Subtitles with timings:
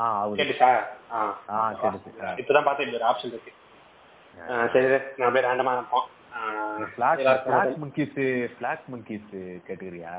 [0.00, 0.70] ஆ கேட்டுச்சா?
[1.12, 1.38] ஆ.
[1.48, 2.10] ஆ கேட்டுச்சு.
[2.36, 3.52] இப்பதான் பார்த்தேன் ஒரு ஆப்ஷன் இருக்கு.
[4.72, 6.06] சரி நான் அப்படியே ரேண்டமா இருப்போம்
[6.90, 8.18] ஃபிளாக் மங்கீஸ்
[8.52, 9.30] ஃபிளாக் மங்கீஸ்
[9.68, 10.12] கேட்டுக்கிறியா?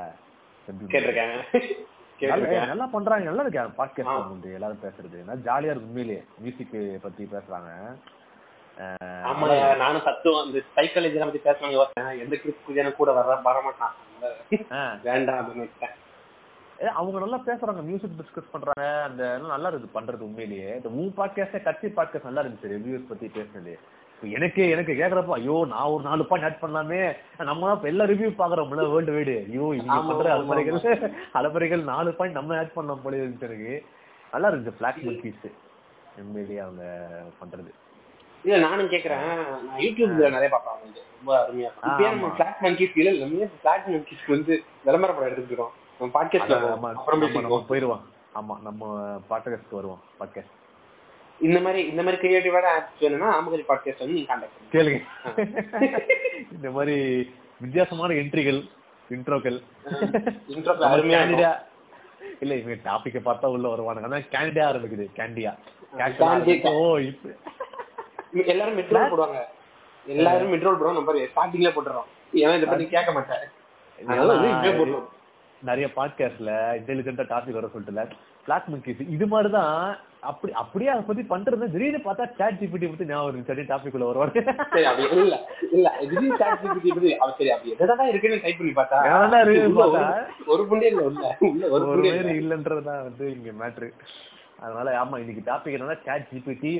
[2.20, 2.66] கேட்டிருக்கேன்.
[2.66, 3.24] நல்லா பண்றாங்க.
[3.24, 3.84] நல்லா இருக்கு.
[3.84, 5.24] பாட்காஸ்ட் வந்து எல்லாரும் பேசுறது.
[5.24, 7.70] நல்லா ஜாலியா இருக்கு உண்மையிலேயே மியூசிக் பத்தி பேசுறாங்க.
[9.76, 13.94] நானும் தத்துவம் இந்த சைக்காலஜி பத்தி யோசனை எந்த கிறிஸ்து கூட வர வர மாட்டான்
[14.70, 15.68] அஹ், வேண்டாம் அப்படின்னு
[16.90, 20.76] அவங்க நல்லா பேசுறாங்க மியூசிக் டிஸ்கஸ் பண்றாங்க அந்த நல்லா இருக்கு பண்றது உண்மையிலேயே.
[20.76, 23.72] இந்த உன் பாட்காஸ்டே கட்சி பாட்காஸ்ட் நல்லா இருந்துச்சு ரிவ்யூஸ் பத்தி பேசுனது.
[24.14, 27.14] இப்ப எனக்கு எனக்கு கேக்குறப்ப ஐயோ நான் ஒரு நாலு பாயிண்ட் ஆட் பண்ணலாமே.
[27.38, 29.36] நம்ம எல்லா ரிவ்யூ பாக்குறோம்ல வேர்ல்டு வைடு.
[29.48, 30.80] ஐயோ இவங்க ஆமா, பண்ற அலப்பறைகள்
[31.38, 33.84] அலப்பறைகள் நாலு பாயிண்ட் நம்ம ஆட் பண்ணலாம் போல இருந்துச்சு எனக்கு.
[34.32, 35.46] நல்லா இருந்துச்சு பிளாக் மங்கீஸ்
[36.18, 36.84] உண்மையிலேயே அவங்க
[37.42, 37.70] பண்றது.
[38.44, 39.26] இல்ல நானும் கேக்குறேன்.
[39.66, 41.70] நான் யூடியூப்ல நிறைய பார்ப்பேன் வந்து ரொம்ப அருமையா.
[42.36, 45.72] பிளாக் மங்கீஸ் இல்ல பிளாக் மங்கீஸ்க்கு வந்து விளம்பர படம் எடுத்துக்கிறோம்
[46.16, 48.02] பாட்காஸ்ட்ல அதான் போயிருவோம்.
[48.38, 48.90] ஆமா நம்ம
[49.30, 50.58] பாட்காஸ்ட்க்கு வருவோம் பாட்காஸ்ட்
[51.46, 54.56] இந்த மாதிரி இந்த மாதிரி கிரியேட்டிவான ஆப்ஸ் வேணும்னா ஆமகரி பாட்காஸ்ட் வந்து நீங்க பண்ணுங்க.
[54.74, 55.00] கேளுங்க.
[56.56, 56.96] இந்த மாதிரி
[57.60, 58.60] வித்தியாசமான என்ட்ரிகள்
[59.16, 59.58] இன்ட்ரோக்கள்
[60.48, 61.20] நம்ம அருமையா
[62.42, 64.08] இல்ல இவங்க டாபிக்க பார்த்தா உள்ள வருவானுங்க.
[64.10, 65.52] ஆனா கேண்டிடா ஆரம்பிக்குது கேண்டியா.
[66.70, 66.98] ஓ
[68.52, 69.40] எல்லாரும் மெட்ரோல் போடுவாங்க.
[70.06, 72.08] எல்லாரும் மெட்ரோல் போடுவோம் நம்ம ஸ்டார்டிங்ல போட்டுறோம்.
[72.42, 73.44] ஏன்னா இதை பத்தி கேட்க மாட்டேன்.
[73.98, 74.30] அதனால
[75.62, 78.04] நிறைய பாட்காஸ்ட்ல இன்டெலிஜென்டா டாபிக் வர சொல்லிட்டுல
[78.46, 79.76] பிளாக் மங்கிஸ் இது மாதிரிதான்
[80.22, 84.06] அப்படி அப்படியே அதை பத்தி பண்றது திடீர்னு பார்த்தா சாட் ஜிபிடி பத்தி ஞாபகம் இருக்கு சரி டாபிக் உள்ள
[84.08, 85.36] வருவாங்க சரி அப்படி இல்ல
[85.72, 85.88] இல்ல.
[86.02, 89.94] திடீர்னு chat GPT பத்தி அவ சரி அப்படி எதாவது இருக்குன்னு டைப் பண்ணி பார்த்தா எதனா இருக்குன்னு ஒரு-
[89.94, 90.04] பார்த்தா?
[90.48, 91.24] ஒரு புண்டே இல்ல உள்ள
[91.76, 92.12] ஒரு இல்ல.
[92.16, 93.90] பேர் இல்லன்றதுதான் வந்து இங்க மேட்ரு
[94.60, 96.74] அதனால ஆமா இன்னைக்கு டாபிக் என்னன்னா சாட் ஜிபிடி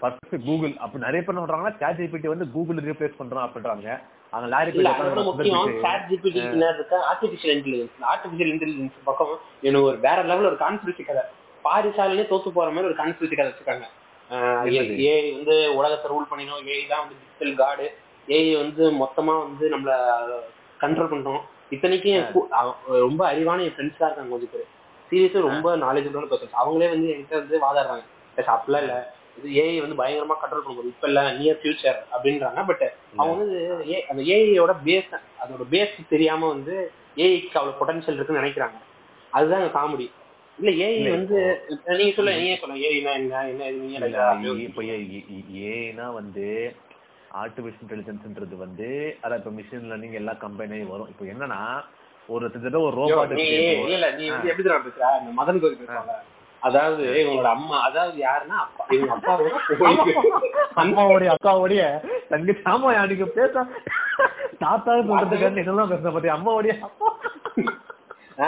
[0.00, 3.88] ஃபர்ஸ்ட் கூகுள் அப்ப நிறைய பேர் என்ன பண்றாங்கன்னா சாட் ஜிபிடி வந்து கூகுள் ரீப்ளேஸ் பண்றோம் அப்படின்றாங்க.
[4.30, 4.70] அவங்க லாரி
[5.24, 5.80] முக்கியம்.
[5.80, 6.38] சாட் ஜிபிடி
[6.74, 6.96] இருக்க?
[7.10, 11.24] ஆர்டிபிஷியல் இன்டெலிஜென்ஸ் ஆர்டிபிஷியல் இன்டெலிஜென்ஸ் பக்கம் எனக்கு ஒரு வேற லெவல் ஒரு கான்ஸ்பிரசி கதை.
[11.64, 13.86] பாரிசாலே தோத்து போற மாதிரி ஒரு கான்ஸ்பிரசி கதை வச்சிருக்காங்க?
[15.08, 16.66] ஏஐ வந்து உலகத்தை ரூல் பண்ணிடும்.
[16.66, 17.86] ஏஐ தான் வந்து டிஜிட்டல் காடு
[18.28, 19.90] ஏஐ வந்து மொத்தமா வந்து நம்மள
[20.80, 21.40] கண்ட்ரோல் பண்றோம்.
[21.70, 22.48] இத்தனைக்கும்
[23.04, 24.66] ரொம்ப அறிவான என் ஃப்ரெண்ட்ஸ் தான் இருக்காங்க கொஞ்சம் பேர்.
[25.10, 28.04] சீரியஸா ரொம்ப நாலேஜபிளான பர்சன்ஸ் அவங்களே வந்து என்கிட்ட வந்து வாதாடுறாங்க.
[28.36, 28.96] "ஏய், அப்படிலாம் இல்ல.
[29.38, 32.62] இது ஏஐ வந்து பயங்கரமா கண்ட்ரோல் பண்ண முடியும் இப்ப இல்ல நியர் ஃபியூச்சர் அப்படின்றாங்க.
[32.66, 32.84] பட்
[33.16, 33.58] அவங்க வந்து
[33.92, 35.12] ஏ- அந்த ஏஐயோட பேஸ்
[35.42, 36.74] அதோட பேஸ் தெரியாம வந்து
[37.16, 38.78] ஏஐக்கு அவ்வளவு பொட்டன்ஷியல் இருக்குன்னு நினைக்கிறாங்க.
[39.32, 40.08] அதுதான் காமெடி
[40.58, 41.38] இல்ல ஏஐ வந்து
[41.96, 43.66] நீங்க சொல்ல நீங்க சொல்ல ஏஐனா என்ன என்ன
[44.64, 44.82] இப்ப
[45.68, 46.46] ஏன்னா வந்து
[47.38, 48.86] ஆர்டிபிஷியல் இன்டெலிஜென்ஸ்ன்றது வந்து
[49.22, 51.08] அதான் இப்ப மிஷின் லேர்னிங் எல்லாம் கம்பைன் ஆகி வரும்.
[51.08, 51.60] இப்போ என்னன்னா
[52.28, 53.34] ஒரு கிட்டத்தட்ட ஒரு ரோபாட்
[53.90, 55.04] இல்ல நீ எப்படி தெரியுமா பேசுற?
[55.36, 56.14] மதன் கோரி பேசுவாங்க
[56.62, 58.84] அதாவது இவங்களோட அம்மா அதாவது யாருன்னா அப்பா.
[58.94, 59.50] இவங்க அப்பாவோட
[60.82, 61.82] அம்மாவுடைய அக்காவுடைய
[62.30, 63.52] தங்கச்சி ஆமா அன்னைக்கு பேச
[64.62, 67.08] தாத்தா சொல்றதுக்கு என்னெல்லாம் பேசுற பத்தி அம்மாவுடைய அப்பா.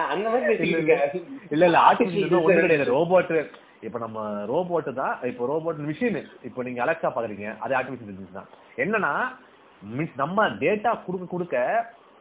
[0.09, 0.55] அந்த மாதிரி
[1.53, 1.77] இல்ல இல்ல.
[1.87, 2.91] ஆர்டிபிஷியல் ஒண்ணு கிடையாது.
[2.93, 3.33] ரோபோட்
[3.83, 4.21] இப்ப நம்ம
[4.51, 9.13] ரோபோட் தான் இப்போ ரோபோட் மிஷின் இப்போ நீங்க அலெக்சா பாக்குறீங்க அது ஆர்டிபிஷியல் இன்டெலிஜென்ஸ் தான் என்னன்னா
[10.17, 11.57] நம்ம டேட்டா கொடுக்க கொடுக்க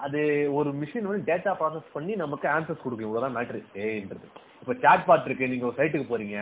[0.06, 0.20] அது
[0.58, 3.08] ஒரு மிஷின் வந்து டேட்டா ப்ராசஸ் பண்ணி நமக்கு ஆன்சர்ஸ் கொடுக்கும்.
[3.08, 4.28] இவ்வளோதான் மேட்ரு ஏன்றது
[4.62, 6.38] இப்போ சாட் பாட் இருக்கு நீங்க ஒரு சைட்டுக்கு போறீங்க.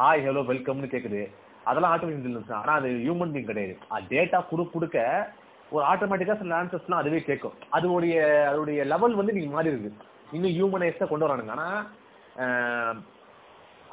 [0.00, 1.22] ஹாய் ஹலோ வெல்கம்னு கேக்குது.
[1.70, 3.74] அதெல்லாம் ஆர்டிபிஷியல் இன்டெலிஜென்ஸ் ஆனா அது ஹியூமன் பீங் கிடையாது.
[4.12, 4.98] டேட்டா கொடு கொடுக்க
[5.74, 7.54] ஒரு ஆட்டோமேட்டிக்கா சில ஆன்சர்ஸ்லாம் அதுவே கேட்கும்.
[7.76, 8.16] அதோடைய
[8.50, 9.92] அதோடைய லெவல் வந்து நீங்க மாறி இருக்கு.
[10.36, 11.54] இன்னும் ஹியூமனைஸ்டா கொண்டு வரானுங்க.
[11.56, 13.00] ஆனால்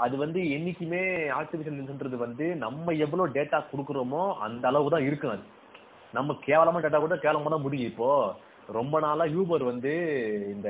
[0.06, 1.02] அது வந்து என்னைக்குமே
[1.38, 5.46] ஆர்டிஃபிஷியல் இன்டெலிஜென்ஸ்ன்றது வந்து நம்ம எவ்வளவு டேட்டா கொடுக்குறோமோ அந்த அளவு தான் இருக்கும் அது.
[6.18, 8.12] நம்ம கேவலமா டேட்டா கூட கேவலமாக தான் முடியும் இப்போ.
[8.72, 9.92] ரொம்ப நாளா யூபர் வந்து
[10.54, 10.70] இந்த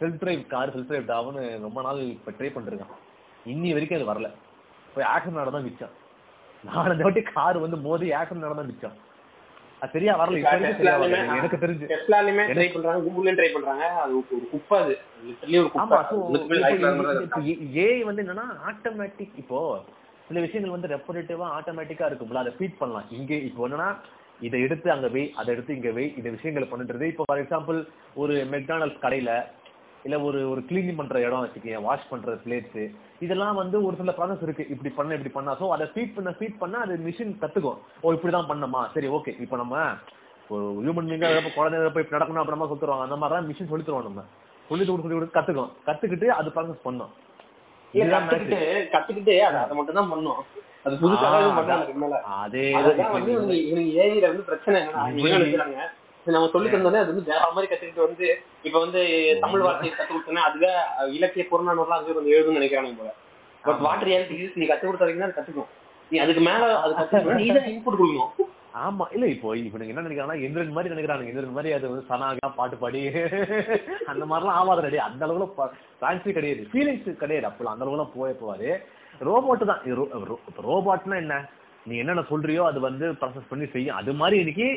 [0.00, 2.94] self drive car self drive டாவுன்னு ரொம்ப நாள் இப்ப ட்ரை பண்ணிருக்கான்.
[3.46, 4.30] இன்னி வரைக்கும் அது வரல.
[4.94, 5.88] போய் ஆக்சிடென்ட் நடந்தான் மிச்சம்.
[6.66, 9.04] நாலஞ்சு வாட்டி கார் வந்து மோதி ஆக்சிடென்ட் நடந்தான் மிச்சம்.
[9.78, 10.40] அது சரியா வரல.
[11.36, 11.86] எனக்கு தெரிஞ்சு.
[12.50, 13.06] ட்ரை பண்றாங்க.
[13.06, 13.84] கூகுள்லயும் ட்ரை பண்றாங்க.
[13.86, 14.98] அது ஒரு குப்பை அது.
[15.26, 17.28] லிட்டரலி ஒரு.
[17.84, 19.84] ஏஐ வந்து என்னன்னா ஆட்டோமேட்டிக் இப்போ
[20.28, 22.34] சில விஷயங்கள் வந்து ரெப்பரேட்டிவா ஆட்டோமேட்டிக்கா இருக்கும்ல.
[22.34, 23.04] அதை ஃபீட் பண்ணலாம்.
[23.10, 23.88] இங்க இப்போ என்னன்னா
[24.46, 27.78] இதை எடுத்து அங்க வை அதை எடுத்து இங்க வை இந்த விஷயங்களை பண்ணிட்டு இப்போ ஃபார் எக்ஸாம்பிள்
[28.22, 29.30] ஒரு மெக்டானல்ட்ஸ் கடையில
[30.06, 32.82] இல்ல ஒரு ஒரு கிளீனிங் பண்ற இடம் வச்சுக்கீங்க வாஷ் பண்ற பிளேட்ஸ்
[33.24, 34.64] இதெல்லாம் வந்து ஒரு சில ப்ராசஸ் இருக்கு.
[34.72, 35.52] இப்படி பண்ண இப்படி பண்ணா.
[35.60, 37.78] சோ அதை ஃபீட் பண்ண ஃபீட் பண்ணா அது மிஷின் கத்துக்கும்.
[38.04, 38.82] ஓ இப்படிதான் பண்ணமா?
[38.94, 39.76] சரி ஓகே இப்போ நம்ம
[40.54, 44.24] ஒரு ஹியூமன் பீங்கா குழந்தைங்க போய் நடக்கணும் அப்புறமா சொல்லிருவாங்க அந்த மாதிரி தான் மிஷின் சொல்லி தருவோம் நம்ம.
[44.70, 45.72] சொல்லி கொடுத்து சொல்லி கொடுத்து கத்துக்கும்.
[45.88, 47.12] கத்துக்கிட்டு அது ப்ராசஸ் பண்ணும்.
[48.14, 48.60] கத்துக்கிட்டு
[48.94, 50.40] கத்துக்கிட்டு அதை மட்டும் தான் பண்ணும்.
[50.86, 51.84] அது புதுசா ஆ, எதுவும் பண்ணாது அதான்.
[51.84, 52.18] அதுக்கு மேல.
[52.38, 53.56] அதே அதுதான் வந்து
[54.00, 55.04] ஏஐல பிரச்சனை என்னன்னா
[55.36, 55.78] நினைக்கிறாங்க
[56.26, 58.26] நம்ம சொல்லி தந்தோடனே அது வந்து வேற மாதிரி கத்துக்கிட்டு வந்து
[58.66, 59.00] இப்ப வந்து
[59.42, 60.70] தமிழ் வார்த்தையை கத்து கொடுத்தோன்னே அதுவே
[61.16, 63.10] இலக்கிய புறநானூறுலாம் அதுவே வந்து எழுதுன்னு நினைக்கிறாங்க போல.
[63.64, 65.70] பட் வாட் ரியாலிட்டி யூஸ் நீ கத்து கொடுத்த வரைக்கும் அது கத்துக்கும்.
[66.10, 68.52] நீ அதுக்கு மேல அது கத்துக்கணும் நீ தான் இன்புட் கொடுக்கணும்.
[68.80, 69.04] ஆமா.
[69.14, 72.76] இல்ல இப்போ இப்ப நீங்க என்ன நினைக்கிறாங்கன்னா எந்திரன் மாதிரி நினைக்கிறாங்க எந்திரன் மாதிரி அது வந்து சனாகா பாட்டு
[72.76, 73.00] பாடி
[74.10, 75.46] அந்த மாதிரிலாம் ஆவாத ரெடி அந்த அளவுல
[76.00, 76.62] ஃபேன்சி கிடையாது.
[76.70, 77.74] ஃபீலிங்ஸ் கிடையாது அப்பலாம்.
[77.74, 78.70] அந்த அளவுலாம் போய் போவாரு
[79.28, 79.82] ரோபோட் தான்.
[80.68, 81.36] ரோபோட்னா என்ன?
[81.88, 83.96] நீ என்னென்ன சொல்றியோ அது வந்து ப்ராசஸ் பண்ணி செய்யும்.
[84.00, 84.68] அது மாதிரி இன்னைக்கு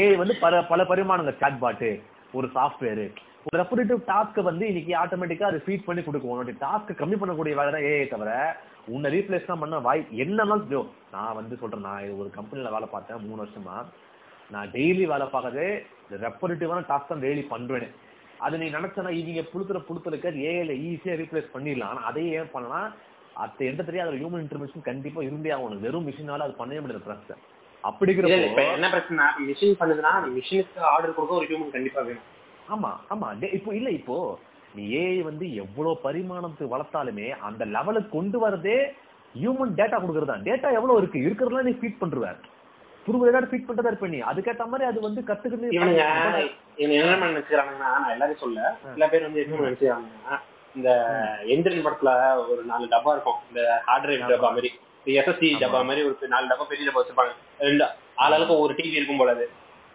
[0.00, 1.90] ஏஐ வந்து பல பல பரிமாணங்கள் சாட் பாட்டு
[2.38, 3.06] ஒரு சாஃப்ட்வேர்
[3.46, 6.32] ஒரு ரெப்பரேட்டிவ் டாஸ்க்கை வந்து இன்னைக்கு ஆட்டோமேட்டிக்கா அது ஃபீட் பண்ணி கொடுக்கும்.
[6.34, 8.30] உன்னுடைய டாஸ்க்கை கம்மி பண்ணக்கூடிய வேலை தான் ஏஐ தவிர
[8.94, 10.80] உன்னை ரீப்ளேஸ் தான் பண்ண வாய் என்னன்னாலும் ஜோ
[11.14, 13.76] நான் வந்து சொல்றேன் நான் இது ஒரு கம்பெனில வேலை பார்த்தேன் மூணு வருஷமா.
[14.54, 15.68] நான் டெய்லி வேலை பார்க்கறதே
[16.24, 17.88] ரெப்பரேட்டிவான டாஸ்க் தான் டெய்லி பண்ணுவேன்
[18.44, 21.90] அது நீ நினைச்சனா இவங்க புளுத்துற புளுத்துறக்க ஏஐல ஈஸியா ரீப்ளேஸ் பண்ணிடலாம்.
[21.92, 22.88] ஆனால் அதையே ஏன் பண்ணலாம்?
[23.36, 25.82] அத்த எந்த தெரியாது அதுல ஹியூமன் இன்டர்வென்ஷன் கண்டிப்பா இருந்தே ஆகணும்.
[25.84, 27.42] வெறும் மிஷினால அது பண்ணவே முடியாது ப்ராசஸ்
[27.84, 32.02] அப்படி இல்ல இல்ல, இப்ப இருக்கிறப்போ என்ன பிரச்சனை மிஷின் பண்ணுதுன்னா மிஷினுக்கு ஆர்டர் கொடுக்க ஒரு ஹியூமன் கண்டிப்பா
[32.06, 32.28] வேணும்.
[32.68, 33.28] ஆமா ஆமா.
[33.58, 34.16] இப்போ இல்ல இப்போ
[34.74, 38.78] நீ ஏஐ வந்து எவ்வளவு பரிமாணத்துக்கு வளர்த்தாலுமே அந்த லெவலுக்கு கொண்டு வரதே
[39.34, 41.18] ஹியூமன் டேட்டா கொடுக்கறதா டேட்டா எவ்வளவு இருக்கு?
[41.26, 42.26] இருக்கிறதெல்லாம் நீ ஃபீட் பண்றுவ.
[43.06, 44.20] புது ஏதாவது ஃபீட் பண்றதா இருப்ப நீ.
[44.30, 46.04] அதுக்கேத்த மாதிரி அது வந்து கத்துக்கிறது இவனுங்க
[46.86, 50.36] என்ன நினைச்சுக்கிறாங்கன்னா நான் எல்லாரும் சொல்ல சில பேர் வந்து என்ன நினைச்சுக்கிறாங்கன்னா
[50.78, 50.90] இந்த
[51.54, 52.10] எந்திரன் படத்துல
[52.52, 53.38] ஒரு நாலு டப்பா இருக்கும்.
[53.50, 54.70] இந்த ஹார்ட் டிரைவ் டப்பா மாதிரி
[55.20, 57.34] எஸ்எஸ்சி டப்பா மாதிரி ஒரு நாலு டப்பா பெரிய டப்பா வச்சிருப்பாங்க.
[57.66, 57.86] ரெண்டு
[58.24, 59.46] ஆளாளுக்கு ஒரு டிவி இருக்கும் போல அது.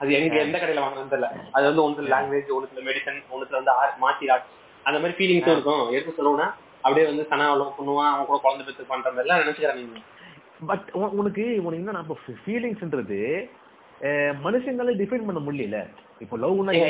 [0.02, 1.30] அது எங்க எந்த கடையில வாங்குறது தெரியல.
[1.56, 4.56] அது வந்து ஒன்று லாங்குவேஜ் ஒன்றுல மெடிசன் ஒன்றுல வந்து ஆர்ட் மார்ஷியல் ஆர்ட்ஸ்
[4.86, 5.86] அந்த மாதிரி ஃபீலிங்ஸும் இருக்கும்.
[5.96, 6.48] எதுக்கு சொல்லுவோம்னா
[6.84, 10.06] அப்படியே வந்து சனா அவ்வளோ பண்ணுவான் அவன் கூட குழந்தை பெற்று பண்ற மாதிரி எல்லாம் நினைச்சுக்கிறாங்க
[10.70, 11.44] பட் உனக்கு உனக்கு
[11.82, 12.16] என்ன நம்ம
[12.46, 13.20] ஃபீலிங்ஸ்ன்றது
[14.46, 15.80] மனுஷங்களே டிஃபைன் பண்ண முடியல.
[16.22, 16.88] இப்போ லவ்னா இல்ல,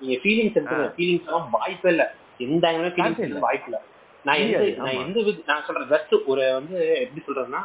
[0.00, 0.56] நீங்க feelings
[1.24, 2.04] எல்லாம் வாய்ப்பே இல்ல.
[2.40, 3.40] எந்த feelings சான்ஸே இல்ல.
[3.46, 3.78] வாய்ப்பு இல்ல.
[4.24, 4.96] நான் எந்த நான்.
[5.02, 5.18] எந்த
[5.50, 5.92] நான் சொல்றேன்
[6.30, 7.60] ஒரு வந்து எப்படி சொல்றேன்னா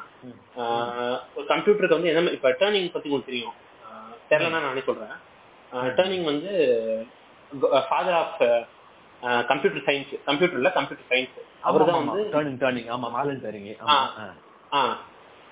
[1.35, 3.55] ஒரு கம்ப்யூட்டருக்கு வந்து என்ன இப்ப டேர்னிங் பத்தி உங்களுக்கு தெரியும்.
[4.31, 5.15] தெரியலன்னா நானே சொல்றேன்.
[5.97, 6.51] டேர்னிங் வந்து
[7.89, 8.39] ஃபாதர் ஆஃப்
[9.49, 13.67] கம்ப்யூட்டர் சயின்ஸ் கம்ப்யூட்டர்ல கம்ப்யூட்டர் சயின்ஸ் அவர் தான் வந்து டர்னிங் டர்னிங் ஆமா மாலன் டர்னிங்.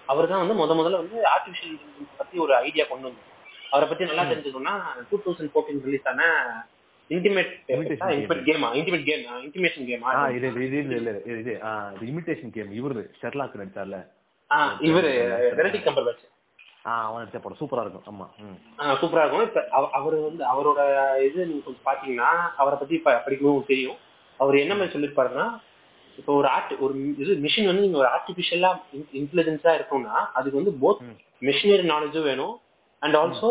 [0.07, 3.29] அவர் தான் வந்து முத முதல்ல வந்து ஆர்டிபிஷியல் இன்டெலிஜென்ஸ் பத்தி ஒரு ஐடியா கொண்டு வந்தார்.
[3.73, 6.23] அவரை பத்தி நல்லா தெரிஞ்சுக்கணும்னா டூ தௌசண்ட் ஃபோர்டீன் ரிலீஸ் ஆன
[7.09, 7.51] இன்டிமேட்.
[7.67, 11.11] இன்டிமேட் கேமா இன்டிமேட் கேம் இன்டிமேஷன் கேமா இது இது இல்ல இல்ல
[12.51, 14.07] கேம் இவரு ஷெர்லாக் நடிச்சார்ல.
[14.79, 15.09] இவரு
[15.57, 16.27] வெரைட்டி கம்பர் வச்சு
[16.81, 17.57] அவன் நடிச்ச படம்.
[17.59, 18.21] சூப்பரா இருக்கும்.
[18.21, 18.27] ஆமா.
[18.77, 19.41] சூப்பரா இருக்கும்.
[19.41, 20.79] இப்ப அவ- அவரு வந்து அவரோட
[21.23, 23.95] இது நீங்க கொஞ்சம் பாத்தீங்கன்னா அவரை பத்தி உங்களுக்கு தெரியும்.
[24.37, 25.59] அவர் என்ன மாதிரி சொல்லிருப்பாருன்னா
[26.17, 28.79] இப்போ ஒரு ஆர்ட் ஒரு இது மிஷின் வந்து நீங்க ஒரு ஆர்டிபிஷியலா
[29.13, 30.97] இன்டெலிஜென்ஸா இருக்கும்னா அதுக்கு வந்து போத்.
[31.41, 32.59] மிஷினரி நாலேஜும் வேணும்.
[33.03, 33.49] அண்ட் ஆல்சோ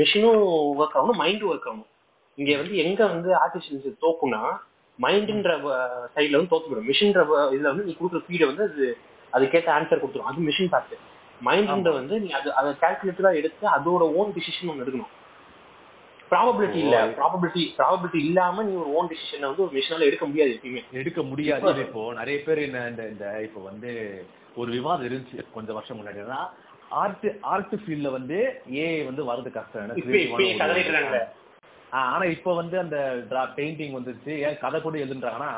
[0.00, 0.40] மிஷினும்
[0.80, 1.90] ஒர்க் ஆகணும் மைண்டும் ஒர்க் ஆகணும்.
[2.38, 4.42] இங்க வந்து எங்க வந்து ஆர்டிபிஷியல் தோக்கும்னா
[4.98, 5.50] மைண்டுன்ற
[6.14, 7.20] சைட்ல வந்து தோத்து போயிடும் மிஷின்ற
[7.54, 8.86] இதுல வந்து நீ கொடுக்குற ஃபீடை வந்து அது
[9.32, 10.30] அதுக்கேற்ற ஆன்சர் கொடுத்துரும்.
[10.30, 10.96] அது மிஷின் பார்த்து
[11.46, 15.12] மைண்ட்ன்ற வந்து நீ அது அதை கால்குலேட்டரா எடுத்து அதோட ஓன் டிசிஷன் ஒன்று எடுக்கணும்.
[16.30, 16.96] ப்ராபபிலிட்டி இல்ல.
[17.18, 20.82] ப்ராபபிலிட்டி ப்ராபபிலிட்டி இல்லாம நீ ஒரு ஓன் டிசிஷனை வந்து ஒரு மிஷினால எடுக்க முடியாது எப்பயுமே.
[21.02, 21.84] எடுக்க முடியாது.
[21.86, 22.82] இப்போ நிறைய பேர் என்ன
[23.12, 23.92] இந்த இப்போ வந்து
[24.60, 26.22] ஒரு விவாதம் இருந்துச்சு கொஞ்சம் வருஷம் முன்னாடி.
[27.02, 28.38] ஆர்ட் ஆர்ட் ஃபீல்ட்ல வந்து
[28.84, 29.92] ஏஐ வந்து வரது கஷ்டம்.
[32.00, 32.96] ஆன இப்ப வந்து அந்த
[33.58, 34.32] பெயிண்டிங் வந்துருச்சு.
[34.46, 35.52] ஏன் கதை கூட எழுதுன்றாங்கன்னா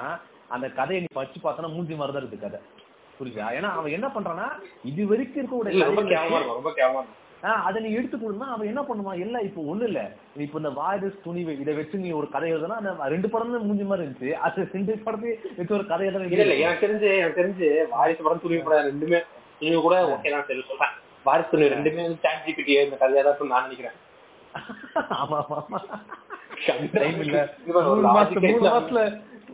[0.57, 2.61] அந்த கதையை நீ படிச்சு பார்த்தனா மூஞ்சி மாதிரி தான் இருக்கு கதை.
[3.19, 3.49] புரியுதா?
[3.57, 4.47] ஏன்னா அவன் என்ன பண்றான்னா
[4.91, 5.43] இது வரைக்கும்
[5.73, 7.17] இல்ல ரொம்ப இருக்க கேவலமா இருக்கும் ரொம்ப கேவலமா இருக்கும்.
[7.67, 9.21] அதை நீ எடுத்துக்கணும்னா அவன் என்ன பண்ணுவான்?
[9.25, 10.01] எல்லாம் இப்போ ஒண்ணு இல்ல.
[10.47, 13.87] இப்ப இந்த வாரிஸ் துணிவு இதை வச்சு நீ ஒரு கதை எழுதுனா அந்த ரெண்டு படம் தான் மூஞ்சி
[13.91, 14.33] மாதிரி இருந்துச்சு.
[14.47, 18.45] அது ரெண்டு படத்தையும் வச்சு ஒரு கதை எழுதுனா இல்ல இல்ல எனக்கு தெரிஞ்சு எனக்கு தெரிஞ்சு வாரிசு படம்
[18.47, 19.21] துணிவு படம் ரெண்டுமே
[19.63, 20.95] நீங்க கூட ஓகே தான் சரி சொல்றேன்.
[21.27, 23.99] வாரிசு துணி ரெண்டுமே வந்து சாட் ஜிபிடி இந்த கதையா தான் நான் நினைக்கிறேன்
[25.17, 25.81] ஆமா ஆமா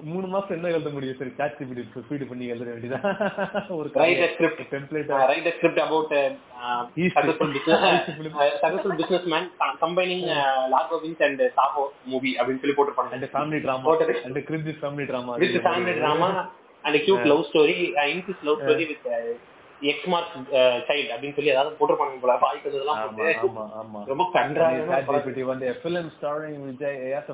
[0.07, 3.05] மூணு மாசம் என்ன எழுத முடியும் சரி சாட் ஜிபிடி ஃபீட் பண்ணி எழுத வேண்டியதான்
[3.79, 3.89] ஒரு
[4.19, 4.59] a script.
[4.73, 5.21] Template Uh,
[6.61, 6.83] uh, uh,
[7.57, 7.81] business
[8.35, 10.43] uh, successful businessman uh, combining uh,
[10.75, 13.87] Largo Winch and uh, Saho movie அப்படின்னு சொல்லி போட்டிருப்பாங்க and family drama.
[14.27, 16.31] And cringy family drama with family drama
[16.85, 18.63] and a cute love story uh, includes love
[20.07, 22.35] mark uh, child அப்படின்னு சொல்லி ஏதாவது போட்டிருப்பாங்க போல.
[22.43, 23.01] வாய்க்கு இதெல்லாம்
[24.07, 27.27] ரொம்ப ChatGPT வந்து film starring Vijay and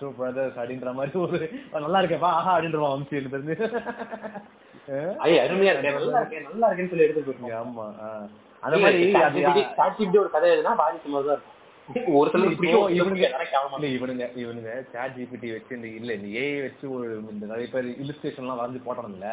[0.00, 1.38] two brothers அப்படின்ற மாதிரி ஒரு
[1.76, 3.56] நல்லா இருக்கேப்பா ஆஹா அப்படின்றவான் வம்சி எனக்கு தெரிஞ்சு.
[4.92, 5.12] அஹ்?
[5.24, 7.86] ஐய அருமையா இருக்கேன் நல்லா இருக்கேன் நல்லா இருக்கேன்னு சொல்லி எடுத்து போயிருக்கோம் ஆமா.
[8.62, 9.42] அந்த மாதிரி அது
[9.76, 11.48] சாட்சிபிடி ஒரு கதை எழுதுனா வாரிசு மாதிரி தான்
[12.16, 12.28] ஒரு
[12.96, 13.26] இவனுங்க
[13.92, 18.44] இவனுங்க இவனுங்க சாட் ஜிபிடி வச்சு இந்த இல்ல இந்த ஏஐ வச்சு ஒரு இந்த நிறைய பேர் இல்லுஸ்ட்ரேஷன்
[18.44, 19.30] எல்லாம் வரைஞ்சு போட்டானுங்கள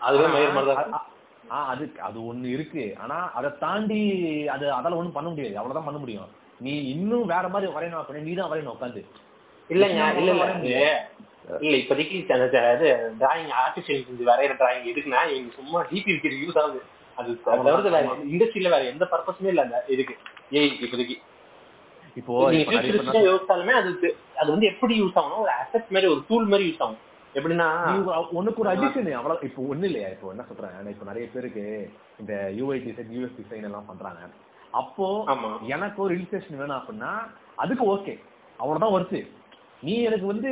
[0.00, 0.74] அதுவே மயிர் மாதிரி
[1.50, 1.56] தான் இருக்கும்.
[1.56, 2.84] ஆ அது அது ஒண்ணு இருக்கு.
[3.02, 4.00] ஆனா அதை தாண்டி
[4.54, 5.58] அது அதால ஒண்ணும் பண்ண முடியாது.
[5.58, 6.30] அவ்வளவுதான் பண்ண முடியும்.
[6.60, 9.02] நீ இன்னும் வேற மாதிரி வரையணும் அப்படின்னா நீ தான் வரையணும் உட்காந்து
[9.70, 10.46] இல்லங்க இல்ல இல்ல.
[11.64, 16.80] இல்ல இப்போதைக்கு இது டிராயிங் ஆர்டிபிஷியல் செஞ்சு வரைகிற டிராயிங் எதுக்குன்னா இவங்க சும்மா டிபி வைக்கிற யூஸ் ஆகுது.
[17.16, 20.14] அது தவிர்த்து வேற இண்டஸ்ட்ரியில வேற எந்த பர்பஸுமே இல்ல அந்த இதுக்கு.
[20.58, 21.16] ஏய் இப்போதைக்கு.
[22.16, 22.32] இப்போ
[23.28, 23.90] யோசிச்சாலுமே அது
[24.40, 25.42] அது வந்து எப்படி யூஸ் ஆகணும்?
[25.44, 27.00] ஒரு அசெட் மாதிரி ஒரு டூல் மாதிரி யூஸ் ஆகும்
[27.34, 30.08] எப்படின்னா நீ ஒரு- உனக்கு ஒரு அடிஷன் அவ்வளவு இப்போ ஒண்ணு இல்லையா?
[30.08, 30.88] இப்போ என்ன சொல்றேன்?
[30.88, 34.18] இப்போ நிறைய பேருக்கு இந்த யூஐ டிசைன் யூஎஸ் டிசைன் எல்லாம் பண்றாங்க.
[34.70, 35.24] அப்போ
[35.66, 37.10] எனக்கு ஒரு இலிஸ்ட்ரேஷன் வேணும் அப்படின்னா
[37.56, 38.20] அதுக்கு ஓகே
[38.56, 39.20] அவ்வளவுதான் வருது
[39.82, 40.50] நீ எனக்கு வந்து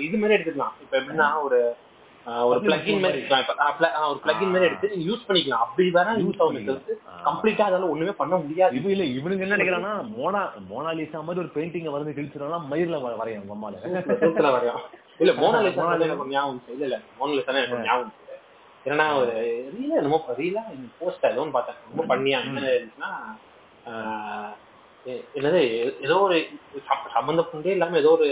[0.00, 0.74] இது மாதிரி எடுத்துக்கலாம்.
[0.80, 1.76] இப்ப எப்படின்னா ஒரு
[2.50, 4.10] ஒரு பிளக்இன் மாதிரி இருக்கலாம்.
[4.12, 5.62] ஒரு பிளக்இன் மாதிரி எடுத்து நீங்க யூஸ் பண்ணிக்கலாம்.
[5.64, 6.68] அப்படி வேற யூஸ் ஆகும்
[7.28, 8.76] கம்ப்ளீட்டா அதால ஒண்ணுமே பண்ண முடியாது.
[8.78, 14.52] இது இல்ல இவனுங்க என்ன நினைக்கிறான்னா மோனா மோனாலிசா மாதிரி ஒரு பெயிண்டிங் வந்து கிழிச்சிடலாம் மயிர்ல வரையும் தூக்கத்துல
[14.56, 14.82] வரையும்.
[15.22, 16.62] இல்ல மோனாலிசா எனக்கு ஞாபகம்.
[16.74, 16.98] இல்ல இல்ல.
[17.18, 18.14] மோனாலிசா எனக்கு ஞாபகம்.
[18.86, 19.34] ஏன்னா ஒரு
[19.74, 20.62] ரீலா என்னமோ ரீலா
[20.98, 21.78] போஸ்ட் ஏதோ பார்த்தேன்.
[21.90, 23.12] ரொம்ப பண்ணியா என்ன இருந்துச்சுன்னா
[25.38, 25.60] என்னது
[26.06, 26.36] ஏதோ ஒரு
[27.14, 28.28] சம்மந்தப்பட்டே இல்லாம ஏதோ ஒரு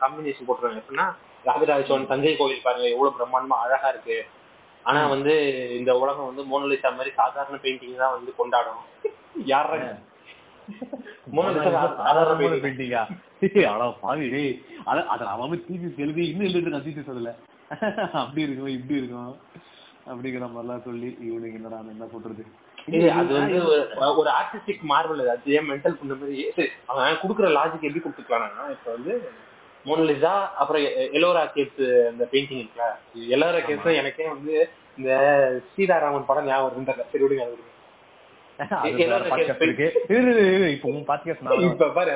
[0.00, 1.06] காம்பினேஷன் போட்டுருவாங்க எப்படின்னா
[1.44, 4.16] ராஜராஜ சோழன் தஞ்சை கோயில் பாருங்க எவ்வளவு பிரம்மாண்டமா அழகா இருக்கு.
[4.84, 5.32] ஆனா வந்து
[5.78, 8.82] இந்த உலகம் வந்து மோனலிசா மாதிரி சாதாரண பெயிண்டிங் தான் வந்து கொண்டாடும்
[9.46, 9.76] யாரா
[12.00, 12.34] சாதாரண.
[12.58, 13.02] பெயிண்டிங்கா
[13.70, 14.26] அட பாவி
[15.12, 17.32] அத அவன் தீபி எழுதி இன்னும் எழுதிட்டு நான் தீபி சொல்லல
[18.20, 19.32] அப்படி இருக்கும் இப்படி இருக்கும்
[20.06, 22.42] அப்படிங்கிற மாதிரிலாம் சொல்லி இவனுக்கு என்னடா என்ன சொல்றது?
[23.14, 23.58] அது வந்து
[24.12, 26.38] ஒரு- ஆர்டிஸ்டிக் மார்வல் அது ஏன் மென்டல் பண்ண மாதிரி
[26.88, 29.12] அவன் குடுக்குற லாஜிக் எப்படி கொடுத்துக்கலாம்னா இப்ப வந்து
[29.86, 30.82] மோனலிசா அப்புறம்
[31.18, 32.86] எலோரா கேப்ஸ் அந்த பெயிண்டிங் இருக்குல்ல?
[33.34, 34.54] எலோரா கேப்ஸ் எனக்கே வந்து
[34.98, 35.10] இந்த
[35.74, 37.46] சீதாராமன் படம் ஞாபகம் வருதுன்ற சரி விடுங்க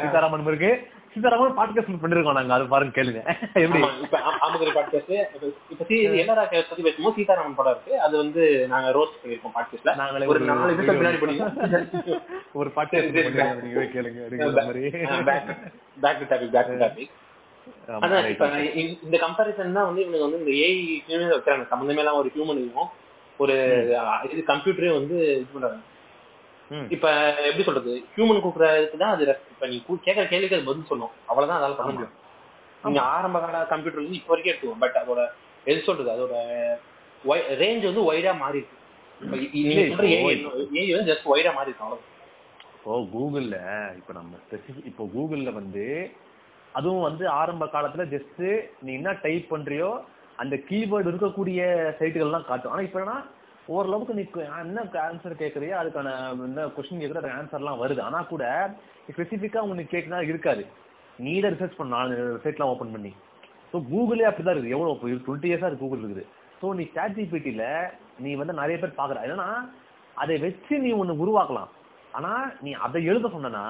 [0.03, 0.71] சீதாராமன் இருக்கு.
[1.13, 3.21] சீதாராமன் பாட்காஸ்ட் பண்ணிருக்கோம் நாங்க அது பாருங்க கேளுங்க.
[3.63, 3.81] எப்படி?
[4.05, 5.13] இப்ப ஆமகரி பாட்காஸ்ட்
[5.71, 5.97] இப்ப பத்தி
[6.83, 7.93] பேசும்போது சீதாராமன் படம் இருக்கு.
[8.01, 11.21] அது வந்து நாங்க ரோஸ்ட் பண்ணிருக்கோம் பாட்காஸ்ட்ல நாங்களே ஒரு நாலு நிமிஷம் பின்னாடி
[12.61, 13.21] ஒரு பாட்காஸ்ட்
[13.95, 14.21] கேளுங்க
[16.03, 17.15] back to topic back topic
[17.99, 18.31] அதான் right.
[18.33, 18.47] இப்ப
[19.01, 20.77] இந்த- கம்பேரிசன் தான் வந்து இவனுக்கு வந்து இந்த ஏஐ
[21.33, 21.67] வைக்கிறாங்க.
[21.69, 22.91] சம்பந்தமே எல்லாம் ஒரு ஹியூமனுக்கும்
[23.41, 23.55] ஒரு
[24.01, 25.81] அஹ், இது கம்ப்யூட்டரையும் வந்து இது பண்றாங்க.
[26.91, 27.07] இப்ப
[27.45, 27.93] எப்படி சொல்றது?
[28.15, 31.13] ஹியூமன் கொடுக்குறதுக்கு தான் அது இப்ப நீ கு- கேட்கற கேள்விக்கு அது பதில் சொல்லும்.
[31.27, 32.15] அவ்வளவுதான் அதால பண்ண முடியும்.
[32.85, 35.21] நீங்க ஆரம்ப கால கம்ப்யூட்டர் வந்து இப்ப வரைக்கும் எடுத்துக்கோங்க பட் அதோட
[35.67, 36.11] எது சொல்றது?
[36.15, 36.35] அதோட
[37.61, 38.75] ரேஞ்ச் வந்து வைடா மாறி இருக்கு
[39.55, 40.35] நீங்க சொல்ற ஏஐ
[40.91, 42.13] வந்து ஜஸ்ட் வைடா மாறி இருக்கு
[42.77, 43.57] இப்போ கூகுள்ல
[44.01, 45.85] இப்ப நம்ம ஸ்பெசிபிக் இப்போ கூகுள்ல வந்து
[46.79, 48.45] அதுவும் வந்து ஆரம்ப காலத்துல ஜஸ்ட்
[48.87, 49.91] நீ என்ன டைப் பண்றியோ
[50.43, 51.61] அந்த கீபோர்டு இருக்கக்கூடிய
[51.99, 52.73] சைட்டுகள்லாம் காட்டும்.
[52.73, 53.19] ஆனா இப்ப என்னன்னா
[53.75, 54.25] ஓரளவுக்கு நீ
[54.65, 56.09] என்ன ஆன்சர் கேட்கறியோ அதுக்கான
[56.49, 58.01] என்ன கொஸ்டின் கேட்குற ஆன்சர்லாம் வருது.
[58.09, 58.45] ஆனா கூட
[59.15, 60.65] ஸ்பெசிஃபிக்கா உனக்கு கேட்குனா இருக்காது.
[61.25, 62.03] நீ ரிசர்ச் பண்ண
[62.45, 63.13] சைட்லாம் ஓப்பன் பண்ணி.
[63.71, 64.75] ஸோ கூகுளே அப்படிதான் இருக்குது.
[64.77, 64.93] எவ்வளோ
[65.27, 66.25] டுவெண்ட்டி இயர்ஸாக இருக்கு கூகுள் இருக்குது.
[66.61, 67.69] ஸோ நீ சாட் ஜிபிடியில்
[68.25, 69.21] நீ வந்து நிறைய பேர் பார்க்குற.
[69.33, 69.49] ஏன்னா
[70.23, 71.73] அதை வச்சு நீ ஒன்று உருவாக்கலாம்.
[72.19, 73.65] ஆனால் நீ அதை எழுத சொன்னனா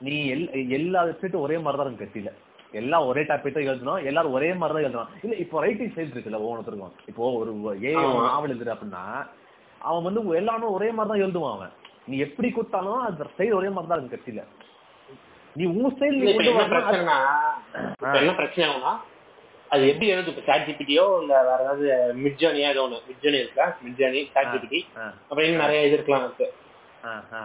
[0.00, 0.46] நீ எல்
[0.78, 2.30] எல்லா வெப்சைட்டும் ஒரே மாதிரி தான் இருக்கும் கட்சியில.
[2.74, 6.40] எல்லாம் ஒரே டாபிக் தான் எழுதணும் எல்லாரும் ஒரே மாதிரி தான் எழுதணும் இல்ல இப்போ ரைட்டிங் ஸ்டைல் இருக்குல்ல
[6.44, 6.94] ஒவ்வொருத்தருக்கும்.
[7.10, 7.50] இப்போ ஒரு
[7.84, 7.92] ஏ.
[8.28, 9.04] நாவல் எழுதுற அப்படின்னா
[9.80, 11.72] அவன் வந்து எல்லாரும் ஒரே மாதிரி தான் எழுதுவான் அவன்.
[12.08, 14.42] நீ எப்படி கொடுத்தாலும் அந்த ஸ்டைல் ஒரே மாதிரி தான் இருக்கும் கட்சியில.
[15.56, 16.52] நீ உன் ஸ்டைல் நீ கொண்டு
[17.94, 18.92] இப்ப என்ன பிரச்சனை ஆகும்னா
[19.70, 20.30] அது எப்படி எழுது?
[20.32, 21.86] இப்ப சாட் ஜிபிடியோ இல்ல வேற ஏதாவது
[22.24, 22.98] மிட்ஜர்னியா ஏதோ ஒண்ணு.
[23.08, 24.80] மிட்ஜர்னி இருக்கா மிட்ஜர்னி சாட் ஜிபிடி
[25.22, 26.46] அப்புறம் இன்னும் நிறைய இது இருக்கலாம் இருக்கு.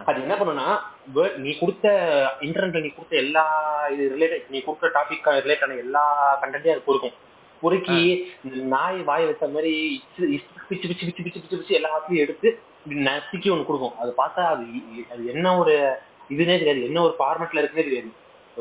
[0.08, 0.66] அது என்ன பண்ணுனா
[1.44, 1.86] நீ கொடுத்த
[2.46, 3.44] இன்டர்நெட்ல நீ கொடுத்த எல்லா
[3.94, 6.04] இது ரிலேட்டட் நீ கொடுத்த டாபிக் ரிலேட் ஆன எல்லா
[6.42, 7.16] கண்டென்ட்டையும் அது பொறுக்கும்.
[7.62, 7.98] பொறுக்கி
[8.74, 9.72] நாய் வாய் வச்ச மாதிரி
[10.18, 10.28] பிச்சு
[10.68, 12.48] பிச்சு பிச்சு பிச்சு பிச்சு பிச்சு எல்லாத்தையும் எடுத்து
[13.08, 13.96] நசுக்கி ஒண்ணு கொடுக்கும்.
[14.02, 14.64] அது பார்த்தா அது
[15.12, 15.74] அது என்ன ஒரு
[16.34, 16.88] இதுனே தெரியாது.
[16.88, 18.10] என்ன ஒரு ஃபார்மேட்ல இருக்குன்னே தெரியாது.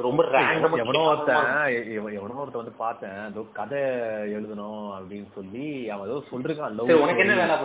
[0.05, 0.21] ரொம்ப
[0.81, 1.47] எவனோ ஒருத்தன்
[2.17, 3.79] எவனோ ஒருத்தன் வந்து பார்த்தேன் ஏதோ கதை
[4.37, 5.63] எழுதணும் அப்படின்னு சொல்லி
[5.93, 6.17] அவன் ஏதோ
[6.77, 7.35] love சரி உனக்கு என்ன.
[7.41, 7.55] வேலை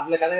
[0.00, 0.38] அதுல கதை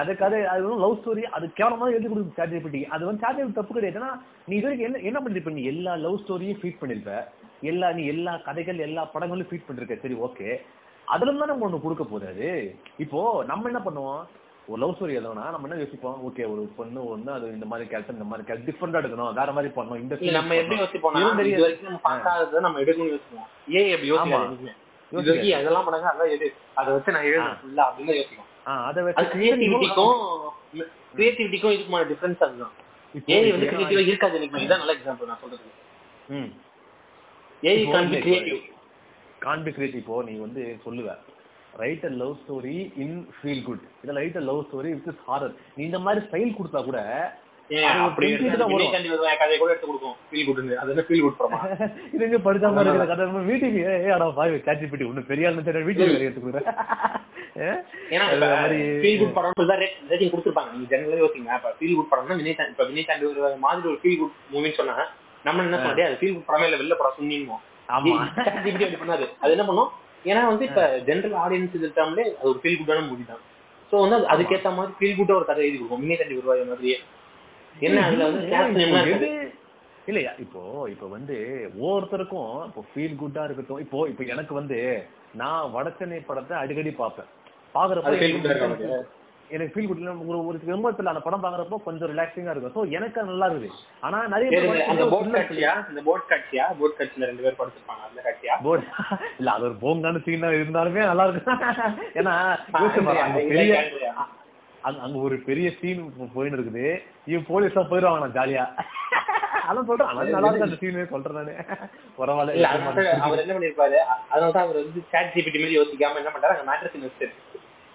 [0.00, 3.58] அது கதை அது வந்து லவ் ஸ்டோரி அது கேவலமா எழுதி கொடுக்கும் சாட் ஜிபிடி அது வந்து ஜிபிடி
[3.60, 4.00] தப்பு கிடையாது.
[4.00, 4.10] ஏன்னா
[4.48, 5.54] நீ இது வரைக்கும் என்ன என்ன பண்ணிருப்ப?
[5.58, 7.14] நீ எல்லா லவ் ஸ்டோரியும் ஃபீட் பண்ணிருப்ப.
[7.70, 9.96] எல்லா நீ எல்லா கதைகள் எல்லா படங்களும் ஃபீட் பண்ணிருக்க.
[10.04, 10.48] சரி ஓகே
[11.08, 12.50] அதுல இருந்து நம்ம ஒண்ணு கொடுக்க போகுது அது?
[13.04, 13.20] இப்போ
[13.50, 14.22] நம்ம என்ன பண்ணுவோம்?
[14.68, 16.16] ஒரு லவ் ஸ்டோரி எழுதணும்னா நம்ம என்ன யோசிப்போம்?
[16.26, 19.30] ஓகே ஒரு பொண்ணு ஒண்ணு அது இந்த மாதிரி கேரக்டர் இந்த மாதிரி கேரக்டர் டிஃப்ரெண்டா எடுக்கணும்.
[19.38, 20.76] வேற மாதிரி பண்ணணும் இந்த நம்ம எப்படி
[21.86, 23.48] நம்ம பார்க்காததை நம்ம எடுக்கணும்னு யோசிப்போம்.
[23.76, 24.74] ஏன் எப்படி வரைக்கும்
[25.58, 28.16] அதெல்லாம் பண்ணாங்க அதான் எது அதை வச்சு நான் எழுதணும் ஃபுல்லா அப்படின்னு
[28.66, 30.16] ஆ, அதை வச்சு கிரியேட்டிவிட்டிக்கும்
[31.14, 32.74] கிரியேட்டிவிட்டிக்கும் இதுக்குமான டிஃபரன்ஸ் அதுதான்.
[33.14, 34.64] இப்போ ஏஐ வந்து கிரியேட்டிவா இருக்காது எனக்கு?
[34.64, 35.68] இதான் நல்ல எக்ஸாம்பிள் நான் சொல்றது.
[37.62, 38.10] ஏஐ கான்
[39.64, 41.08] பி கிரியேட்டிவ் இப்போ நீ வந்து சொல்லுவ.
[41.78, 45.54] Write a love story in feel good இல்ல write a love story with is horror
[45.76, 47.00] நீ இந்த மாதிரி ஸ்டைல் கொடுத்தா கூட
[52.12, 55.50] இது எங்க படிக்காம இருக்கிற கதை வீட்டுக்கு ஏ அடா பாய் சாட்சி பெட்டி ஒண்ணு பெரிய
[55.88, 56.68] வீட்டுக்கு வேற எடுத்து கொடுக்குறேன்.
[58.14, 58.26] ஏன்னா
[59.02, 59.80] ஃபீல் குட் படம் தான்
[60.10, 60.70] ரேட்டிங் கொடுத்துருப்பாங்க.
[60.74, 61.50] நீங்க ஜெனரலா யோசிங்க.
[61.58, 64.96] இப்ப ஃபீல் குட் படம்னா வினய் இப்ப வினய் தாண்டி ஒரு மாதிரி ஒரு ஃபீல் குட் மூவின்னு சொன்னா
[65.44, 67.58] நம்ம என்ன அது ஃபீல் குட் படமே இல்ல வெளில படம் சொன்னீங்க
[67.88, 68.14] ஆமா.
[69.42, 69.90] அது என்ன பண்ணும்?
[70.24, 73.42] ஏன்னா வந்து இப்ப ஜெனரல் ஆடியன்ஸ் இருக்காமலே அது ஒரு ஃபீல் குட்டான மூவி தான்.
[73.92, 76.96] சோ வந்து அது அதுக்கேத்த மாதிரி ஃபீல் குட்டா ஒரு கதை எழுதி கொடுக்கும் வினய் தாண்டி வருவாய் மாதிரியே.
[77.86, 79.30] என்ன அதுல வந்து
[80.10, 80.30] இல்லையா?
[80.44, 80.60] இப்போ
[80.92, 81.34] இப்போ வந்து
[81.80, 83.80] ஒவ்வொருத்தருக்கும் இப்போ ஃபீல் குட்டா இருக்கட்டும்.
[83.84, 84.78] இப்போ இப்போ எனக்கு வந்து
[85.34, 87.28] நான் வடச்சென்னை படத்தை அடிக்கடி பார்ப்பேன்.
[87.74, 88.12] பாக்குறப்ப
[89.54, 90.00] எனக்கு ஃபீல் குட்
[90.30, 92.74] ஒரு ஒரு விரும்பத்துல அந்த படம் பாக்குறப்போ கொஞ்சம் ரிலாக்ஸிங்கா இருக்கும்.
[92.76, 93.76] சோ எனக்கு அது நல்லா இருக்குது
[94.06, 94.60] ஆனா நிறைய
[94.92, 95.72] அந்த போட் காட்சியா?
[95.92, 96.64] இந்த போட் காட்சியா?
[96.80, 98.56] போட் காட்சியில ரெண்டு பேர் படுத்திருப்பாங்க அந்த காட்சியா?
[98.66, 98.86] போர்டு
[99.40, 101.62] இல்ல அது ஒரு போங்கான சீனா இருந்தாலுமே நல்லா இருக்கும்.
[102.20, 102.34] ஏன்னா
[103.36, 103.74] பெரிய
[105.04, 106.02] அங்க ஒரு பெரிய சீன்
[106.34, 106.84] போயின்னு இருக்குது.
[107.30, 108.64] இவன் போலீஸ் தான் போயிடுவாங்க ஜாலியா
[109.68, 110.10] அதான் சொல்றேன்.
[110.20, 111.54] அது நல்லா இருக்கு அந்த சீன் சொல்றேன் நானு.
[112.20, 112.68] பரவாயில்ல
[113.26, 113.98] அவர் என்ன பண்ணிருப்பாரு?
[114.32, 116.56] அதனாலதான் அவர் வந்து சாட் ஜிபிடி மாதிரி யோசிக்காம என்ன பண்றாரு?
[116.56, 117.34] அங்க மேட்ரஸ் இன்வெஸ்டர்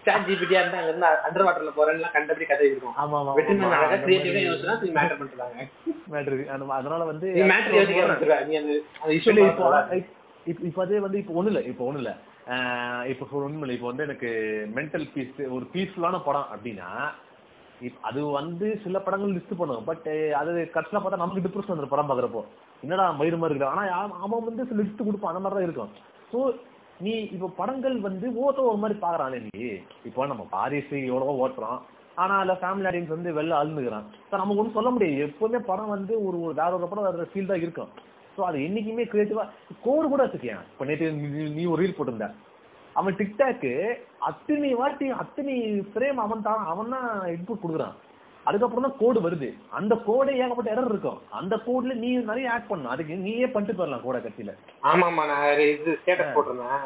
[0.06, 3.34] சாட் ஜிபிடியா இருந்தா அங்க இருந்து அண்டர் வாட்டர்ல போறேன்னு கண்டபடி கதை இருக்கும் ஆமா ஆமா
[3.78, 8.74] அழகா கிரியேட்டிவா யோசிச்சா நீ மேட்டர் பண்றாங்க அதனால வந்து நீ மேட்டர் அந்த அந்த
[10.46, 12.14] இப்போ இப்ப- அதே வந்து இப்ப ஒண்ணு இல்ல இப்ப ஒண்ணு இல்ல
[13.12, 14.30] இப்ப ஒண்ணும் இல்ல இப்ப வந்து எனக்கு
[14.76, 16.90] மென்டல் பீஸ் ஒரு பீஸ்ஃபுல்லான படம் அப்படின்னா
[18.04, 20.06] அது வந்து சில படங்கள் லிஸ்ட் பண்ணுவோம் பட்
[20.40, 22.42] அது கடைசியில பார்த்தா நமக்கு டிப்ரெஷன் வந்துடும் படம் பாக்குறப்போ
[22.84, 23.84] என்னடா மயிறு மாதிரி இருக்கு ஆனா
[24.20, 25.32] அவன் வந்து சில லிஸ்ட் கொடுப்பான்.
[25.32, 25.92] அந்த மாதிரி தான் இருக்கும்.
[26.32, 26.40] சோ
[27.04, 29.64] நீ இப்ப படங்கள் வந்து ஓட்ட ஒரு மாதிரி பாக்குறான் நீ.
[30.06, 31.80] இப்போ நம்ம பாரிஸ் எவ்வளவோ ஓட்டுறோம்.
[32.16, 35.26] ஆனா அதுல ஃபேமிலி ஆடியன்ஸ் வந்து வெளில அழுந்துக்கிறான் சார் நமக்கு ஒன்றும் சொல்ல முடியாது.
[35.26, 37.90] எப்பவுமே படம் வந்து ஒரு ஒரு வேற ஒரு படம் வேற ஃபீல் தான் இருக்கும்.
[38.38, 39.44] ஸோ அது என்னைக்குமே கிரியேட்டிவா
[39.84, 42.28] கோடு கூட வச்சுக்கேன் இப்போ நேற்று நீ- நீ ஒரு ரீல் போட்டிருந்த.
[42.94, 43.72] அவன் டிக்டாக்கு
[44.20, 45.56] அத்தனை வாட்டி அத்தனை
[45.94, 47.96] ஃப்ரேம் அவன் தான் அவன் தான் இன்புட் கொடுக்குறான்.
[48.48, 49.50] அதுக்கப்புறம் தான் கோடு வருது.
[49.80, 51.20] அந்த கோடே ஏகப்பட்ட எரர் இருக்கும்.
[51.40, 52.94] அந்த கோட்ல நீ நிறைய ஆட் பண்ணணும்.
[52.96, 54.54] அதுக்கு நீயே பண்ணிட்டு போயிடலாம் கோட கட்சியில
[54.92, 56.82] ஆமா ஆமா நான் இது ஸ்டேட்டஸ் போட்டிருந்தேன்.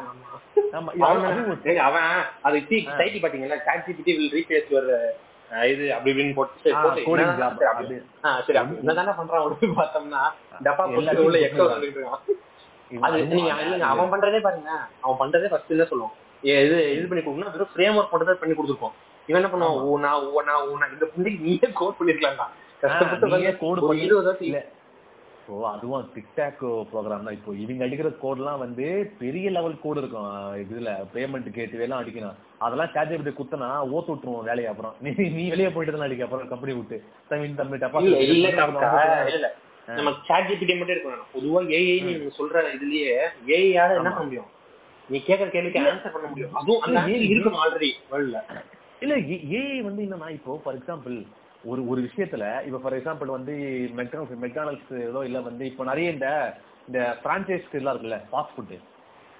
[1.88, 2.06] அவன்
[2.48, 2.60] அது
[3.00, 4.90] டைட்டி பாத்தீங்களா chat GPT will replace your
[5.72, 10.22] இது அப்படி இப்படின்னு போட்டு சரி, என்னதான் பண்றான் அப்படின்னு பார்த்தோம்னா
[10.66, 11.66] டப்பா போட்டு உள்ள எக்கோ
[13.06, 14.70] அது நீங்க இல்லைங்க அவன் பண்றதே பாருங்க.
[15.04, 18.94] அவன் பண்றதே ஃபர்ஸ்ட் சொல்லுவோம் இது இது பண்ணி கொடுக்கணும் வெறும் ஃப்ரேம் ஒர்க் மட்டும் தான் பண்ணி கொடுத்துருக்கோம்.
[19.28, 19.78] இவன் என்ன பண்ணுவான்?
[19.92, 22.48] ஊனா ஊனா ஊனா இந்த புண்டிக்கு நீயே கோட் பண்ணிருக்கலாம்டா.
[22.82, 24.64] கஷ்டப்பட்டு
[25.44, 27.36] ஸோ அதுவும் டிக்டாக் ப்ரோக்ராம் தான்.
[27.36, 28.86] இப்போ இவங்க அடிக்கிற கோட்லாம் வந்து
[29.20, 30.26] பெரிய லெவல் கோடு இருக்கும்.
[30.62, 32.36] இதுல பேமெண்ட் கேட்டு எல்லாம் அடிக்கணும்.
[32.64, 34.94] அதெல்லாம் சார்ஜ் இப்படி குத்தனா ஓத்து விட்டுருவோம் வேலையை அப்புறம்.
[35.04, 36.26] நீ நீ வெளியே போயிட்டு தான் அடிக்க.
[36.26, 36.98] அப்புறம் கம்பெனி விட்டு.
[37.30, 38.02] தமிழ் தமிழ் டப்பா
[38.34, 39.48] இல்ல
[39.98, 43.14] நம்ம சாட் ஜிபிடி மட்டும் இருக்கணும் பொதுவா ஏஐ நீங்க சொல்ற இதுலயே
[43.56, 44.50] ஏஐயால என்ன பண்ண முடியும்?
[45.08, 46.52] நீ கேக்குற கேள்விக்கு ஆன்சர் பண்ண முடியும்.
[46.60, 48.42] அதுவும் அந்த இருக்கணும் ஆல்ரெடி வேர்ல்ட்ல
[49.00, 49.14] இல்ல
[49.58, 51.16] ஏஐ வந்து என்னன்னா இப்போ ஃபார் எக்ஸாம்பிள்
[51.70, 53.54] ஒரு ஒரு விஷயத்துல இப்ப ஃபார் எக்ஸாம்பிள் வந்து
[54.00, 56.28] மெக்டானல்ஸ் மெக்டானல்ஸ் ஏதோ இல்ல வந்து இப்போ நிறைய இந்த
[56.88, 58.76] இந்த பிரான்ச்சைஸ் எல்லாம் இருக்குல்ல ஃபாஸ்ட் ஃபுட்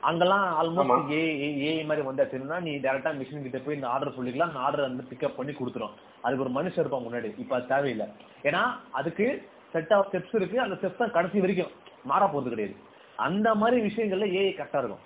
[0.08, 1.22] அங்கெல்லாம் ஆல்மோஸ்ட் ஏ
[1.68, 5.38] ஏஐ மாதிரி வந்தாச்சுன்னா நீ டேரக்டா மிஷின் கிட்ட போய் இந்த ஆர்டர் சொல்லிக்கலாம் அந்த ஆர்டர் வந்து பிக்கப்
[5.38, 5.94] பண்ணி கொடுத்துரும்.
[6.24, 8.06] அதுக்கு ஒரு மனுஷன் இருப்பான் முன்னாடி இப்ப அது தேவையில்லை.
[8.48, 8.62] ஏன்னா
[9.00, 9.26] அதுக்கு
[9.72, 11.72] செட் ஆஃப் ஸ்டெப்ஸ் இருக்கு அந்த ஸ்டெப்ஸ் தான் கடைசி வரைக்கும்.
[12.04, 12.76] மாற போறது கிடையாது.
[13.26, 15.04] அந்த மாதிரி விஷயங்கள்ல ஏஐ கரெக்டா இருக்கும்.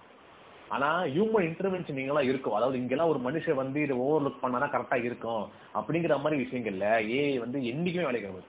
[0.73, 2.55] ஆனா ஹியூமன் இன்டர்வென்ஷன் நீங்களாம் இருக்கும்.
[2.55, 5.49] அதாவது இங்கெல்லாம் ஒரு மனுஷன் வந்து இதை ஓவர்லுக் பண்ணாதான் கரெக்டா இருக்கும்.
[5.75, 6.85] அப்படிங்கிற மாதிரி விஷயங்கள்ல
[7.17, 8.45] ஏஐ வந்து என்னைக்குமே வேலை கிடையாது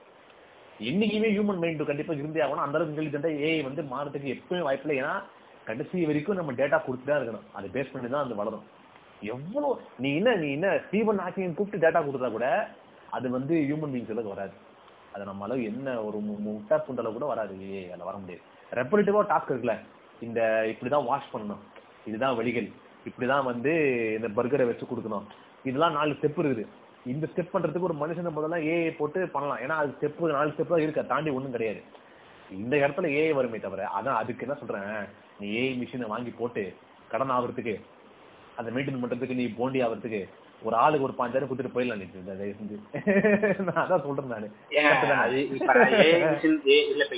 [0.80, 2.54] என்னைக்குமே ஹியூமன் மைண்ட் கண்டிப்பா இருந்தே ஆகணும்.
[2.54, 5.04] அந்த அளவுக்கு இன்டெலிஜென்ட்டா ஏஐ வந்து மாறதுக்கு எப்பவுமே வாய்ப்பு இல்லை.
[5.04, 5.22] ஏன்னா
[5.64, 7.40] கடைசி வரைக்கும் நம்ம டேட்டா கொடுத்து தான் இருக்கணும்.
[7.52, 8.62] அதை பேஸ் பண்ணி தான் அது வளரும்.
[9.20, 12.68] எவ்வளவு நீ என்ன நீ என்ன ஸ்டீவன் ஹாக்கிங் கூப்பிட்டு டேட்டா கொடுத்தா கூட
[13.10, 14.52] அது வந்து ஹியூமன் பீங்ஸ் அளவுக்கு வராது.
[15.12, 17.54] அது நம்ம அளவு என்ன ஒரு மு- முட்டா புண்டளவு கூட வராது.
[17.54, 18.42] ஏஐ அதில் வர முடியாது.
[18.72, 19.78] ரெப்பரேட்டிவா டாஸ்க் இருக்குல்ல
[20.20, 21.73] இந்த இப்படிதான் வாஷ் பண்ணணும்.
[22.06, 22.68] இதுதான் வழிகள்.
[23.08, 23.72] இப்படிதான் வந்து
[24.16, 25.26] இந்த பர்கரை வச்சு கொடுக்கணும்.
[25.68, 26.64] இதெல்லாம் நாலு ஸ்டெப் இருக்குது.
[27.12, 29.60] இந்த ஸ்டெப் பண்றதுக்கு ஒரு மனுஷன் முதல்ல ஏஐ போட்டு பண்ணலாம்.
[29.64, 31.02] ஏன்னா அது ஸ்டெப் நாலு ஸ்டெப் தான் இருக்க?
[31.02, 31.82] தாண்டி ஒண்ணும் கிடையாது.
[32.58, 34.88] இந்த இடத்துல ஏஐ வருமே தவிர அதான் அதுக்கு என்ன சொல்றேன்?
[35.40, 36.64] நீ ஏஐ மிஷினை வாங்கி போட்டு
[37.12, 37.74] கடன் ஆகுறதுக்கு
[38.58, 40.22] அதை மெயின்டைன் பண்றதுக்கு நீ போண்டி ஆகுறதுக்கு
[40.66, 42.06] ஒரு ஆளுக்கு ஒரு பாஞ்சாயிரம் கொடுத்துட்டு போயிடலாம் நீ.
[42.20, 42.76] இந்த தயவு செஞ்சு.
[43.68, 44.48] நான் அதான் சொல்றேன் நானு.
[46.92, 47.16] இல்ல இப்ப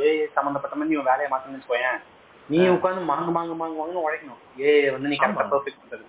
[0.00, 1.98] ஏஐ சம்பந்தப்பட்ட மாதிரி நீ வேலையை மாத்தணும்னு போயேன்
[2.48, 4.40] நீ உட்கார்ந்து மாங்கு மாங்கு மாங்கு மாங்குன்னு உழைக்கணும்.
[4.66, 5.44] ஏஐ வந்து நீ கரெக்டா.
[5.52, 6.04] பெர்ஃபெக்ட் பண்றது.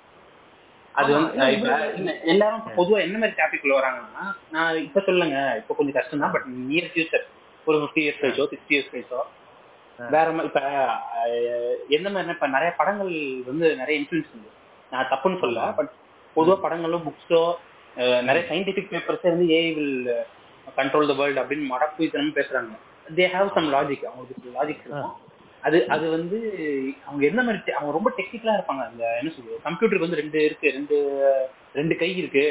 [0.96, 1.70] அது வந்து இப்ப
[2.34, 6.92] எல்லாரும் பொதுவா என்ன மாதிரி டாபிக்ல வராங்கன்னா நான் இப்ப சொல்லுங்க இப்ப கொஞ்சம் கஷ்டம் தான் பட் நியர்
[6.92, 7.26] ஃபியூச்சர்
[7.68, 9.22] ஒரு ஃபிஃப்டி இயர்ஸ் கழிச்சோ சிக்ஸ்டி இயர்ஸ் கழிச்சோ
[10.00, 10.62] வேற மாதிரி இப்ப
[11.98, 13.12] எந்த மாதிரி இப்ப நிறைய படங்கள்
[13.50, 14.52] வந்து நிறைய இன்ஃபுளுன்ஸ் இருக்கு
[14.92, 15.92] நான் தப்புன்னு சொல்ல பட்
[16.36, 17.42] பொதுவா படங்களும் புக்ஸோ
[18.30, 19.94] நிறைய சயின்டிபிக் பேப்பர்ஸே வந்து AI will
[20.80, 22.74] control the world அப்படின்னு மடக்கு தினமும் பேசுறாங்க.
[23.18, 25.14] தே ஹாவ் சம் லாஜிக் அவங்களுக்கு லாஜிக் இருக்கும்.
[25.68, 26.38] அது அது வந்து
[27.08, 29.58] அவங்க என்ன மாதிரி அவங்க ரொம்ப டெக்னிக்கலா இருப்பாங்க அந்த என்ன சொல்றது?
[29.68, 30.96] கம்ப்யூட்டருக்கு வந்து ரெண்டு இருக்கு ரெண்டு
[31.80, 32.44] ரெண்டு கை இருக்கு.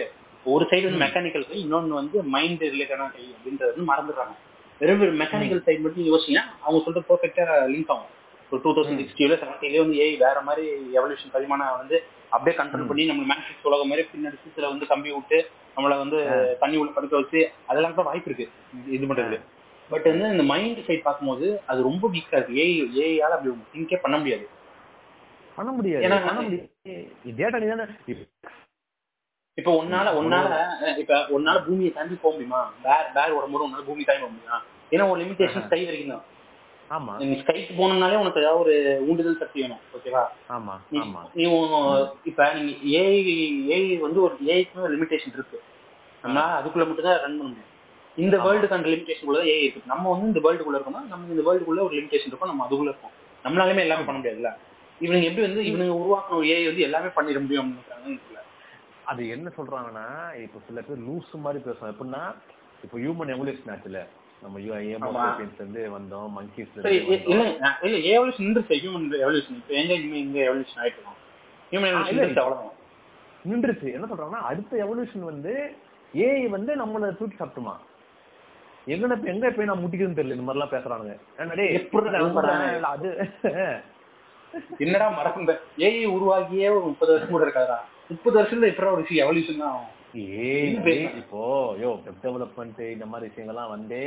[0.53, 4.35] ஒரு சைடு வந்து மெக்கானிக்கல் கை இன்னொன்னு வந்து மைண்ட் ரிலேட்டடான கை அப்படின்றது வந்து மறந்துடுறாங்க.
[4.81, 8.11] வெறும் மெக்கானிக்கல் சைடு மட்டும் யோசிச்சீங்கன்னா அவங்க சொல்றது பெர்ஃபெக்டா லிங்க் ஆகும்.
[8.53, 10.64] ஒரு டூ தௌசண்ட் சிக்ஸ்டியில செவன்டிலே வந்து ஏஐ வேற மாதிரி
[10.98, 11.96] எவல்யூஷன் பரிமாணம் வந்து
[12.35, 15.38] அப்படியே கண்ட்ரோல் பண்ணி நம்ம மேட்ரிக்ஸ் உலகம் மாதிரி பின்னாடி சுத்துல வந்து கம்பி விட்டு
[15.77, 16.18] நம்மள வந்து
[16.62, 18.46] தண்ணி உள்ள படுக்க வச்சு அதெல்லாம் கூட வாய்ப்பு இருக்கு.
[18.96, 19.38] இது பண்றது
[19.90, 22.61] பட் வந்து இந்த மைண்ட் சைட் பார்க்கும்போது அது ரொம்ப வீக்கா இருக்கு.
[22.62, 24.44] ஏஐ ஏஐயால அப்படி திங்கே பண்ண முடியாது.
[25.59, 26.05] பண்ண முடியாது.
[26.07, 26.70] ஏன்னா பண்ண முடியாது.
[27.40, 27.87] டேட்டா நீ தானே.
[29.59, 30.07] இப்ப உன்னால
[30.85, 32.61] அஹ் இப்ப உன்னால பூமியை தாண்டி போக முடியுமா?
[32.83, 34.59] பேர் பேர் உடம்போது உன்னால பூமி தாண்டி போக முடியுமா?
[34.92, 36.25] ஏன்னா ஒரு லிமிடேஷன் கை வரைக்கும் தான்.
[36.90, 37.12] ஆமா.
[37.20, 38.75] நீ ஸ்கைக்கு போகணும்னாலே உனக்கு ஏதாவது ஒரு
[39.09, 39.83] ஊண்டுதல் சக்தி வேணும்.
[39.97, 41.20] ஓகேவா ஆமா நீ ஆமா.
[41.35, 41.44] நீ
[42.25, 43.20] இப்ப நீங்க ஏஐ
[43.68, 45.61] ஏஐ வந்து ஒரு ஏஐக்கு லிமிடேஷன் இருக்கு.
[46.25, 47.70] நம்மளால அதுக்குள்ள மட்டும் தான் ரன் பண்ண முடியும்.
[48.16, 48.37] இந்த.
[48.38, 49.81] வேர்ல்டுக்கான லிமிடேஷன் உள்ள ஏஐ இருக்கு.
[49.87, 52.48] நம்ம வந்து இந்த வேர்ல்டுக்குள்ள இருக்கோம்னா நம்ம இந்த வேர்ல்டுக்குள்ள ஒரு லிமிடேஷன் இருக்கும்.
[52.48, 53.11] நம்ம அதுக்குள்ள இருக்கோம்
[53.44, 54.55] நம்மளாலுமே எல்லாமே பண்ண முடியாதுல்ல?
[55.05, 58.18] இவனுங்க எப்படி வந்து இவனுங்க உருவாக்கின ஒரு ஏஐ வந்து எல்லாமே பண்ணிட முடியும் அப்படின்னு.
[59.05, 61.85] அது என்ன சொல்றாங்கன்னா இப்ப சில பேர் லூஸ் மாதிரி பேசுவாங்க.
[61.85, 62.35] எப்படின்னா
[62.83, 64.07] இப்போ ஹியூமன் எவல்யூஷன் ஆச்சுல.
[64.42, 64.83] நம்ம ஆமா.
[64.83, 66.31] ஏமோபியன்ஸ்ல இருந்து வந்தோம்
[66.83, 68.74] இ- இல்ல இல்ல எவல்யூஷன் நின்றுச்சு.
[68.74, 71.16] ஹியூமன் எவல்யூஷன் இப்போ எங்க இங்க எவல்யூஷன் ஆயிட்டு இருக்கோம்?
[71.70, 72.72] ஹியூமன் எவல்யூஷன் அவ்வளவுதான்.
[73.50, 73.92] நின்றுச்சு.
[73.92, 75.74] என்ன சொல்றாங்கன்னா அடுத்த எவல்யூஷன் வந்து
[76.14, 77.77] ஏஐ வந்து நம்மள தூக்கி சாப்பிட்டுமா
[78.87, 81.14] எங்கன எங்க போய் நான் முட்டிக்குதுன்னு தெரியல இந்த மாதிரி எல்லாம் பேசுறானுங்க
[82.90, 83.11] அது?
[84.81, 85.53] என்னடா மறந்த?
[85.81, 87.79] ஏஐ உருவாகியே ஒரு முப்பது வருஷம் கூட இருக்காதா
[88.11, 89.81] முப்பது வருஷத்துல எப்படி ஒரு எவல்யூஷன் தான்?
[91.20, 91.40] இப்போ
[91.81, 94.01] யோ வெப் டெவலப்மெண்ட் இந்த மாதிரி விஷயங்கள்லாம் வந்து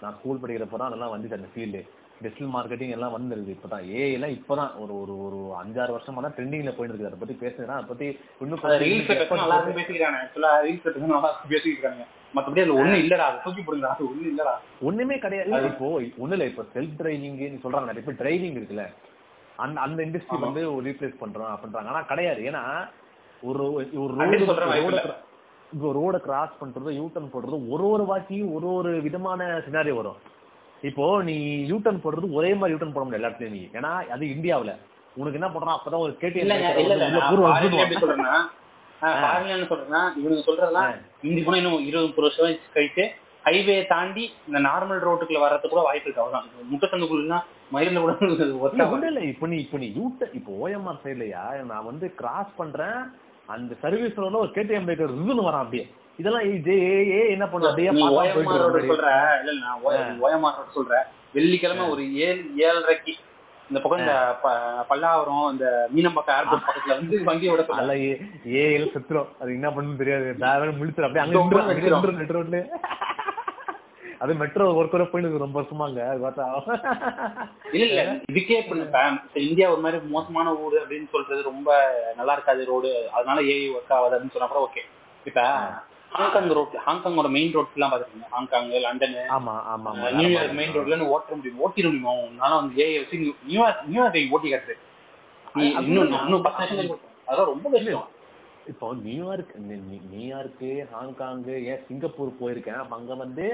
[0.00, 1.82] நான் ஸ்கூல் படிக்கிறப்ப தான் அதெல்லாம் வந்துச்சு அந்த ஃபீல்டு
[2.22, 6.76] டிஜிட்டல் மார்க்கெட்டிங் எல்லாம் வந்துருது இப்பதான் ஏ எல்லாம் இப்பதான் ஒரு ஒரு ஒரு அஞ்சாறு வருஷமா தான் ட்ரெண்டிங்ல
[6.76, 7.66] போயிட்டு இருக்கு அதை பத்தி பேசுறேன்.
[7.66, 10.14] அதை பத்தி இன்னும் அது ரீல்ஸ் நல்லா பேசிக்கிறாங்க.
[10.24, 13.16] ஆக்சுவலா ரீல்ஸ் பேச நல்லா இருக்கு பேசிக்கிட்டு இருக்காங்க மத்தபடி அதுல ஒண்ணும் இல்லடா.
[13.16, 14.50] அது தூக்கி போடுங்க அது ஒண்ணும் இல்லடா.
[14.80, 15.50] ஒண்ணுமே கிடையாது.
[15.50, 16.44] அது- இப்போ ஒண்ணு இல்ல.
[16.44, 17.84] இப்போ செல்ஃப் டிரைவிங் நீ சொல்றாங்க.
[17.84, 18.86] நிறைய பேர் டிரைவிங் இருக்குல்ல.
[19.56, 20.38] அந்த அந்த இண்டஸ்ட்ரி.
[20.38, 22.42] வந்து ரீப்ளேஸ் பண்றோம் அப்படின்றாங்க ஆனா கிடையாது.
[22.42, 22.88] ஏன்னா
[23.42, 25.16] ஒரு ஒரு ரோடு இல்ல.
[25.82, 30.16] ரோட கிராஸ் பண்றது யூ டர்ன் போடுறது ஒரு ஒரு வாட்டியும் ஒரு ஒரு விதமான சினாரியோ வரும்.
[30.82, 31.36] இப்போ நீ
[31.70, 33.62] யூ டர்ன் போடுறது ஒரே மாதிரி யூ டர்ன் போட முடியாது எல்லாத்துலயும் நீ.
[33.78, 34.72] ஏன்னா அது இந்தியாவுல.
[35.16, 35.76] உனக்கு என்ன பண்றான்?
[35.78, 38.34] அப்பதான் ஒரு எப்படி சொல்றேன்னா
[40.16, 40.90] இவனுங்க சொல்றதெல்லாம்
[41.22, 43.04] இந்தி போனா இன்னும் இருபது வருஷம் கழிச்சு
[43.44, 46.22] ஹைவே தாண்டி இந்த நார்மல் ரோட்டுக்குள்ள வர்றது கூட வாய்ப்பு இருக்கு.
[46.22, 46.46] அவ்வளவுதான்.
[46.70, 47.36] முட்டத்தண்டுக்குள்ள
[47.74, 48.00] மயில
[48.90, 52.98] கூட இல்ல இப்ப நீ இப்ப நீ யூட்ட இப்போ ஓஎம்ஆர் சைடுலயா நான் வந்து கிராஸ் பண்றேன்.
[53.48, 55.86] அந்த சர்வீஸ் ரோட்ல ஒரு கேடிஎம் பைக் ரிதுன்னு வரான் அப்படியே.
[56.18, 58.92] இதெல்லாம் ஏய், என்ன பண்ணும் அப்படியே நீ பார்த்தா ஓஎம்ஆர் போயிட்டு ரோடு இருக்கு.
[58.92, 59.08] சொல்ற.
[59.40, 59.80] இல்ல இல்ல, நான்
[60.24, 63.14] ஓஎம்ஆர் ரோடு சொல்றேன் வெள்ளிக்கிழமை ஒரு ஏழு ஏழரைக்கு
[63.70, 64.14] இந்த பக்கம் இந்த
[64.90, 68.20] பல்லாவரம் இந்த மீனம்பாக்கம் ஏர்போர்ட் பக்கத்துல வந்து வண்டி விட சொல்ல அதெல்லாம் ஏ-
[68.58, 70.26] ஏஐல செத்துரும் அது என்ன பண்ணுன்னு தெரியாது.
[70.44, 71.08] வேற முழிச்சிரும்.
[71.08, 72.60] அப்படியே அங்க ரோட்ல
[74.20, 75.98] அது மெட்ரோ ஒர்க் வர போயிட்டு ரொம்ப வருஷமாங்க.
[76.06, 76.20] அது
[77.72, 78.02] இல்ல இல்ல.
[78.32, 78.58] இதுக்கே
[79.42, 81.68] இந்தியா ஒரு மாதிரி மோசமான ஊரு அப்படின்னு சொல்றது ரொம்ப
[82.16, 82.92] நல்லா இருக்காது ரோடு.
[83.12, 84.84] அதனால ஏஐ ஒர்க் ஆகாதுன்னு சொன்னா கூட ஓகே
[85.26, 85.42] இப்ப
[86.16, 91.34] ஹாங்காங் ரோட் ஹாங்காங்கோட மெயின் ரோட்ஸ் எல்லாம் பாத்துருக்கீங்க ஹாங்காங் லண்டன் ஆமா ஆமா நியூயார்க் மெயின் ரோட்ல ஓட்ட
[91.34, 91.58] முடியும்.
[91.58, 92.12] ஓட்டிட முடியுமா?
[92.26, 94.76] உன்னால வந்து ஏஐ வச்சு நியூ- நியூயார்க் நியூயார்க் ஓட்டி காட்டுது
[95.80, 96.98] இன்னும் இன்னும் பத்து வருஷம்.
[97.26, 98.08] அதெல்லாம் ரொம்ப கஷ்டம்.
[98.66, 99.52] இப்போ நியூயார்க்
[100.12, 102.76] நியூயார்க்கு ஹாங்காங் ஏன் சிங்கப்பூர் போயிருக்கேன்?
[102.76, 103.46] அப்ப அங்க வந்து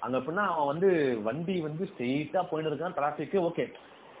[0.00, 0.90] அங்க எப்படின்னா அவன் வந்து
[1.22, 2.94] வண்டி வந்து ஸ்ட்ரெயிட்டா போயிட்டு இருக்கான்.
[2.94, 3.64] டிராபிக் ஓகே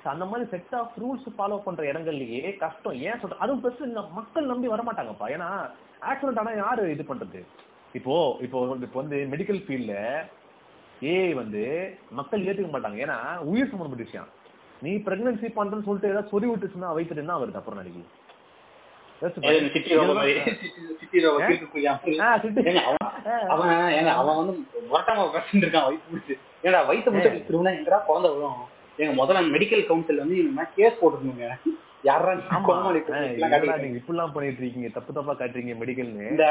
[0.04, 2.92] அந்த மாதிரி செட் ஆஃப் ரூல்ஸ் ஃபாலோ பண்ற இடங்கள்லயே கஷ்டம்.
[3.00, 5.48] ஏன் சொல்ற அதுவும் பெருசு மக்கள் நம்பி வர மாட்டாங்கப்பா ஏன்னா
[6.02, 7.40] ஆக்சிடென்ட் ஆனா யாரு இது பண்றது?
[7.94, 9.94] இப்போ இப்போ வந்து- இப்போ வந்து மெடிக்கல் ஃபீல்ட்ல
[11.02, 11.62] ஏஐ வந்து
[12.10, 12.98] மக்கள் ஏத்துக்க மாட்டாங்க.
[13.04, 14.28] ஏன்னா உயிர் சம்பந்தப்பட்ட விஷயம்
[14.82, 17.54] நீ பிரெக்னன்சி பண்றேன்னு சொல்லிட்டு ஏதாவது சொல்லி விட்டுச்சுன்னா வயிற்று என்ன வருது?
[17.54, 18.04] அப்புறம் நாளைக்கு
[27.46, 28.62] திரும்பினா எங்கடா குழந்தை விழும்?
[28.96, 30.36] எங்க முதல்ல மெடிக்கல் கவுன்சில் வந்து
[30.74, 31.46] கேஸ் போட்டுருந்தீங்க.
[32.08, 36.24] யாரா இப்படிலாம் பண்ணிட்டு இருக்கீங்க தப்பு தப்பா காட்டுறீங்க மெடிக்கல்னு.
[36.32, 36.46] இந்த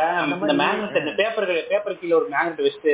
[0.62, 2.94] மேக்னெட் பேப்பர் பேப்பர் கீழ ஒரு மேக்னெட் வச்சுட்டு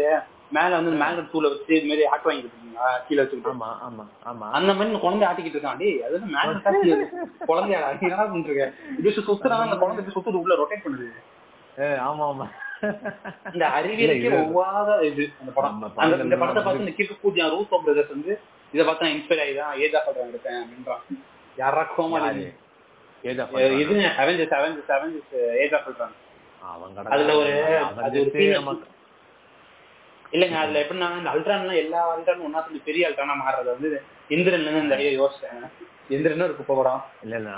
[0.55, 3.53] மேல வந்து மேக்னெட் தூள வச்சு இது மாதிரி ஆட்டு வாங்கி கொடுத்தீங்களா கீழே வச்சுக்கிட்டு.
[3.53, 4.47] ஆமா ஆமா ஆமா.
[4.57, 5.81] அந்த மாதிரி இந்த குழந்தை ஆட்டிக்கிட்டு இருக்கான்.
[6.07, 8.65] அது வந்து மேக்னெட் குழந்தையாடா நீ என்ன பண்றீங்க?
[8.99, 11.09] இது சுத்துனா அந்த குழந்தை சுத்துது உள்ள ரொட்டேட் பண்ணுது.
[12.09, 12.47] ஆமா ஆமா.
[13.53, 15.75] இந்த அறிவியலுக்கு ஒவ்வாத இது அந்த படம்.
[15.75, 18.33] ஆமா, அந்த படம் இந்த படத்தை பார்த்து இந்த கிறுக்கு பூஜா ரூசோ பிரதர்ஸ் வந்து
[18.73, 21.03] இதை பார்த்தா இன்ஸ்பயர் ஆகிதான் ஏஜா படம் எடுத்தேன் அப்படின்றான்.
[21.57, 22.53] யாரா கோமாளி யாரு?
[23.23, 24.11] ஏஜா இது பண்றானா?
[24.17, 26.15] அவெஞ்சர்ஸ் அவெஞ்சர்ஸ் அவெஞ்சர்ஸ் ஏஜா சொல்றாங்க?
[26.61, 28.19] அவன் அதுல ஒரு- அது
[30.31, 34.81] இல்லங்க அதுல எப்படின்னா இந்த அல்ட்ரான்லாம் எல்லா அல்ட்ரான் ஒன்னா சொல்லி பெரிய அல்ட்ரானா மாறுறது வந்து இந்திரன்ல இருந்து
[34.81, 35.65] இந்த யோசிச்சேன்.
[36.09, 37.05] இந்திரன் ஒரு குப்பை படம்.
[37.23, 37.49] இல்ல இல்ல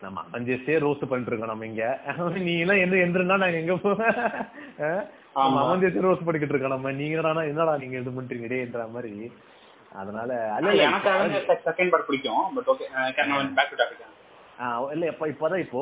[0.00, 2.00] நம்ம அவஞ்சர்ஸே ரோஸ்ட் பண்ணிட்டு இருக்கோம் நம்ம இங்க.
[2.30, 4.12] நீ எல்லாம் எந்த எந்திரனா நாங்க எங்க போவேன்.
[5.34, 6.90] அவஞ்சர்ஸே ரோஸ்ட் பண்ணிக்கிட்டு இருக்கோம் நம்ம.
[6.90, 8.52] நீங்க என்னடா என்னடா நீங்க இது பண்றீங்க?
[8.52, 9.32] டேன்ற மாதிரி.
[9.94, 10.30] அதனால
[10.86, 11.10] எனக்கு
[11.68, 12.86] செகண்ட் பார்ட் பிடிக்கும் but okay
[13.18, 14.10] can back to topic
[14.64, 15.80] ஆஹ் இல்ல இப்ப இப்பதான் இப்போ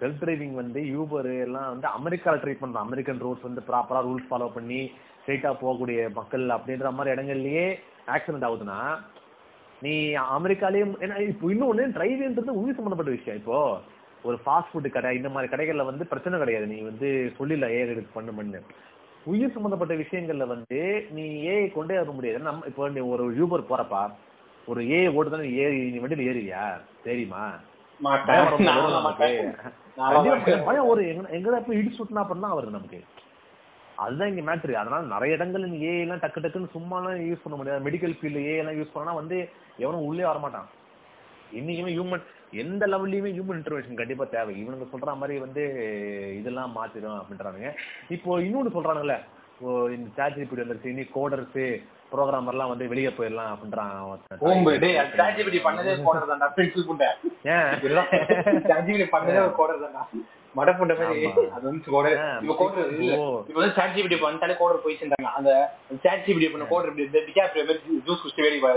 [0.00, 4.48] செல்ஃப் டிரைவிங் வந்து யூபர் எல்லாம் வந்து அமெரிக்கால ட்ரை பண்றோம் அமெரிக்கன் ரோட்ஸ் வந்து ப்ராப்பரா ரூல்ஸ் ஃபாலோ
[4.54, 4.80] பண்ணி
[5.20, 7.66] ஸ்ட்ரைட்டா போகக்கூடிய மக்கள் அப்படின்ற மாதிரி இடங்கள்லயே
[8.14, 8.80] ஆக்சிடென்ட் ஆகுதுன்னா
[9.82, 9.94] நீ
[10.36, 13.38] அமெரிக்காலயும் ஏன்னா இப்போ இன்னொன்னு டிரைவிங்ன்றது உயிர் சம்பந்தப்பட்ட விஷயம்.
[13.40, 13.58] இப்போ
[14.22, 16.66] ஒரு ஃபாஸ்ட் ஃபுட் கடை இந்த மாதிரி கடைகள்ல வந்து பிரச்சனை கிடையாது.
[16.66, 18.60] நீ வந்து சொல்லிடல ஏ எடுத்து பண்ணு பண்ணு.
[19.28, 20.80] உயிர் சம்பந்தப்பட்ட விஷயங்கள்ல வந்து
[21.16, 22.40] நீ ஏஐ கொண்டே வர முடியாது.
[22.48, 24.02] நம்ம இப்போ நீ ஒரு யூபர் போறப்பா
[24.68, 26.62] ஒரு ஏ ஓட்டுதானே ஏறி நீ வண்டியில ஏறியா
[27.06, 27.42] தெரியுமா?
[30.66, 33.00] பயம் ஒரு எங்க எங்கடா போய் இடிச்சு சுட்டினா அப்படின்னா வருது நமக்கு.
[34.04, 37.84] அதுதான் இங்க மேட்ரு அதனால நிறைய இடங்கள்ல நீ ஏஐ எல்லாம் டக்கு டக்குன்னு சும்மாலாம் யூஸ் பண்ண முடியாது.
[37.86, 39.38] மெடிக்கல் ஃபீல்டு ஏஐ எல்லாம் யூஸ் பண்ணா வந்து
[39.84, 40.68] எவனும் உள்ளே வர மாட்டான்
[41.58, 44.64] இன்னைக்குமே ஹியூமன் எந்த லெவல்லையுமே ஹியூமன் இன்டர்வென்ஷன் கண்டிப்பா தேவை.
[44.64, 45.62] இவனுங்க சொல்ற மாதிரி வந்து
[46.36, 47.72] இதெல்லாம் மாத்திடும் அப்படின்றானுங்க.
[48.08, 49.18] இப்போ இன்னொன்னு சொல்றானுங்களே
[49.60, 54.16] ஓ இந்த சாட் ஜிபிடி வந்துருச்சு இனி கோடர்ஸ் ப்ரோக்ராமர்லாம் வந்து வெளியே போயிடலாம் அப்படின்றான்
[60.76, 61.48] கோடர் மாதிரி.
[61.52, 61.82] அது வந்து
[62.42, 63.16] இப்ப கோடர் இல்ல.
[63.16, 63.44] ஓ.
[63.48, 65.32] இப்ப வந்து ChatGPT பண்ணிட்டாலே கோடர் போயிடுச்சுன்றாங்க.
[65.34, 65.70] அந்த
[66.04, 67.08] ChatGPT பண்ண கோடர் இப்படி
[68.06, 68.72] ஜூஸ் குடிச்சு வேடிக்கை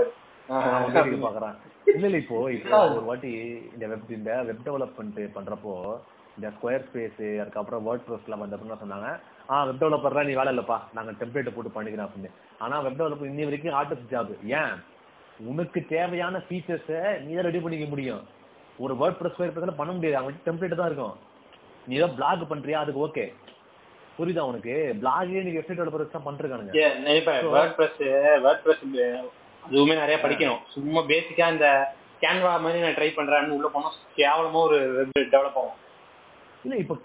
[0.52, 1.58] பாக்குறான்
[1.96, 3.32] இல்ல இல்ல இப்போ இப்போ ஒரு வாட்டி
[3.76, 5.74] இந்த வெப் இந்த வெப் டெவலப்மெண்ட் பண்றப்போ
[6.38, 9.08] இந்த ஸ்கொயர் ஸ்பேஸ் அதுக்கப்புறம் வேர்ட் ப்ரெஸ் எல்லாம் வந்தப்ப சொன்னாங்க?
[9.52, 10.78] ஆ வெப் டெவலப்பர்லாம் நீ வேலை இல்லப்பா.
[10.98, 12.30] நாங்க டெம்ப்ளேட் போட்டு பண்ணிக்கிறோம் அப்படின்னு.
[12.64, 14.76] ஆனா வெப் டெவலப்பர் இன்னி வரைக்கும் ஆர்டிஸ்ட் ஜாப் ஏன்?
[15.52, 16.90] உனக்கு தேவையான ஃபீச்சர்ஸ
[17.26, 18.22] நீ தான் ரெடி பண்ணிக்க முடியும்.
[18.80, 20.18] ஒரு வேர்ட் ப்ரெஸ் ஸ்கொயர் ப்ரெஸ்ல பண்ண முடியாது.
[20.20, 21.16] அவங்க டெம்ப்ளேட் தான் இருக்கும்.
[21.88, 22.80] நீ ஏதோ பிளாக் பண்றியா?
[22.84, 23.26] அதுக்கு ஓகே
[24.18, 24.74] புரியுதா உனக்கு?
[25.02, 26.74] பிளாகே நீ வெப்சைட் டெவலப்பர்ஸ் தான் பண்றானுங்க
[29.66, 30.62] அதுவுமே நிறைய படிக்கணும்.
[30.76, 31.68] சும்மா பேசிக்கா இந்த
[32.24, 35.78] கேன்வா மாதிரி நான் ட்ரை பண்றேன்னு உள்ள போனா கேவலமா ஒரு வெப் டெவலப் ஆகும்.
[36.66, 36.96] இல்ல இப்ப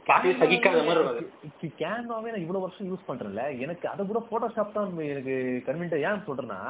[0.40, 5.34] சகிக்காத மாதிரி கேன்வாவே நான் இவ்வளவு வருஷம் யூஸ் பண்றேன்ல எனக்கு அது கூட போட்டோஷாப் தான் எனக்கு
[5.68, 6.60] கன்வீன்ட் ஏன் சொல்றேன்னா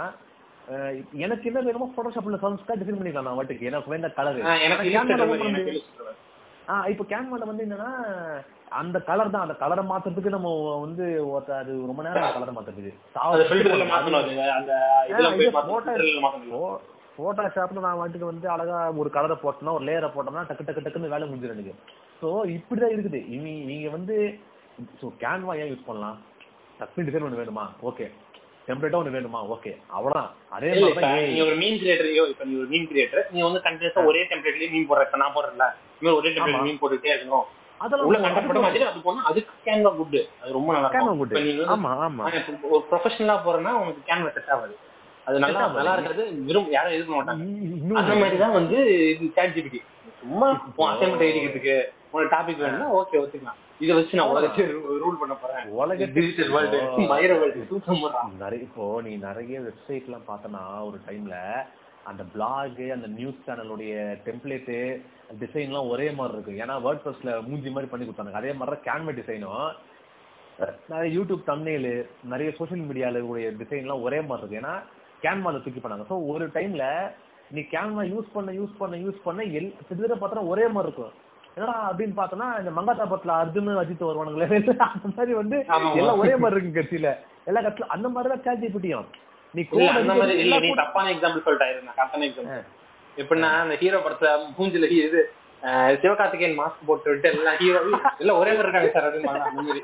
[1.25, 3.69] எனக்கு என்ன வேணுமோ போட்டோஷாப்ல சம்ஸ்கா டிசைன் பண்ணிக்கலாம் நான் வாட்டுக்கு.
[3.71, 5.75] எனக்கு வேண்ட கலர் எனக்கு
[6.93, 7.91] இப்போ கேன்வால வந்து என்னன்னா
[8.81, 9.45] அந்த கலர் தான்.
[9.47, 10.49] அந்த கலரை மாத்துறதுக்கு நம்ம
[10.85, 11.05] வந்து
[11.61, 12.53] அது ரொம்ப நேரம் கலரை
[13.51, 13.85] filterல
[16.25, 16.77] மாத்தணும்
[17.19, 21.27] போட்டோஷாப்ல நான் வாட்டுக்கு வந்து அழகா ஒரு கலரை போட்டோம்னா ஒரு லேயரை போட்டோம்னா டக்கு டக்கு டக்குன்னு வேலை
[21.29, 21.75] முடிஞ்சிடும் எனக்கு.
[22.21, 23.21] ஸோ இப்படிதான் இருக்குது.
[23.35, 24.17] இனி நீங்க வந்து
[25.01, 26.17] ஸோ கேன்வா ஏன் யூஸ் பண்ணலாம்?
[26.81, 27.65] டக்குனு டிசைன் ஒன்று வேணுமா?
[27.91, 28.07] ஓகே
[28.69, 29.41] டெம்ப்ளேட்டா ஒன்று வேணுமா?
[29.55, 30.31] ஓகே அவ்வளவுதான்.
[30.57, 34.23] அதே மாதிரி நீ ஒரு மீன் கிரியேட்டரையோ இப்ப நீ ஒரு மீன் கிரியேட்டர் நீ வந்து கண்டினியூஸா ஒரே
[34.33, 35.05] டெம்ப்ளேட்லயே மீன் போடுற.
[35.09, 35.67] இப்ப நான் போடுறேன்ல.
[35.99, 36.67] இனிமே ஒரே டெம்ப்ளேட்.
[36.69, 37.47] மீன் போட்டுட்டே இருக்கணும்.
[38.07, 41.43] உள்ள கண்டென்ட் போட மாதிரி அது போனா அதுக்கு கேன்வா குட் அது ரொம்ப நல்லா கேன்வா குட் இப்ப
[41.43, 42.23] நீ வந்து ஆமா ஆமா.
[42.27, 44.75] ஆனா, இப்ப ஒரு ப்ரொஃபஷனலா போறேன்னா உனக்கு கேன்வா செட் ஆகாது.
[45.27, 45.63] அது நல்லா.
[45.79, 45.93] நல்லா
[46.49, 47.45] விரும்ப யாரும் எதிர்க்க மாட்டாங்க.
[48.01, 48.79] அந்த மாதிரி தான் வந்து
[49.13, 49.81] இது சாட் ஜிபிடி
[50.21, 51.77] சும்மா உன் அசைன்மெண்ட் எழுதிக்கிறதுக்கு
[52.13, 53.61] உனக்கு டாபிக் வேணும்னா ஓகே ஒத்துக்கலாம்.
[53.81, 54.63] இதை வச்சு நான் உலகத்தை
[55.03, 55.65] ரூல் பண்ண போறேன்.
[55.77, 56.79] உலகத்தை டிஜிட்டல் வேர்ல்டு
[57.11, 61.37] மயிர வேர்ல்டு சூப்பர் நிறைய இப்போ நீ நிறைய வெப்சைட் எல்லாம் பார்த்தனா ஒரு டைம்ல
[62.07, 63.95] அந்த பிளாக் அந்த நியூஸ் சேனலுடைய
[64.27, 64.79] டெம்ப்ளேட்டு
[65.43, 68.41] டிசைன்லாம் ஒரே மாதிரி இருக்கும் ஏன்னா வேர்ட் ப்ரெஸ்ல மூஞ்சி மாதிரி பண்ணி கொடுத்தாங்க.
[68.41, 69.69] அதே மாதிரி கேன்வா டிசைனும்
[70.93, 71.93] நிறைய யூடியூப் தம்னேலு
[72.33, 74.61] நிறைய சோஷியல் மீடியால உடைய டிசைன்லாம் ஒரே மாதிரி இருக்கு.
[74.63, 74.75] ஏன்னா
[75.25, 76.85] கேன்வால தூக்கி பண்ணாங்க ஸோ ஒரு டைம்ல
[77.57, 81.13] நீ கேன்வா யூஸ் பண்ண யூஸ் பண்ண யூஸ் பண்ண எல் கிட்டத்தட்ட பார்த்தா ஒரே மாதிரி இருக்கும்.
[81.57, 84.49] என்னடா அப்படின்னு பார்த்தோன்னா இந்த மங்காத்தா படத்துல அர்ஜுன் அஜித் வருவானுங்களே.
[84.89, 85.59] அந்த மாதிரி வந்து.
[86.01, 87.11] எல்லாம் ஒரே மாதிரி இருக்கு கட்சியில.
[87.51, 89.07] எல்லா கட்சியில அந்த மாதிரி தான் சேட் ஜிபிடியும்
[89.55, 89.63] நீ
[90.83, 91.79] தப்பான எக்ஸாம்பிள் சொல்லிட்டாரு
[93.17, 95.21] எப்படின்னா அந்த ஹீரோ படத்துல மூஞ்சில இது
[96.01, 97.79] சிவகார்த்திகேயன் மாஸ்க் போட்டு விட்டு எல்லாம் ஹீரோ
[98.21, 99.81] இல்ல ஒரே மாதிரி இருக்காங்க சார் அப்படின்னு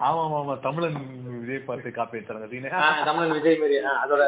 [0.00, 0.98] ஆமா ஆமா ஆமா தமிழன்
[1.38, 2.70] விஜய் பார்த்து காப்பி எடுத்தாங்க
[3.08, 4.22] தமிழன் விஜய் ஆஹ், அதோட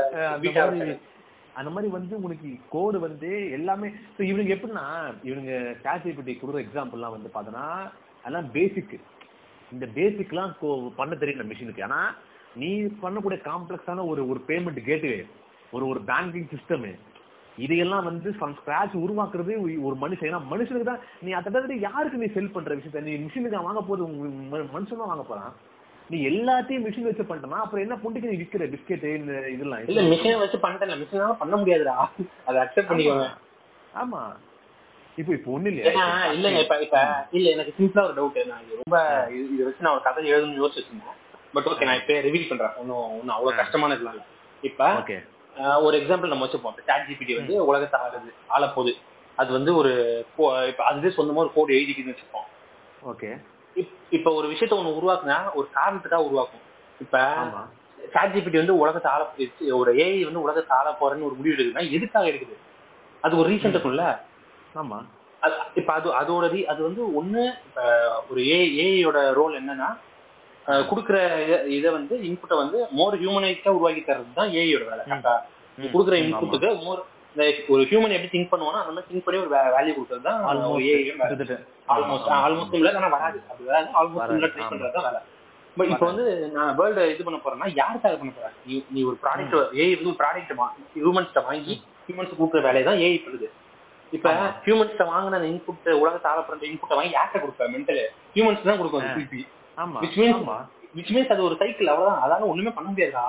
[1.54, 4.84] அந்த மாதிரி வந்து உனக்கு கோடு வந்து எல்லாமே so இவனுங்க எப்படின்னா
[5.24, 7.64] இவனுங்க சேட் ஜிபிடி கொடுக்குற எக்ஸாம்பிள்லாம் வந்து பார்த்தோன்னா
[8.24, 8.94] அதெல்லாம் பேசிக்
[9.72, 10.52] இந்த பேசிக்லாம்
[10.96, 12.00] பண்ண தெரியல மிஷினுக்கு ஆனா
[12.56, 12.70] நீ
[13.02, 15.18] பண்ணக்கூடிய காம்ப்ளெக்ஸான ஒரு ஒரு பேமெண்ட் கேட்வே
[15.72, 16.86] ஒரு ஒரு பேங்கிங் சிஸ்டம்
[17.58, 20.28] இதையெல்லாம் வந்து ஃப்ரம் ஸ்கிராச் உருவாக்குறது ஒரு மனுஷன்.
[20.28, 23.00] ஏன்னா மனுஷனுக்கு தான் நீ அதை யாருக்கு நீ செல் பண்ற விஷயத்த?
[23.00, 24.02] நீ மிஷினுக்கு வாங்க போது
[24.72, 25.52] மனுஷன் தான் வாங்க போறான்.
[26.10, 29.06] நீ எல்லாத்தையும் மிஷின் வச்சு பண்ணிட்டனா அப்புறம் என்ன புண்டிக்கு நீ விக்கிற பிஸ்கெட்
[29.48, 29.82] இதெல்லாம்.
[29.86, 31.96] இல்ல மிஷினை வச்சு பண்ணிட்டேன் மிஷினால பண்ண முடியாதுடா.
[32.44, 33.28] அதை அக்செப்ட் பண்ணிக்கோங்க.
[33.94, 34.20] ஆமா.
[35.18, 36.98] இப்போ இப்போ ஒண்ணு ஏன்னா இல்லையா இல்லங்க இப்ப இப்ப
[37.30, 38.98] இல்ல எனக்கு சிம்பிளா ஒரு டவுட் நான் ரொம்ப
[39.30, 41.16] இது- வச்சு நான் ஒரு கதை எழுதணும்னு யோசிச்சிருந்தேன்
[41.54, 42.74] பட் ஓகே நான் இப்ப ரிவீல் பண்றேன்.
[42.76, 44.22] ஒன்னும் ஒன்னும் அவ்வளவு கஷ்டமானது இல்ல.
[44.62, 45.16] இப்ப ஓகே
[45.58, 46.82] ஒரு எக்ஸாம்பிள் நம்ம வச்சுப்போம்.
[46.86, 48.92] சாட் ஜிபிடி வந்து உலகத்தை ஆளுது ஆளப்போகுது.
[49.36, 50.24] அது வந்து ஒரு
[50.78, 52.46] அதுவே சொந்தமா ஒரு கோடு எழுதிக்குதுன்னு வச்சுப்போம்.
[53.06, 53.44] ஓகே.
[53.74, 56.60] இப்- இப்ப ஒரு விஷயத்த ஒண்ணு உருவாக்குனா ஒரு காரணத்துக்காக உருவாக்கும்.
[57.00, 57.34] இப்ப
[58.12, 59.26] சாட் ஜிபிடி வந்து உலகத்தை ஆள
[59.70, 62.56] ஒரு ஏஐ வந்து உலகத்தை ஆள போறேன்னு ஒரு முடிவு எடுக்குதுன்னா எதுக்காக எடுக்குது?
[63.20, 64.18] அது ஒரு ரீசன் இருக்கும்ல?
[64.74, 65.04] ஆமா.
[65.74, 67.82] இப்ப அது அதோட அது வந்து ஒண்ணு இப்ப
[68.30, 69.96] ஒரு ஏஐயோட ரோல் என்னன்னா
[70.88, 71.18] குடுக்குற
[71.74, 75.34] இத- வந்து இன்புட்டை வந்து மோர் ஹியூமனைஸ்டா உருவாக்கி தர்றது தான் ஏஐயோட வேலை கரெக்டா
[75.78, 77.00] குடுக்குற இன்புட்டுக்கு மோர்
[77.68, 80.78] ஒரு ஹியூமன் எப்படி திங்க் பண்ணுவானோ அந்த மாதிரி திங்க் பண்ணி ஒரு வேல்யூ கொடுக்கறது தான் ஆல்மோஸ்ட்
[81.88, 83.38] ஆல்மோஸ்ட் ஆல்மோஸ்ட் இல்ல ஆனா வராது.
[83.50, 83.88] அது வராது.
[83.98, 84.64] ஆல்மோஸ்ட் இல்ல ட்ரை.
[84.70, 85.20] பண்றது தான் வேலை.
[85.76, 88.54] பட் இப்போ வந்து நான் வேர்ல்டு இது பண்ண போறேன்னா யாருக்காக பண்ண போறேன்
[88.90, 90.52] நீ ஒரு ப்ராடக்ட் ஏஐ வந்து ஒரு ப்ராடக்ட்
[90.96, 91.74] ஹியூமன்ஸ்ட வாங்கி
[92.06, 93.48] ஹியூமன்ஸ் கொடுக்குற வேலையை தான் ஏஐ பண்ணுது
[94.12, 94.28] இப்ப.
[94.64, 98.02] ஹியூமன்ஸ்ட வாங்கின இன்புட் உலகத்தை ஆள பண்ற இன்புட்டை வாங்கி யார்கிட்ட கொடுப்பேன் மென்டல்
[98.36, 99.06] ஹியூமன்ஸ் தான் கொடுக்கும்.
[99.14, 99.40] திருப்பி
[99.78, 99.98] ஆமா.
[100.04, 100.42] விச் மீன்ஸ்
[100.96, 102.22] விச் மீன்ஸ் அது ஒரு சைக்கிள் அவ்வளவுதான்.
[102.24, 103.24] அதால ஒண்ணுமே பண்ண முடியாதா.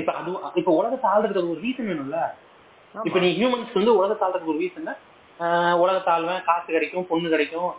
[0.00, 2.20] இப்ப அது இப்ப உலகத்தை ஆள்றதுக்கு ஒரு ரீசன் வேணும்ல.
[2.94, 4.88] இப்ப நீ ஹியூமன்ஸ் வந்து உலகத்தை ஆள்றதுக்கு ஒரு ரீசன்
[5.82, 7.70] உலகத்தை ஆள்வேன் காசு கிடைக்கும் பொண்ணு கிடைக்கும்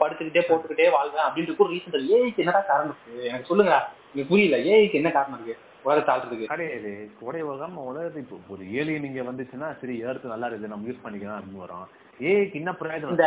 [0.00, 3.26] படுத்துக்கிட்டே போட்டுக்கிட்டே வாழ்வேன் அப்படின்ட்டு ஒரு ரீசன் ஏஐக்கு என்னடா காரணம் இருக்கு?
[3.30, 3.72] எனக்கு சொல்லுங்க
[4.12, 4.56] எனக்கு புரியல.
[4.70, 5.54] ஏஐக்கு என்ன காரணம் இருக்கு?
[5.86, 6.46] உலகத்தை ஆள்றதுக்கு.
[6.52, 11.04] கிடையாது கோடை உலகம் உலகத்து இப்போ ஒரு ஏலியன் நீங்க வந்துச்சுன்னா சரி ஏர்த்து நல்லா இருக்குது நம்ம யூஸ்
[11.04, 11.86] பண்ணிக்கலாம் அப்படின்னு வரும்.
[12.30, 13.18] ஏஐக்கு என்ன பிரயோஜனம்?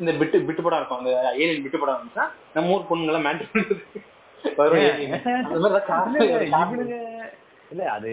[0.00, 3.84] இந்த- பிட்டு பிட்டு படம் இருக்கும் அந்த ஏலியன் பிட்டு படம் இருந்துச்சுன்னா நம்ம ஊர் பொண்ணுங்களை மேண்டல் பண்றது.
[4.56, 5.12] வரும் alien.
[5.44, 6.90] அந்த மாதிரி தான் காரணம்
[7.70, 8.10] இல்ல, அது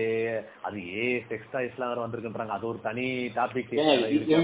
[0.62, 2.48] அது ஏ செக்ஸ் டாய்ஸ் எல்லாம் வேற வந்திருக்குன்றாங்க.
[2.48, 3.70] அது ஒரு தனி டாபிக்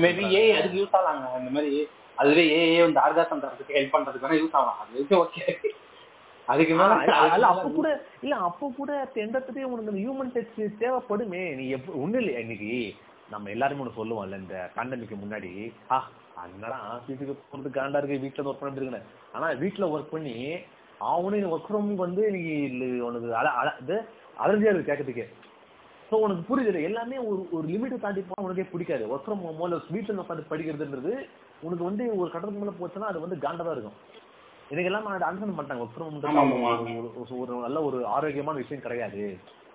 [0.04, 1.40] மேபி ஏ அதுக்கு யூஸ் ஆகலாங்க.
[1.40, 4.78] இந்த மாதிரி அதுவே ஏ வந்து ஆர்காசம் தரதுக்கு ஹெல்ப் பண்றதுக்கு வேணா யூஸ் ஆகலாம்.
[4.84, 5.44] அது ஓகே
[6.46, 7.90] அதுக்கு மேல அப்ப கூட
[8.22, 11.56] இல்ல அப்ப கூட எண்டத்துலயே உனக்கு இந்த ஹியூமன் டச் தேவைப்படுமே.
[11.56, 12.96] நீ ஒண்ணு இல்லையா இன்னைக்கு.
[13.30, 15.52] நம்ம எல்லாருமே ஒண்ணு சொல்லுவோம்ல இந்த பேண்டமிக்கு முன்னாடி.
[15.92, 16.08] ஆ
[16.44, 20.36] அங்கடா ஆபீஸுக்கு போறது காண்டா இருக்கு வீட்டுல ஒர்க் பண்ணிட்டு இருக்கேன் ஆனா வீட்டுல ஒர்க் பண்ணி
[21.12, 22.24] அவனே ஒர்க் ஃப்ரம் வந்து
[22.70, 23.96] இல்ல உனக்கு அல அல இது
[24.44, 25.26] அலர்ஜியா இருக்கு கேட்கறதுக்கு
[26.10, 29.04] ஸோ உனக்கு புரியுது எல்லாமே ஒரு ஒரு லிமிட்டை தாண்டி போனா உனக்கே பிடிக்காது.
[29.12, 31.14] ஒர்க் ஃப்ரம் ஹோமோ இல்லை வீட்டில் உட்காந்து படிக்கிறதுன்றது
[31.66, 33.98] உனக்கு வந்து ஒரு கட்டத்துக்கு மேலே போச்சுன்னா அது வந்து காண்டா தான் இருக்கும்.
[34.72, 37.40] இதுக்கெல்லாம் நான் அண்டர்ஸ்டாண்ட் பண்ணிட்டாங்க ஒர்க் ஃப்ரம்.
[37.44, 39.24] ஒரு நல்ல ஒரு ஆரோக்கியமான விஷயம் கிடையாது.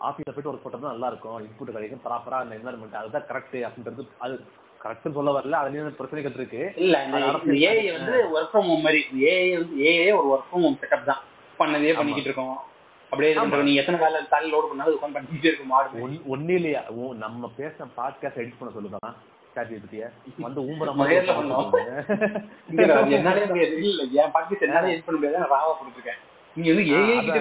[0.08, 1.38] ஆஃபீஸில் போயிட்டு ஒர்க் பண்ணுறது நல்லா இருக்கும்.
[1.46, 4.36] இன்புட் கிடைக்கும் ப்ராப்பரா அந்த என்வரன்மெண்ட் அதுதான் கரெக்ட் அப்படின்றது அது
[4.84, 5.60] கரெக்ட்னு சொல்ல வரல.
[5.62, 10.56] அதுலயும் பிரச்சனைகள் இருக்கு இல்ல ஏஐ வந்து ஒர்க் ஃப்ரம் ஹோம் மாதிரி ஏஐ வந்து ஏஐ ஒரு ஒர்க்
[10.56, 11.20] ஃப்ரம் ஹோம் செட்டப் தான்.
[11.58, 12.60] பண்ணதே பண்ணிக்கிட்டு இருக்கோம்.
[13.04, 13.34] அப்படியே.
[13.62, 15.66] நீ எத்தனை வேலை தலையில் லோடு பண்ணாலும் உட்காந்து பண்ணிக்கிட்டே இருக்கும்.
[15.66, 15.90] மாடு
[16.36, 19.14] ஒண்ணு இல்லையா உ- நம்ம பேசின பாட்காஸ்ட் எடிட் பண்ண சொல்லுதான்
[19.54, 23.10] சாட் ஜிபிடிய வந்து ஊம்பர நேர்ல பண்ணோம்.
[23.10, 23.76] என்னாலே முடியாது.
[23.76, 26.35] இல்ல என் பாக்கெட் என்னால எடிட் பண்ண முடியாது நான் ராவா கொடுத்துருக்கேன்.
[26.56, 27.38] நீங்க வந்து ஏஐ கிட்ட.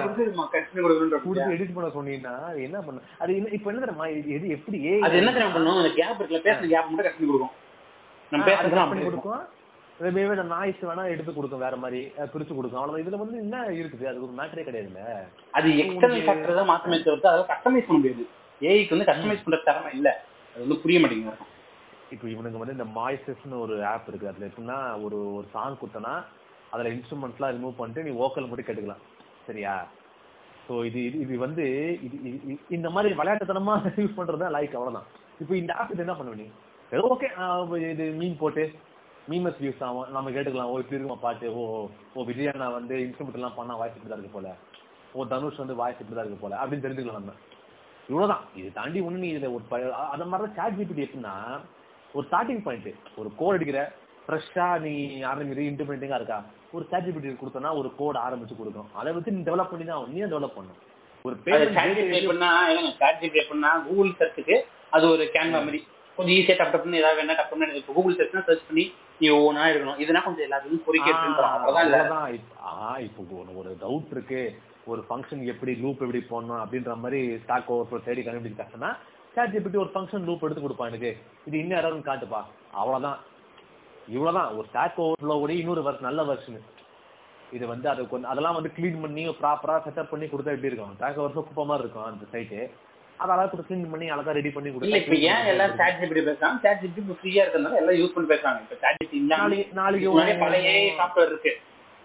[1.26, 2.34] கொடுத்து எடிட் பண்ண சொன்னீங்கன்னா
[2.66, 5.78] என்ன பண்ண அது என்ன இப்ப என்ன தெரியுமா இது எப்படி ஏ அது என்ன தெரியும் பண்ணும்?
[5.82, 7.54] அந்த கேப் இருக்குல்ல பேசுற கேப் மட்டும் கண்டினியூ கொடுக்கும்.
[8.32, 9.42] நம்ம பேசுறதுலாம் பண்ணி அப்படி கொடுக்கும்.
[10.16, 12.00] மேபி அந்த நாய்ஸ் வேணா எடுத்து கொடுக்கும் வேற மாதிரி
[12.32, 12.80] பிரிச்சு கொடுக்கும்.
[12.80, 14.04] அவ்வளவு இதுல வந்து என்ன இருக்குது?
[14.10, 15.02] அது ஒரு மேட்டரே கிடையாதுல்ல.
[15.58, 18.24] அது எக்ஸ்டர்னல் ஃபேக்டர் தான் மாத்தமே தவிர்த்து அதை கஸ்டமைஸ் பண்ண முடியாது.
[18.60, 20.08] ஏஐக்கு வந்து கஸ்டமைஸ் பண்ற திறமை இல்ல.
[20.54, 21.52] அது வந்து புரிய மாட்டேங்குது
[22.14, 24.28] இப்போ இவனுக்கு வந்து இந்த மாய்ஸஸ்னு ஒரு ஆப் இருக்கு.
[24.32, 26.12] அதுல எப்படின்னா ஒரு ஒரு சாங் குத்தனா
[26.72, 29.02] அதுல இன்ஸ்ட்ருமெண்ட்ஸ்லாம் ரிமூவ் பண்ணிட்டு நீ ஓக்கல் மட்டும் கேட்டுக்கலாம்.
[29.48, 29.74] சரியா?
[30.66, 31.64] ஸோ இது இது இது வந்து
[32.06, 32.16] இது
[32.76, 35.08] இந்த மாதிரி விளையாட்டுத்தனமா யூஸ் பண்றது தான் லைக் அவ்வளவுதான்.
[35.42, 36.46] இப்போ இந்த ஆப் இது என்ன பண்ணுவ நீ?
[36.92, 37.28] ஏதோ ஓகே
[37.94, 38.64] இது மீன் போட்டு
[39.30, 40.70] மீமஸ் வியூஸ் ஆகும் நம்ம கேட்டுக்கலாம்.
[40.72, 41.46] ஓ இப்படி இருக்குமா பாட்டு?
[41.58, 41.62] ஓ
[42.16, 44.50] ஓ விஜயண்ணா வந்து இன்ஸ்ட்ருமெண்ட் எல்லாம் பண்ணா வாய்ஸ் இப்படி தான் இருக்கு போல.
[45.14, 46.56] ஓ தனுஷ் வந்து வாய்ஸ் இப்படி தான் இருக்கு போல.
[46.62, 47.34] அப்படின்னு தெரிஞ்சுக்கலாம் நம்ம.
[48.08, 48.44] இவ்வளவுதான்.
[48.58, 49.64] இது தாண்டி ஒண்ணு நீ இதுல ஒரு
[50.14, 51.34] அந்த மாதிரி தான் சாட் ஜிபிடி எப்படின்னா
[52.14, 53.80] ஒரு ஸ்டார்டிங் பாயிண்ட் ஒரு கோல் அடிக்கிற
[54.26, 54.92] ஃப்ரெஷ்ஷா நீ
[55.30, 56.38] ஆரம்பிக்கிற இன்டிபெண்டிங்கா இருக்கா?
[56.70, 60.20] ஒரு சாட் ஜிபிடி கொடுத்தனா ஒரு கோட் ஆரம்பிச்சு கொடுக்கும் அதை வச்சு நீ டெவலப் பண்ணி தான் நீ
[60.22, 61.72] டெவலப் பண்ணும் ஒரு பேர்
[63.84, 65.86] கூகுள் சர்ச்சுக்கு அது ஒரு கேன்வா மாதிரி.
[66.16, 69.98] கொஞ்சம் ஈஸியா டப் டப்னு ஏதாவது வேணா டப் பண்ணி கூகுள் சர்ச்னா சர்ச் பண்ணி நீ ஒவ்வொன்றா எடுக்கணும்.
[69.98, 72.40] இதுனா கொஞ்சம் எல்லாத்துக்கும் பொறிக்க எடுத்துன்னு அவ்வளவுதான் இல்ல.
[72.60, 73.02] அவ்வளவுதான்.
[73.02, 74.58] இப்ப- ஒரு- டவுட் இருக்கு.
[74.84, 78.96] ஒரு ஃபங்க்ஷன் எப்படி லூப் எப்படி போடணும் அப்படின்ற மாதிரி ஸ்டாக் ஓவர் தேடி கண்டுபிடிச்சு கஷ்டம்னா
[79.34, 81.16] சாட் ஜிபிடி ஒரு ஃபங்க்ஷன் லூப் எடுத்து கொடுப்பான் எனக்கு.
[81.46, 82.42] இது இன்னும் யாரும் காட்டுப்பா.
[82.72, 83.18] அவ்வளவுதான்.
[84.14, 84.50] இவ்வளவுதான்.
[84.58, 86.58] ஒரு ஸ்டாக் ஓவர்ஃப்ளோ கூட இன்னொரு வருஷம் நல்ல வெர்ஷன்
[87.56, 90.94] இது வந்து அது கொஞ்சம் அதெல்லாம் வந்து க்ளீன் பண்ணி ப்ராப்பரா செட்டப் பண்ணி கொடுத்தா எப்படி இருக்கும்?
[90.96, 92.60] ஸ்டாக் ஓவர்ஃப்ளோ குப்பை மாதிரி இருக்கும் அந்த சைட்டு
[93.18, 96.56] அதை அழகா க்ளீன் பண்ணி அழகா ரெடி பண்ணி இல்ல இப்ப ஏன் எல்லாம் கொடுத்தா chat GPT பேசுறாங்க?
[96.80, 98.58] GPT இப்ப ஃப்ரீயா இருக்கிறதுனால எல்லாம் யூஸ் பண்ணி பேசுறாங்க.
[98.64, 101.52] இப்ப GPT இல்லாம நாளைக்கு நாளைக்கு பழைய சாஃப்ட்வேர் இருக்கு.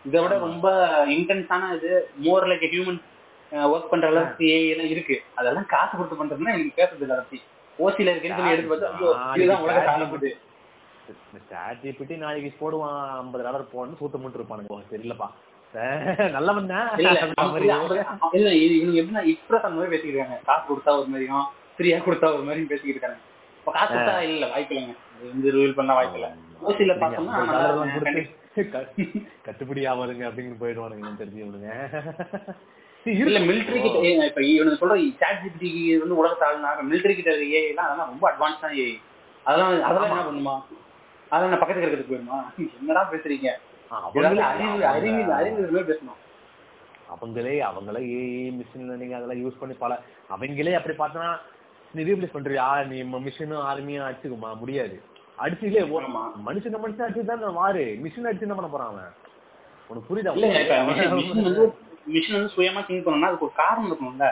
[0.06, 0.68] இதை விட ரொம்ப
[1.16, 1.90] இன்டென்ஸான இது
[2.28, 3.00] மோர் லைக் ஹியூமன்
[3.72, 5.16] ஒர்க் பண்ற அளவுக்கு எல்லாம் இருக்கு.
[5.40, 7.40] அதெல்லாம் காசு கொடுத்து பண்றதுன்னா எனக்கு பேசுறது பத்தி
[7.80, 10.30] ஓசில இருக்குன்னு சொல்லி எடுத்து பார்த்தா இதுதான் உலக காலப்பது
[11.52, 14.78] சாட் ஜிபிடி நாளைக்கு போடுவான் ஐம்பது டாலர் போடணும் சூத்த மட்டும் இருப்பானுங்க.
[14.93, 15.28] தெரியலப்பா.
[16.38, 16.88] நல்லவன் தான்.
[18.38, 20.39] இல்ல இது எப்படின்னா எக்ஸ்பிரஸ் அந்த மாதிரி பேசிக்கிட்டு இருக்காங்க.
[20.50, 21.45] காசு கொடுத்தா ஒரு மாதிரியும்
[21.78, 23.19] ஃப்ரீயா கொடுத்தா ஒரு மாதிரியும் பேசிக்கிட்டு இருக்காங்க.
[23.60, 24.95] இப்ப காசு கொடுத்தா இல்ல வாய்ப்பு இல்லைங்க.
[25.32, 26.30] வந்து ரூல் பண்ண வாய்ப்பு இல்ல.
[26.67, 27.38] ஓசில பார்த்தோம்னா
[29.47, 31.69] கட்டுப்படி ஆவாதுங்க அப்படின்னு போயிடுவானுங்க எனக்கு தெரிஞ்சு இவனுங்க
[33.24, 35.69] இல்ல மிலிட்டரி கிட்ட இப்ப இவனுக்கு சொல்ற சாட் ஜிபிடி
[36.02, 36.17] வந்து
[36.89, 38.93] மிலிட்டரி கிட்ட ஏஐ எல்லாம் அதெல்லாம் ரொம்ப அட்வான்ஸ் தான் ஏஐ
[39.45, 40.56] அதெல்லாம் அதெல்லாம் என்ன பண்ணுமா?
[41.32, 42.38] அதெல்லாம் நான் பக்கத்துக்கு இருக்கிறதுக்கு போயிருமா?
[42.80, 43.50] என்னடா பேசுறீங்க?
[44.12, 44.44] அறிவு
[44.89, 46.20] அறிவு அறிவு பேசணும்.
[47.10, 49.94] அவங்களே அவங்களே ஏஐ மிஷின் லேர்னிங் அதெல்லாம் யூஸ் பண்ணி பல
[50.30, 51.30] அவங்களே அப்படி பார்த்தனா
[51.94, 54.96] நீ ரீப்ளேஸ் பண்றியா நீ மிஷினும் ஆர்மியும் அடிச்சுக்குமா முடியாது.
[55.38, 55.84] அடிச்சு இல்லையே?
[55.89, 56.22] ஓ- ஆமா.
[56.46, 59.12] மனுஷங்க மனுஷன் அடிச்சு தான் மாறு மிஷின் அடிச்சு என்ன பண்ண போறான் அவன்?
[59.89, 60.34] உனக்கு புரியுதா?
[62.08, 64.28] மிஷின் வந்து சுயமா திங்க் பண்ணணும்னா அதுக்கு ஒரு காரணம் இருக்கணும்ல.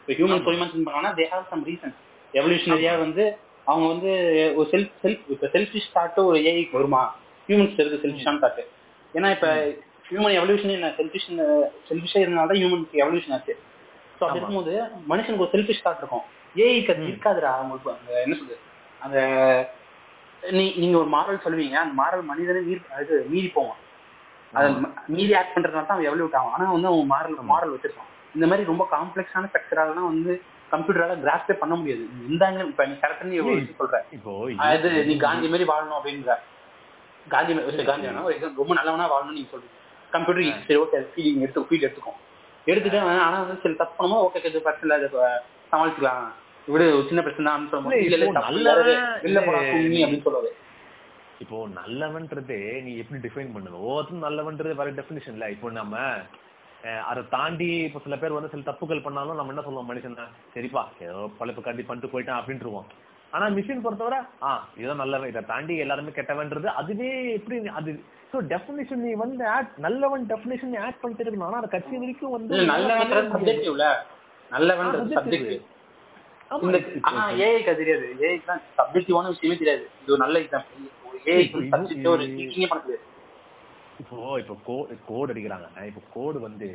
[0.00, 1.94] இப்ப ஹியூமன் சுயமா திங்க் பண்ணணும்னா தே ஹாவ் சம் ரீசன்
[2.34, 3.24] எவல்யூஷனரியா வந்து
[3.66, 4.10] அவங்க வந்து
[4.56, 7.02] ஒரு செல்ஃப் செல்ஃப் இப்ப செல்ஃபிஷ் தாட் ஒரு ஏஐக்கு வருமா?
[7.48, 8.62] ஹியூமன்ஸ் இருக்கு செல்ஃபிஷான தாட்
[9.14, 9.48] ஏன்னா இப்ப
[10.08, 10.88] ஹியூமன் எவல்யூஷன் என்ன?
[10.98, 11.28] செல்ஃபிஷ்
[11.88, 13.54] செல்ஃபிஷா இருந்தால தான் ஹியூமனுக்கு எவல்யூஷன் ஆச்சு.
[14.18, 14.38] ஸோ அப்படி.
[14.38, 14.72] இருக்கும்போது
[15.10, 16.24] மனுஷனுக்கு ஒரு செல்ஃபிஷ் தாட் இருக்கும்.
[16.56, 17.92] ஏஐக்கு அது இருக்காதுடா அவங்களுக்கு.
[17.98, 18.60] அந்த என்ன சொல்றது?
[19.00, 19.18] அந்த
[20.42, 23.80] நீ நீங்க ஒரு மாரல் சொல்லுவீங்க அந்த மாரல் மனிதனை மீறி அது மீறி போவான்.
[24.52, 24.68] அது
[25.14, 28.08] மீறி ஆக்ட் பண்றதுனால தான் அவன் எவ்வளவு ஆகும் ஆனா வந்து அவன் மாரல் மாரல் வச்சிருக்கான்.
[28.34, 30.32] இந்த மாதிரி ரொம்ப காம்ப்ளெக்ஸான ஸ்ட்ரக்சரால தான் வந்து
[30.72, 32.06] கம்ப்யூட்டரால கிராஸ்பே பண்ண முடியாது.
[32.28, 34.00] இந்த angle- இப்ப நீ கரெக்டா நீ ஒரு விஷயம் சொல்ற.
[34.10, 36.34] இப்போ அது நீ காந்தி மாதிரி வாழணும் அப்படின்ற.
[37.28, 39.70] காந்தி காந்தி வேணா ஒரு ரொம்ப நல்லவனா வாழணும்னு நீங்க சொல்றீங்க.
[40.10, 42.18] கம்ப்யூட்டர் சரி ஓகே ஃபீலிங் எடுத்து ஃபீல் எடுத்துக்கும்.
[42.64, 45.10] எடுத்துட்டு ஆனா வந்து சில தப்பு பண்ணும்போது ஓகே இது பிரச்சனை இல்லை
[45.72, 46.32] சமாளிச்சுக்கலாம்.
[46.68, 47.92] ஒரு சின்ன பிரச்சனை தான் அப்படின்னு
[50.24, 50.50] சொல்லுவாரு.
[51.38, 53.72] இப்போ நல்லவன்றதே நீ எப்படி டிஃபைன் பண்ணுவ?
[53.72, 54.92] ஒவ்வொருத்தரும் நல்லவன்றது வேற
[55.26, 55.98] இல்ல இப்போ நம்ம
[57.04, 60.16] அதை தாண்டி இப்போ சில பேர் வந்து சில தப்புகள் பண்ணாலும் நம்ம என்ன சொல்லுவோம் மனுஷன்
[60.54, 62.86] சரிப்பா ஏதோ பழப்பு காட்டி பண்ணிட்டு போயிட்டான் அப்படின்ட்டுருவோம்.
[63.32, 65.28] ஆனா மிஷின் பொறுத்தவரை ஆ இதுதான் நல்லவன்.
[65.28, 67.92] இதை தாண்டி எல்லாருமே கெட்டவன்றது அதுவே எப்படி அது
[68.32, 71.46] ஸோ டெஃபினிஷன் நீ வந்து ஆட் நல்லவன் டெஃபினிஷன் நீ ஆட் பண்ணிட்டு இருக்கணும்.
[71.46, 73.86] ஆனா அது கட்சி வரைக்கும் வந்து நல்லவன் சப்ஜெக்டிவ்ல
[74.50, 75.62] நல்லவன் ஆ, சப்ஜெக்டிவ்
[76.50, 78.06] ஆமா, இந்த இப்போ- ஆனா ஏஐக்கு அது தெரியாது.
[78.20, 79.84] ஏஐக்கு தான் சப்ஜெக்டிவான விஷயமே தெரியாது.
[80.02, 80.88] இது ஒரு நல்ல எக்ஸாம்பிள்
[81.36, 83.06] இது- சப்ஜெக்ட் ஒரு இது- பண்ண தெரியாது.
[84.02, 84.76] இப்போ இப்போ கோ
[85.08, 85.66] கோட் அடிக்கிறாங்க.
[85.74, 86.68] இப்ப இப்போ கோடு வந்து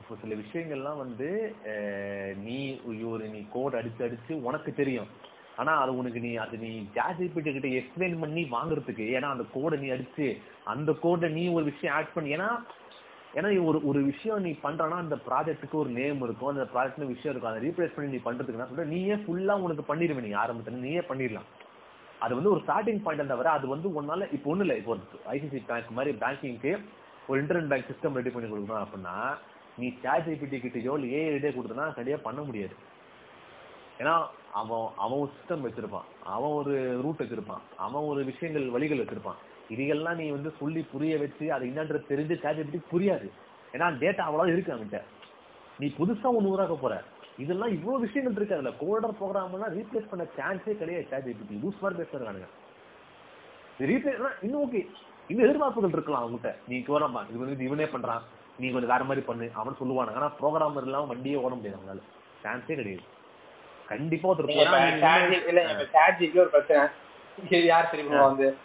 [0.00, 1.28] இப்போ சில விஷயங்கள்லாம் வந்து
[2.46, 2.58] நீ
[3.12, 5.10] ஒரு நீ கோட் அடிச்சு அடிச்சு உனக்கு தெரியும்.
[5.60, 9.88] ஆனா அது உனக்கு நீ அது நீ ஜாஜிபிடி கிட்ட எக்ஸ்பிளைன் பண்ணி வாங்குறதுக்கு ஏன்னா அந்த கோடை நீ
[9.96, 10.26] அடிச்சு
[10.72, 12.48] அந்த கோடை நீ ஒரு விஷயம் ஆட் பண்ணி ஏன்னா
[13.38, 17.32] ஏன்னா நீ ஒரு ஒரு விஷயம் நீ பண்றனா அந்த ப்ராஜெக்ட்டுக்கு ஒரு நேம் இருக்கும் அந்த ப்ராஜெக்ட்னு விஷயம்
[17.32, 18.86] இருக்கும் அதை ரீப்ளேஸ் பண்ணி நீ பண்றதுக்கு நான் சொல்ற?
[18.94, 20.84] நீயே ஃபுல்லா உனக்கு பண்ணிடுவேன் நீ ஆரம்பத்துல.
[20.86, 21.48] நீயே பண்ணிடலாம்.
[22.20, 24.76] அது வந்து ஒரு ஸ்டார்டிங் பாயிண்ட் தவிர அது வந்து ஒன்னால இப்போ ஒண்ணு இல்ல.
[24.76, 24.96] இப்போ
[25.34, 26.72] ஐசிசி பேங்க் மாதிரி பேங்கிங்க்கு
[27.28, 29.16] ஒரு இன்டர்நெட் பேங்க் சிஸ்டம் ரெடி பண்ணி கொடுக்கணும் அப்படின்னா
[29.78, 32.74] நீ சேட் ஜிபிடி கிட்டயோ இல்லை ஏஐ கிட்டே கொடுத்தனா சரியா பண்ண முடியாது.
[33.98, 34.14] ஏன்னா
[34.60, 36.06] அவன் அவன் ஒரு சிஸ்டம் வச்சிருப்பான்.
[36.34, 37.64] அவன் ஒரு ரூட் வச்சிருப்பான்.
[37.76, 39.40] அவன் ஒரு விஷயங்கள் வழிகள் வச்சிருப்பான்.
[39.68, 43.28] இதையெல்லாம் நீ வந்து சொல்லி புரிய வச்சு அது என்னன்றது தெரிஞ்சு சேட் ஜிபிடி புரியாது.
[43.72, 45.00] ஏன்னா டேட்டா அவ்வளோ இருக்கு அவன்கிட்ட.
[45.78, 47.02] நீ புதுசா ஒன்று உருவாக்க போற.
[47.38, 48.54] இதெல்லாம் இவ்வளவு விஷயங்கள் இருக்கு.
[48.54, 51.06] அதுல கோடர் ப்ரோக்ராம்லாம் ரீப்ளேஸ் பண்ண சான்ஸே கிடையாது.
[51.10, 52.46] சாட் ஜிபிடி லூஸ் மாதிரி பேசுறாங்க.
[53.78, 54.88] ரீப்ளேஸ் இன்னும் ஓகே
[55.28, 56.54] இன்னும் எதிர்பார்ப்புகள் இருக்கலாம் அவங்ககிட்ட.
[56.68, 58.20] நீ கோரமா இது வந்து இவனே பண்றான்.
[58.58, 59.50] நீ கொஞ்சம் வேற மாதிரி பண்ணு.
[59.54, 60.14] அவன் சொல்லுவானுங்க.
[60.14, 62.02] ஆனா ப்ரோக்ராமர் இல்லாம வண்டியே ஓட முடியாது அவங்களால.
[62.44, 63.06] சான்ஸே கிடையாது.
[63.88, 64.56] கண்டிப்பா ஒருத்தர்
[66.34, 66.88] ஒரு பிரச்சனை.
[67.64, 68.56] யார் தெரியுமா வந்து.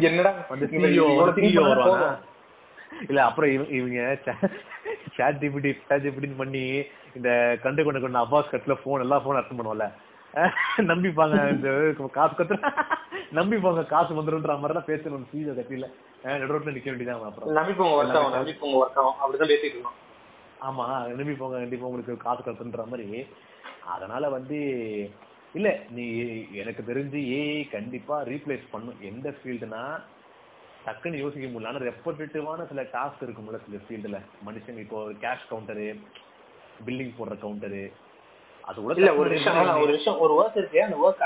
[0.00, 0.34] என்னடா?
[0.48, 0.68] வந்து.
[3.08, 4.18] இல்ல அப்புறம் இவ- இவங்க
[5.16, 6.64] சாட் ஜிபிடி சாட் ஜிபிடின்னு பண்ணி
[7.18, 7.30] இந்த
[7.64, 9.88] கண்டு கொண்டு கொண்டு அப்பாஸ் கட்ல போன் எல்லா போன் அட்டன் பண்ணுவோம்ல.
[10.90, 11.68] நம்பிப்பாங்க இந்த
[12.18, 12.56] காசு கத்து
[13.38, 15.88] நம்பிப்பாங்க காசு வந்துருன்ற மாதிரி தான் பேசணும் சீத கட்டில.
[16.42, 17.50] நடுரோட்ல நிக்க வேண்டியதான் அப்புறம்.
[17.58, 19.98] நம்பிப்போங்க ஒர்க் ஆகும் நம்பிப்போங்க ஒர்க் ஆகும் அப்படிதான் பேசிட்டு இருக்கோம்
[20.68, 20.86] ஆமா
[21.18, 23.06] நம்பிப்பாங்க கண்டிப்பா உங்களுக்கு காசு கட்டுன்ற மாதிரி.
[23.94, 24.58] அதனால வந்து
[25.58, 26.04] இல்ல நீ
[26.62, 29.00] எனக்கு தெரிஞ்சு ஏஐ கண்டிப்பா ரீப்ளேஸ் பண்ணும்.
[29.10, 29.82] எந்த ஃபீல்டுனா
[30.86, 31.70] டக்குன்னு யோசிக்க முடியல.
[31.70, 35.86] ஆனா ரெப்படேட்டிவான சில டாஸ்க் இருக்கும்ல சில ஃபீல்டுல மனுஷங்க இப்போ கேஷ் கவுண்டரு
[36.86, 37.82] பில்லிங் போடுற கவுண்டரு
[38.68, 41.22] அது கூட இல்ல ஒரு விஷயம் ஒரு விஷயம் ஒரு ஒர்க் இருக்கு அந்த ஒர்க்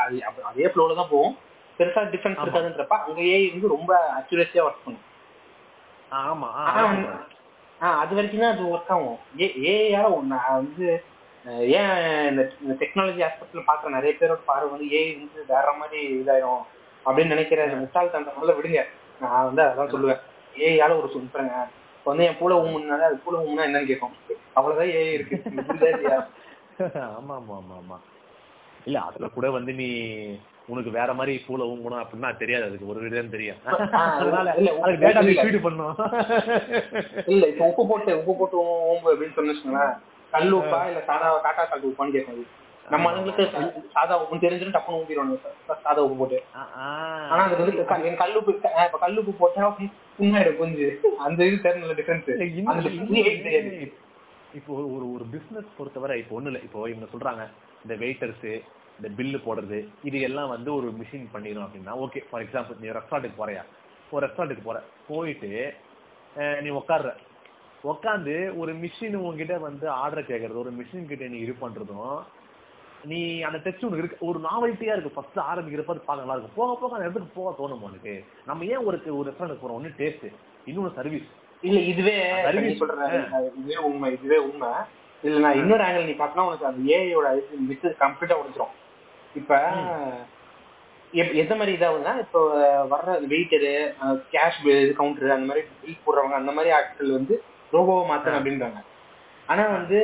[0.50, 1.34] அது ஃப்ளோல தான் போகும்.
[1.78, 2.42] பெருசா டிஃபரன்ஸ்.
[2.44, 5.04] இருக்காதுன்றப்ப அங்க ஏஐ வந்து ரொம்ப அக்யூரேசியா ஒர்க் பண்ணும்.
[6.12, 6.50] ஆமா
[8.02, 9.18] அது வரைக்கும் தான் அது ஒர்க் ஆகும்.
[9.42, 10.86] ஏ ஏஐயால ஒண்ணு வந்து
[11.80, 11.90] ஏன்
[12.30, 16.62] இந்த டெக்னாலஜி ஆஸ்பெக்ட்ல பாக்குற நிறைய பேரோட பார்வை வந்து ஏஐ வந்து வேற மாதிரி இதாயிரும்
[17.07, 18.82] அப்படின்னு நினைக்கிற இந்த முட்டாள்தனத்தை விடுங்க.
[19.21, 20.19] நான் வந்து அதான் சொல்லுவேன்.
[20.57, 21.67] ஏஐயால ஒரு சொல்றேங்க
[22.07, 24.12] வந்து என் பூல ஊமுனால அது பூல ஊமுனா என்னன்னு கேட்கும்.
[24.55, 25.43] அவ்வளவுதான் ஏஐ இருக்கு?
[27.11, 27.97] ஆமா ஆமா ஆமா ஆமா.
[28.87, 30.07] இல்ல அதுல கூட வந்து நீ
[30.69, 32.64] உனக்கு வேற மாதிரி பூல ஊங்கணும் அப்படின்னா தெரியாது.
[32.64, 33.57] அதுக்கு ஒரு விதம் தெரியும்.
[37.27, 39.91] இல்ல, இப்ப உப்பு போட்டு உப்பு போட்டு ஓம்பு அப்படின்னு சொன்னு
[40.33, 42.47] கல் உப்பா இல்ல சாதா காட்டா சாக்கு உப்பான்னு கேட்கும்.
[42.87, 43.45] நம்ம ஆளுங்களுக்கு
[43.95, 46.39] சாதா உப்புன்னு தெரிஞ்சிடும் டப்புனு ஊம்பிடுவாங்க சா- சாதா உப்பு போட்டு.
[47.30, 47.84] ஆனா அது வந்து
[48.20, 49.68] கல்லுப்பு இப்ப கல்லுப்பு போட்டா
[50.18, 50.95] புண்ணாயிடும் கொஞ்சம்.
[51.24, 52.30] அந்த இது தெரியல டிஃபரன்ஸ்
[54.55, 56.61] இப்போ ஒரு ஒரு பிசினஸ் பொறுத்தவரை இப்போ ஒண்ணு இல்ல.
[56.66, 57.43] இப்போ இவங்க சொல்றாங்க
[57.84, 58.47] இந்த வெயிட்டர்ஸ்
[58.99, 63.41] இந்த பில்லு போடுறது இது எல்லாம் வந்து ஒரு மிஷின் பண்ணிடும் அப்படின்னா ஓகே ஃபார் எக்ஸாம்பிள் நீ ரெஸ்டாரண்ட்டுக்கு
[63.41, 63.62] போறியா?
[64.12, 64.78] ஒரு ரெஸ்டாரண்ட்டுக்கு போற
[65.09, 65.51] போயிட்டு
[66.61, 67.11] நீ உட்கார்ற
[67.84, 72.09] உட்காந்து ஒரு மிஷின் உங்ககிட்ட வந்து ஆர்டர் கேட்கறது ஒரு மிஷின் கிட்ட நீ இது பண்றதும்
[73.05, 75.11] நீ அந்த டெஸ்ட் உனக்கு இருக்கு ஒரு நாவல்ட்டியா இருக்கு.
[75.11, 78.14] ஃபர்ஸ்ட் ஆரம்பிக்கிறப்ப அது பார்க்க நல்லா இருக்கும் போக போக அந்த இடத்துக்கு போக தோணும் உனக்கு.
[78.47, 79.78] நம்ம ஏன் ஒரு ஒரு ரெஸ்டாரண்ட் போறோம்?
[79.78, 80.26] ஒன்னு டேஸ்ட்
[80.66, 81.28] இன்னொன்னு சர்வீஸ்
[81.62, 82.97] இல்ல இதுவே அறிவு- நீ சொல்ற
[83.32, 84.68] அது இதுவே உண்மை இதுவே உண்மை.
[85.22, 87.28] இல்ல நான் இன்னொரு ஆங்கிள் நீ பார்த்தா உனக்கு அந்த ஏஐயோட
[87.59, 88.74] மிஸ் கம்ப்ளீட்டா உடைச்சிரும்
[89.34, 89.55] இப்ப
[91.34, 92.40] எந்த மாதிரி இதாகுதுன்னா இப்போ
[92.90, 93.72] வர்ற வெயிட்டரு
[94.32, 94.59] கேஷ்
[94.92, 97.42] கவுண்டர் அந்த மாதிரி பில் போடுறவங்க அந்த மாதிரி ஆட்கள் வந்து
[97.72, 98.80] ரோபோவை மாத்தணும் அப்படின்றாங்க.
[99.49, 99.99] ஆனா வந்து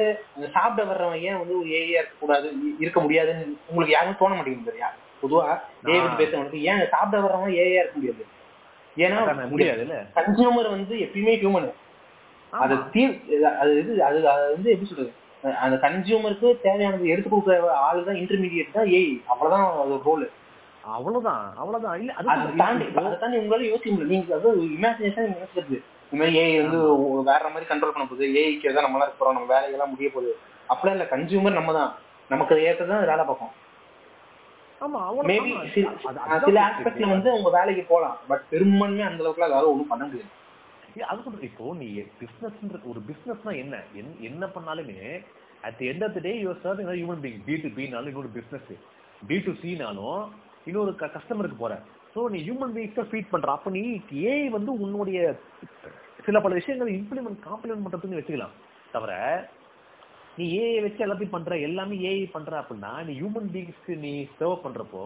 [0.55, 2.47] சாப்பிட வர்றவன் ஏன் வந்து ஒரு ஏஐயா இருக்க கூடாது
[2.83, 4.89] இருக்க முடியாதுன்னு உங்களுக்கு யாரும் தோண மாட்டேங்குது சரியா
[5.23, 5.47] பொதுவா
[5.87, 8.23] ஏஐ பத்தி பேசுறவங்களுக்கு ஏன் சாப்பிட வர்றவன் ஏஐயா இருக்க முடியாது?
[8.97, 11.69] ஏன்னா அதான் முடியாது இல்ல கன்சியூமர் வந்து எப்பயுமே ஹியூமன்
[12.53, 13.13] அது தீர்
[13.61, 15.13] அது இது அது அது வந்து எப்படி சொல்றது?
[15.63, 20.27] அந்த கன்சியூமருக்கு தேவையானது எடுத்து கொடுக்குற ஆளு தான் இன்டர்மீடியட் தான் ஏஐ அவ்வளவுதான் அது ரோல்
[20.93, 21.43] அவ்வளவுதான்.
[21.61, 21.97] அவ்வளவுதான்.
[22.01, 24.13] இல்ல அதை அது தாண்டி அதை தாண்டி உங்களால யோசிக்க முடியல.
[24.13, 25.79] நீங்க அதாவது இமேஜினேஷன் நினைக்கிறது
[26.13, 28.27] இந்த மாதிரி ஏஐ வந்து வேற மாதிரி கண்ட்ரோல் பண்ண போகுது.
[28.27, 29.33] ஏஐக்கு தான் நம்மளா இருக்க போறோம்.
[29.33, 30.37] நம்ம வேலையெல்லாம் முடிய போகுது.
[30.69, 31.05] அப்படிலாம் இல்ல.
[31.05, 31.95] கன்சியூமர் நம்ம தான்
[32.29, 33.61] நமக்கு ஏற்றதான் வேலை பார்க்கும்.
[34.81, 35.73] ஆமா அவ்வளவு- மேபி
[36.45, 38.19] சில ஆஸ்பெக்ட்ல வந்து உங்க வேலைக்கு போகலாம்.
[38.29, 40.31] பட் பெரும்பான்மையா அந்த அளவுக்குலாம் அதாவது ஒன்றும் பண்ண முடியாது.
[41.07, 41.51] அது சொல்றேன்.
[41.51, 43.77] இப்போ நீ பிசினஸ் ஒரு பிசினஸ்னா என்ன?
[43.77, 45.25] என்- என்ன பண்ணாலுமே
[45.63, 48.79] at the end of the day your serving human being B டு பினாலும் இன்னொரு பிசினஸ்
[49.27, 50.29] பி டு சினாலும்
[50.65, 51.81] இன்னொரு கஸ்டமருக்கு போற.
[52.15, 53.53] ஸோ நீ ஹியூமன் பீங்ஸ்க்கு ஃபீட் பண்ற.
[53.53, 55.35] அப்ப நீ ஏஐ வந்து உன்னுடைய
[56.25, 58.55] சில பல விஷயங்களை இம்ப்ளிமெண்ட் காம்ப்ளிமெண்ட் பண்றதுக்கு வச்சுக்கலாம்.
[58.93, 59.13] தவிர
[60.37, 65.05] நீ ஏஐ வச்சு எல்லாத்தையும் பண்ற எல்லாமே ஏஐ பண்ற அப்படின்னா நீ ஹியூமன் பீங்ஸ்க்கு நீ சர்வ் பண்றப்போ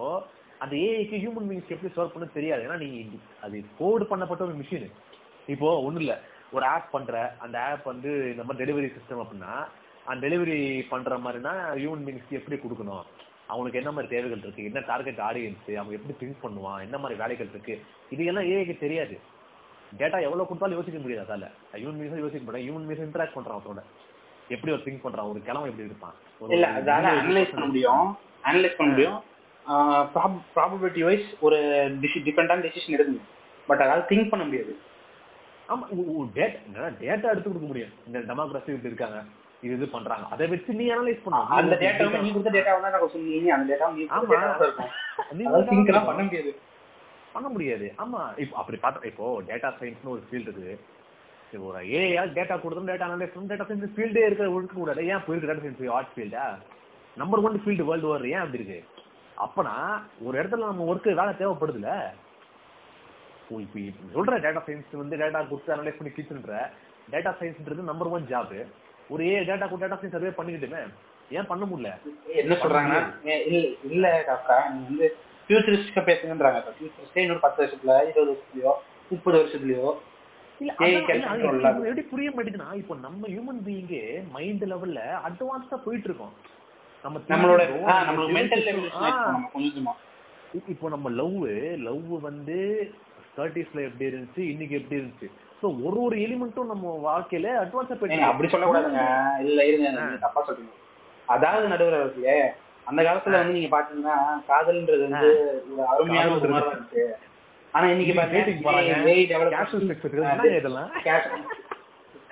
[0.58, 2.62] அந்த ஏஐக்கு ஹியூமன் பீங்ஸ் எப்படி சர்வ் பண்ண தெரியாது.
[2.66, 4.90] ஏன்னா நீ அது கோடு பண்ணப்பட்ட ஒரு மிஷின்
[5.46, 6.20] இப்போ ஒண்ணும் இல்ல.
[6.52, 9.54] ஒரு ஆப் பண்ற அந்த ஆப் வந்து இந்த மாதிரி டெலிவரி சிஸ்டம் அப்படின்னா
[10.04, 13.04] அந்த டெலிவரி பண்ற மாதிரினா ஹியூமன் பீங்ஸ்க்கு எப்படி கொடுக்கணும்?
[13.46, 14.64] அவனுக்கு என்ன மாதிரி தேவைகள் இருக்கு?
[14.64, 16.80] என்ன டார்கெட் ஆடியன்ஸ் அவங்க எப்படி திங்க் பண்ணுவான்?
[16.80, 17.82] என்ன மாதிரி வேலைகள் இருக்கு?
[18.10, 19.18] இது எல்லாம் ஏஐக்கு தெரியாது.
[19.92, 21.46] டேட்டா எவ்வளவு கொடுத்தாலும் யோசிக்க முடியாது அதால.
[21.74, 23.82] ஹியூமன் பீங்ஸ் யோசிக்க முடியாது ஹியூமன் பீங்ஸ் இன்டராக்ட் பண்றான் அவனோட.
[24.48, 25.30] எப்படி ஒரு திங்க் பண்றான்?
[25.30, 26.16] ஒரு கிழமை எப்படி இருப்பான்?
[26.56, 28.04] இல்ல அதால அனலைஸ் பண்ண முடியும்.
[28.44, 29.16] அனலைஸ் பண்ண முடியும்.
[30.56, 31.56] ப்ராபபிலிட்டி வைஸ் ஒரு
[32.26, 33.32] டிஃபரெண்டான டெசிஷன் எடுக்க முடியும்
[33.68, 34.74] பட் அதாவது திங்க் பண்ண முடியாது.
[35.68, 35.84] ஆமா
[36.36, 37.92] டேட்டா டேட்டா எடுத்து கொடுக்க முடியும்.
[38.06, 39.18] இந்த டெமோக்ராசி இப்படி இருக்காங்க.
[39.64, 40.26] இது இது பண்றாங்க.
[40.34, 43.88] அதை வச்சு நீ அனலைஸ் பண்ணணும் அந்த டேட்டா நீ கொடுத்த டேட்டா தான் நான் சொன்னீங்க அந்த டேட்டா
[43.96, 46.02] நீ ஆமா.
[46.08, 46.22] பண்ண.
[46.22, 46.52] முடியாது.
[47.36, 47.86] பண்ண முடியாது.
[48.02, 50.74] ஆமா இப்போ அப்படி பார்த்தா இப்போ டேட்டா சயின்ஸ்னு ஒரு ஃபீல்டு இருக்குது
[51.46, 52.06] இப்போ ஒரு ஏஐ
[52.36, 55.02] டேட்டா கொடுத்தோம் டேட்டா அனலைஸ் டேட்டா சயின்ஸ் ஃபீல்டே இருக்கிற ஒழுக்க கூடாது.
[55.12, 56.44] ஏன் போயிருக்கு data science art ஃபீல்டா
[57.16, 58.78] number one field world over ஏன் அப்படி இருக்கு?
[59.44, 59.74] அப்பனா
[60.26, 61.90] ஒரு இடத்துல நம்ம ஒர்க்கு வேலை தேவைப்படுதுல?
[63.56, 63.80] இப்போ
[64.14, 66.54] சொல்ற டேட்டா சயின்ஸ் வந்து டேட்டா கொடுத்து அனலைஸ் பண்ணி கிச்சுன்ற
[67.12, 68.54] டேட்டா சயின்ஸ்ன்றது நம்பர் ஒன் ஜாப்
[69.10, 70.80] ஒரு ஏ டேட்டா கொடுத்து டேட்டா சயின்ஸ் சர்வே பண்ணிக்கிட்டுமே
[71.36, 71.90] ஏன் பண்ண முடியல?
[72.40, 73.00] என்ன சொல்றாங்கன்னா
[73.50, 73.60] இல்ல
[73.90, 75.06] இல்ல காக்கா நீ வந்து
[75.46, 78.72] ஃபியூச்சரிஸ்டிக்கா பேசுங்கன்றாங்க ஃபியூச்சரிஸ்டே இன்னொரு பத்து வருஷத்துல இருபது வருஷத்துலயோ
[79.10, 79.86] முப்பது வருஷத்துலயோ
[81.88, 84.02] எப்படி புரிய மாட்டேங்குதுன்னா இப்போ நம்ம ஹியூமன் பீயிங்கே
[84.36, 86.34] மைண்ட் லெவல்ல அட்வான்ஸா போயிட்டு இருக்கோம்.
[87.04, 87.62] நம்ம நம்மளோட
[90.72, 91.36] இப்போ நம்ம லவ்
[91.88, 92.56] லவ் வந்து
[93.36, 95.28] தேர்ட்டிஸ்ல எப்படி இருந்துச்சு இன்னைக்கு எப்படி இருந்துச்சு?
[95.60, 99.02] சோ ஒரு ஒரு எலிமெண்ட்டும் நம்ம வாழ்க்கையில அட்வான்ஸா போயிட்டு அப்படி சொல்லக்கூடாதுங்க.
[99.48, 99.90] இல்ல இருங்க
[100.24, 100.74] தப்பா சொல்றீங்க.
[101.28, 101.98] அதாவது நடுவர்
[102.86, 104.14] அந்த காலத்துல வந்து நீங்க பாத்தீங்கன்னா
[104.50, 107.02] காதல்ன்றது வந்து ஒரு அருமையான ஒரு உணர்வா இருந்துச்சு.
[107.72, 108.14] ஆனா இன்னைக்கு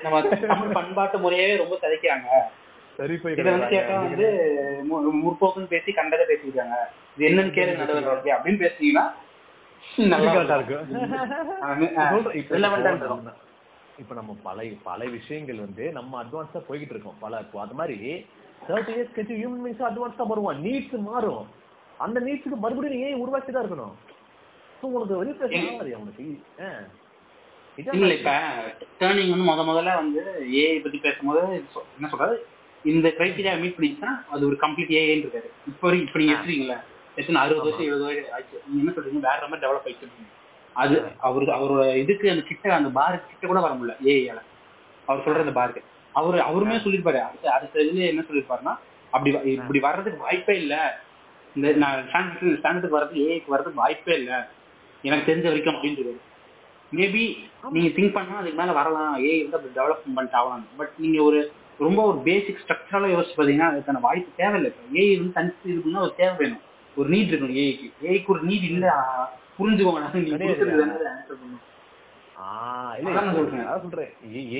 [0.02, 1.78] நம்ம தமிழ் பண்பாட்டு முறையவே ரொம்ப
[3.16, 4.26] போய் இதை வந்து கேட்டா வந்து
[4.92, 6.74] மு- முற்போக்குன்னு பேசி கண்டதை பேசிக்கிறாங்க.
[7.16, 9.11] இது என்னன்னு கேளு நடுவர் அப்படின்னு பேசுனீங்கன்னா
[12.34, 12.57] இப்ப.
[12.59, 13.32] நம்ம-
[13.98, 17.16] இப்ப நம்ம பல பல விஷயங்கள் வந்து நம்ம அட்வான்ஸா போய்கிட்டு இருக்கோம்.
[17.20, 18.26] பல அது மாதிரி
[18.68, 20.58] தேர்ட்டி இயர்ஸ் கழிச்சு ஹியூமன் பீங்ஸ் அட்வான்ஸா வருவான்.
[20.66, 21.44] நீட்ஸ் மாறும்.
[22.04, 23.94] அந்த நீட்ஸுக்கு மறுபடியும் நீ ஏன் உருவாக்கி தான் இருக்கணும்?
[24.78, 26.24] ஸோ உனக்கு வெளியே பேச ஆகாது அவனுக்கு.
[27.78, 28.32] இல்ல இப்ப
[29.00, 30.22] டேர்னிங் வந்து முத முதல்ல வந்து
[30.62, 31.40] ஏஐ பத்தி பேசும்போது
[31.96, 32.34] என்ன சொல்றது
[32.84, 35.48] இந்த கிரைட்டீரியா மீட் பண்ணிச்சுன்னா அது ஒரு கம்ப்ளீட் ஏஐன்னு இருக்காரு.
[35.70, 36.78] இப்போ இப்ப நீங்க எடுத்துறீங்களா
[37.20, 38.56] எத்தனை அறுபது வருஷம் எழுபது வருஷம் ஆச்சு.
[38.66, 39.22] நீங்க என்ன சொல்றீங்க?
[39.30, 40.26] வேற மாதிரி டெவலப் ஆயிட்டு.
[40.82, 40.96] அது
[41.26, 44.40] அவரு அவரோட இதுக்கு அந்த கிட்ட அந்த பாருக்கு கிட்ட கூட வர முடியல ஏஐயால
[45.08, 45.82] அவர் சொல்ற அந்த பாருக்கு
[46.14, 48.74] அவரு அவருமே சொல்லிருப்பாரு அடுத்த அடுத்த இதுல என்ன சொல்லிருப்பாருன்னா
[49.12, 50.74] அப்படி இப்படி வர்றதுக்கு வாய்ப்பே இல்ல.
[51.56, 54.30] இந்த நான் ஸ்டாண்டர்ட் ஸ்டாண்டர்டுக்கு வர்றதுக்கு ஏஐக்கு வர்றதுக்கு வாய்ப்பே இல்ல.
[55.04, 56.14] எனக்கு தெரிஞ்ச வரைக்கும் அப்படின்றது
[56.92, 57.22] மேபி
[57.70, 59.14] நீங்க திங்க் பண்ணா அதுக்கு மேல வரலாம்.
[59.22, 60.66] ஏஐ வந்து அப்படி டெவலப்மெண்ட் ஆகலாம்.
[60.76, 61.38] பட் நீங்க ஒரு
[61.78, 64.70] ரொம்ப ஒரு பேசிக் ஸ்ட்ரக்சரலா யோசிச்சு பாத்தீங்கன்னா அதுக்கான வாய்ப்பு தேவையில்லை.
[64.92, 66.62] ஏஐ வந்து தனித்து பண்ணா ஒரு தேவை வேணும்.
[66.96, 68.86] ஒரு நீட் இருக்கணும் ஏஐக்கு ஏஐக்கு ஒரு நீட் இல்ல.
[69.58, 70.02] புரிஞ்சுக்கோங்க.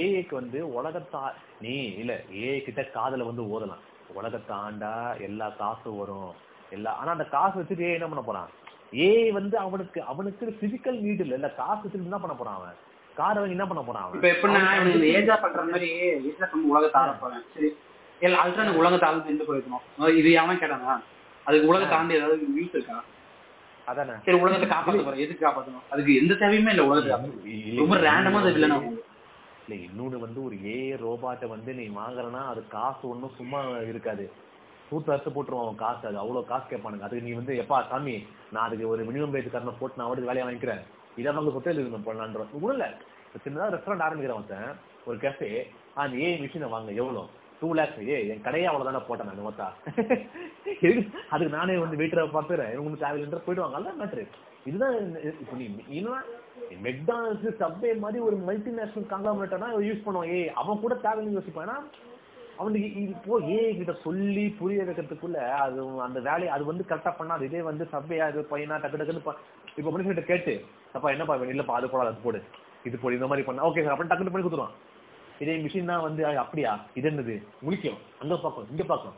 [0.01, 1.22] ஏஐக்கு வந்து உலகத்தா
[1.64, 2.12] நீ இல்ல
[2.43, 3.83] ஏஐ கிட்ட காதுல வந்து ஓதலாம்.
[4.18, 4.93] உலகத்தை ஆண்டா
[5.29, 6.33] எல்லா காசும் வரும்.
[6.70, 8.51] எல்லா ஆனா அந்த காசு வச்சுட்டு ஏஐ என்ன பண்ண போறான்?
[9.07, 11.35] ஏஐ வந்து அவனுக்கு அவனுக்கு பிசிக்கல் நீட் இல்ல.
[11.41, 12.77] இல்ல காசு வச்சுட்டு என்ன பண்ண போறான் அவன்?
[13.16, 14.16] கார் வாங்கி என்ன பண்ண போறான் அவன்?
[14.18, 14.49] இப்ப
[14.95, 15.89] இந்த ஏஜா பண்ற மாதிரி
[16.31, 17.43] ஏஜா பண்ணி உலகத்தை ஆள போறேன்.
[17.55, 17.68] சரி.
[18.20, 19.85] இல்ல அதுதான் உலகத்தை ஆழ்ந்து எந்த போயிருக்கணும்.
[20.20, 20.95] இது எவன் கேட்டானா
[21.47, 22.97] அதுக்கு உலகத்தை ஆண்டு ஏதாவது யூஸ் இருக்கா?
[23.87, 24.14] அதானே?
[24.24, 25.47] சரி உலகத்தை எதுக்கு
[25.91, 27.18] அதுக்கு எந்த தேவையுமே இல்ல
[27.82, 33.61] ரொம்ப ரேண்டமா அது இன்னொன்னு வந்து ஒரு ஏஐ ரோபாட்டை வந்து நீ வாங்குறனா அது காசு ஒண்ணும் சும்மா
[33.91, 34.24] இருக்காது.
[34.89, 37.07] சூத்து அறுத்து போட்டுருவான் காசு அது அவ்வளவு காசு கேட்பானுங்க.
[37.07, 38.14] அதுக்கு நீ வந்து எப்பா சாமி
[38.53, 40.82] நான் அதுக்கு ஒரு மினிமம் பேஜ் காரணம் போட்டு நான் அவனுக்கு வேலையை வாங்கிக்கிறேன்.
[41.16, 42.87] இதை அவங்க சொத்தையில் இருக்கணும் பண்ணலான்ற இல்ல.
[43.45, 45.49] சின்னதா ரெஸ்டாரண்ட் ஆரம்பிக்கிறேன் ஒருத்தன் ஒரு கேஃபே
[45.95, 47.24] அந்த ஏஐ மிஷினை வாங்க எவ்வளவு?
[47.61, 49.66] டூ லேக்ஸ் ஏ என் கடையே அவ்வளவுதானே போட்டேன் நான் மொத்தா
[51.32, 53.78] அதுக்கு நானே வந்து வெயிட்டரை பார்த்துறேன் உங்களுக்கு தேவையில்லைன்ற போயிடுவாங்க.
[53.80, 54.24] அதான் மேட்ரு
[54.68, 54.96] இதுதான்
[55.42, 55.66] இப்போ நீ
[55.98, 56.30] இன்னும்
[56.86, 60.30] மெக்டானல்ஸ் சப்வே மாதிரி ஒரு மல்டிநேஷனல் காங்கிரமேட்டனா யூஸ் பண்ணுவான்.
[60.34, 61.74] ஏ அவன் கூட தேவைன்னு யோசிப்பான்.
[62.61, 67.36] அவனுக்கு இது இப்போ ஏ கிட்ட சொல்லி புரிய வைக்கிறதுக்குள்ள அது அந்த வேலையை அது வந்து கரெக்டா பண்ணா
[67.48, 69.34] இதே வந்து சப்வையா இது பையனா டக்கு டக்குன்னு
[69.78, 70.55] இப்போ மனுஷன் கேட்டு
[70.96, 72.40] அப்பா என்னப்பா வேணும் இல்லப்பா அது போடாது அது போடு.
[72.88, 73.62] இது போடு இந்த மாதிரி பண்ண.
[73.68, 74.76] ஓகே சார் அப்படின்னு டக்குனு பண்ணி கொடுத்துருவான்.
[75.41, 76.70] இதே மிஷின் தான் வந்து "ஐ, அப்படியா?
[76.95, 77.35] இது என்னது?
[77.64, 77.99] முழிக்கும்.
[78.20, 79.16] அங்க பார்க்கும் இங்க பார்க்கும்.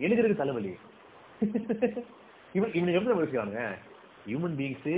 [0.00, 0.72] எனக்கு இருக்கு தலைவலி.
[2.54, 3.62] இவன் இவனுக்கு எப்படி யோசிக்கிறானுங்க?
[4.24, 4.88] ஹியூமன் பீயிங்ஸ்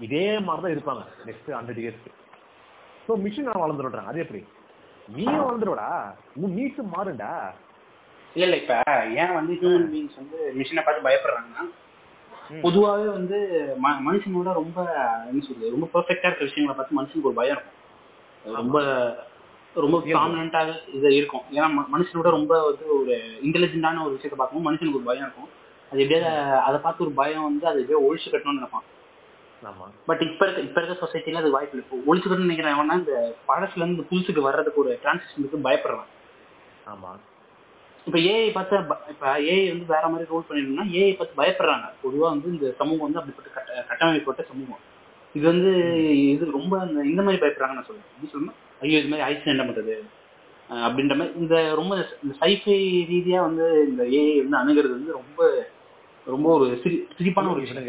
[0.00, 2.10] இதே மாதிரி தான் இருப்பாங்க நெக்ஸ்ட் ஹண்ட்ரட் இயர்ஸ்க்கு
[3.04, 4.40] ஸோ மிஷின் நான் வளர்ந்துடுறேன் அது எப்படி?
[5.08, 5.88] நீயும் வளர்ந்துருவடா?
[6.38, 7.30] உன் நீட்ஸ் மாறுண்டா
[8.36, 8.74] இல்ல இல்ல இப்ப
[9.16, 11.64] ஏன் வந்து ஹியூமன் பீயிங்ஸ் வந்து மிஷினை பார்த்து பயப்படுறாங்கன்னா
[12.62, 13.38] பொதுவாவே வந்து
[14.04, 14.78] மனுஷனோட ரொம்ப
[15.28, 17.72] என்ன சொல்றது ரொம்ப பெர்ஃபெக்டா இருக்க விஷயங்களை பார்த்து மனுஷனுக்கு ஒரு பயம் இருக்கும்.
[18.44, 18.76] ரொம்ப
[19.80, 21.40] ரொம்ப ப்ராமினண்டாக இது இருக்கும்.
[21.52, 25.48] ஏன்னா மனுஷனோட ரொம்ப வந்து ஒரு இன்டெலிஜென்டான ஒரு விஷயத்தை பார்க்கும்போது மனுஷனுக்கு ஒரு பயம் இருக்கும்.
[25.92, 28.82] அது எப்படியாவது அதை பார்த்து ஒரு பயம் வந்து அதை எப்படியோ ஒழிச்சு கட்டணும்னு நினைப்பான்.
[29.64, 29.90] ஆமா.
[30.06, 31.98] பட் இப்ப இருக்க இப்ப இருக்க சொசைட்டில அது வாய்ப்பு இல்லை.
[31.98, 36.06] இப்போ ஒழிச்சு கட்டணும்னு நினைக்கிறேன் இந்த பழசுல இருந்து புதுசுக்கு வர்றதுக்கு ஒரு டிரான்சிஷனுக்கு பயப்படுறான்.
[36.86, 37.18] ஆமா.
[38.06, 41.84] இப்ப ஏஐ பார்த்து இப்ப ஏஐ வந்து வேற மாதிரி ரோல் பண்ணிடணும்னா ஏஐ பார்த்து பயப்படுறாங்க.
[42.02, 44.78] பொதுவா வந்து இந்த சமூகம் வந்து அப்படிப்பட்ட கட்ட கட்டமைக்கப்பட்ட சமூகம்.
[45.32, 45.72] இது வந்து
[46.28, 48.04] இது ரொம்ப இந்த- மாதிரி பயப்படுறாங்க நான் சொல்றேன்.
[48.16, 49.94] எப்படி சொல்லணும் ஐயோ இது மாதிரி ஆயிடுச்சு என்ன பண்றது?
[50.86, 52.76] அப்படின்ற மாதிரி இந்த ரொம்ப இந்த சைஃபை
[53.12, 55.40] ரீதியா வந்து இந்த ஏஐ வந்து அணுகிறது வந்து ரொம்ப
[56.26, 57.82] ரொம்ப ஒரு சிரி சிரிப்பான ஒரு விஷயம்.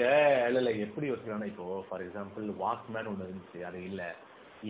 [0.49, 0.71] இல்ல இல்ல.
[0.85, 3.59] எப்படி யோசிக்கிறாங்கன்னா இப்போ ஃபார் எக்ஸாம்பிள் வாக்மேன் ஒண்ணு இருந்துச்சு.
[3.69, 4.01] அது இல்ல.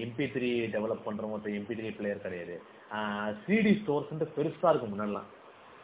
[0.04, 2.56] எம்பி த்ரீ டெவலப் பண்றவங்க எம்பி த்ரீ பிளேயர் கிடையாது.
[3.44, 5.28] சிடி ஸ்டோர்ஸ் பெருசா இருக்கும் முன்னாடிலாம்.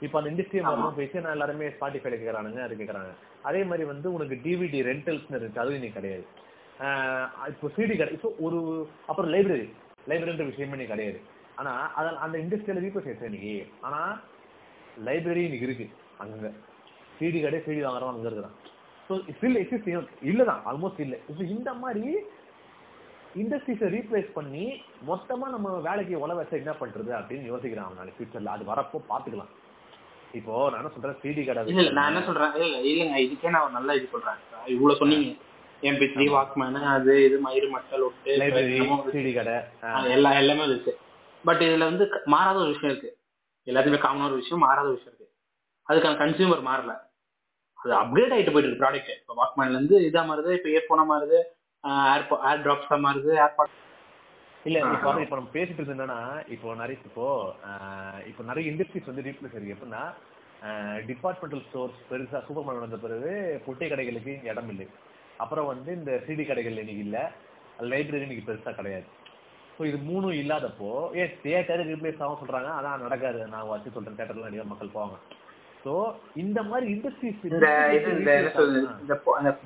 [0.05, 3.11] இப்போ அந்த இண்டஸ்ட்ரி வரணும் போயிட்டு நான் எல்லாருமே ஸ்பாட்டிஃபைல கேக்குறானுங்க அது கேக்குறாங்க.
[3.49, 6.25] அதே மாதிரி வந்து உனக்கு டிவிடி ரெண்டல்ஸ்னு இருக்கு அது இன்னைக்கு கிடையாது.
[7.51, 8.59] இப்போ சிடி கடை இப்போ ஒரு
[9.09, 9.65] அப்புறம் லைப்ரரி
[10.09, 11.19] லைப்ரரின்ற விஷயமே நீ கிடையாது.
[11.59, 13.55] ஆனா அதில் அந்த இண்டஸ்ட்ரியில ரீப்ளேஸ் ஆயிடுச்சு இன்னைக்கு.
[13.87, 13.99] ஆனா
[15.07, 15.87] லைப்ரரி இன்னைக்கு இருக்கு.
[16.21, 16.51] அங்கங்க
[17.17, 18.55] சிடி கடை சிடி வாங்குறவன் அங்க இருக்கிறான்.
[19.07, 19.89] ஸோ ஸ்டில் எக்ஸிஸ்ட்
[20.29, 21.19] இல்லதான் ஆல்மோஸ்ட் இல்லை.
[21.29, 22.05] இப்போ இந்த மாதிரி
[23.41, 24.65] இண்டஸ்ட்ரீஸை ரீப்ளேஸ் பண்ணி
[25.09, 29.53] மொத்தமா நம்ம வேலைக்கு உழ வச்சா என்ன பண்றது அப்படின்னு யோசிக்கிறான் அவனால ஃபியூச்சர்ல அது வரப்போ பாத்துக்கலாம்
[30.39, 31.17] இப்போ நான் என்ன சொல்றேன்?
[31.23, 32.53] சிடி கடை இல்ல நான் என்ன சொல்றேன்?
[32.59, 33.17] இல்ல இல்லங்க.
[33.25, 34.39] இதுக்கே நான் நல்ல இது சொல்றேன்.
[34.75, 35.33] இவ்வளவு சொன்னீங்க.
[35.89, 38.35] எம்பி வாக்மேன் அது இது மயிறு மக்கள் ஒட்டு
[39.39, 39.55] கடை
[39.95, 40.93] அது எல்லா எல்லாமே இருக்கு
[41.43, 43.09] பட் இதுல வந்து மாறாத ஒரு விஷயம் இருக்கு.
[43.67, 45.27] எல்லாத்துக்குமே காமனான ஒரு விஷயம் மாறாத விஷயம் இருக்கு.
[45.87, 46.93] அதுக்கான கன்சியூமர் மாறல.
[47.79, 51.37] அது அப்கிரேட் ஆயிட்டு போயிட்டு இருக்கு ப்ராடக்ட் இப்போ வாக்மேன்ல இருந்து இதா மாறுது இப்போ இயர்போனா மாறுது
[52.11, 53.73] ஏர் ஏர் டிராப்ஸா மாறுது ஏர்பாட்
[54.65, 54.77] இல்ல
[55.25, 56.19] இப்போ நம்ம பேசிட்டு இருந்தது என்னன்னா
[56.55, 57.25] இப்போ நிறைய இப்போ
[58.29, 59.75] இப்போ நிறைய இண்டஸ்ட்ரீஸ் வந்து ரீப்ளேஸ் இருக்கு.
[59.75, 60.03] எப்படின்னா
[61.09, 63.31] டிபார்ட்மெண்டல் ஸ்டோர்ஸ் பெருசா சூப்பர் மார்க்கெட் வந்த பிறகு
[63.65, 64.87] பொட்டை கடைகளுக்கு இடம் இல்லை.
[65.39, 67.17] அப்புறம் வந்து இந்த சிடி கடைகள் இன்னைக்கு இல்ல.
[67.91, 69.07] லைப்ரரி இன்னைக்கு பெருசா கிடையாது.
[69.77, 72.69] ஸோ இது மூணும் இல்லாதப்போ ஏன் தியேட்டர் ரீப்ளேஸ் ஆகும் சொல்றாங்க.
[72.77, 73.39] அதான் நடக்காது.
[73.47, 74.17] நான் வச்சு சொல்றேன்.
[74.17, 75.17] தியேட்டர்ல நிறைய மக்கள் போவாங்க.
[75.85, 75.93] ஸோ
[76.35, 78.81] இந்த மாதிரி இண்டஸ்ட்ரீஸ் இந்த இது இந்த என்ன சொல்றது?
[79.01, 79.15] இந்த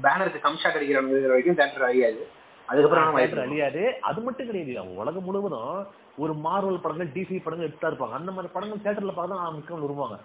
[0.02, 2.22] பேனருக்கு கம்ஷா கிடைக்கிறவங்க இருக்கிற வரைக்கும் தேட்டர் அழியாது.
[2.68, 3.82] அதுக்கப்புறம் நம்ம தியேட்டர் அழியாது.
[4.02, 4.96] அது மட்டும் கிடையாது.
[4.96, 5.76] உலகம் முழுவதும்
[6.18, 8.12] ஒரு மார்வல் படங்கள் டிசி படங்கள் எடுத்தா இருப்பாங்க.
[8.12, 10.18] அந்த மாதிரி படங்கள் தியேட்டர்ல பார்த்து விரும்புவாங்க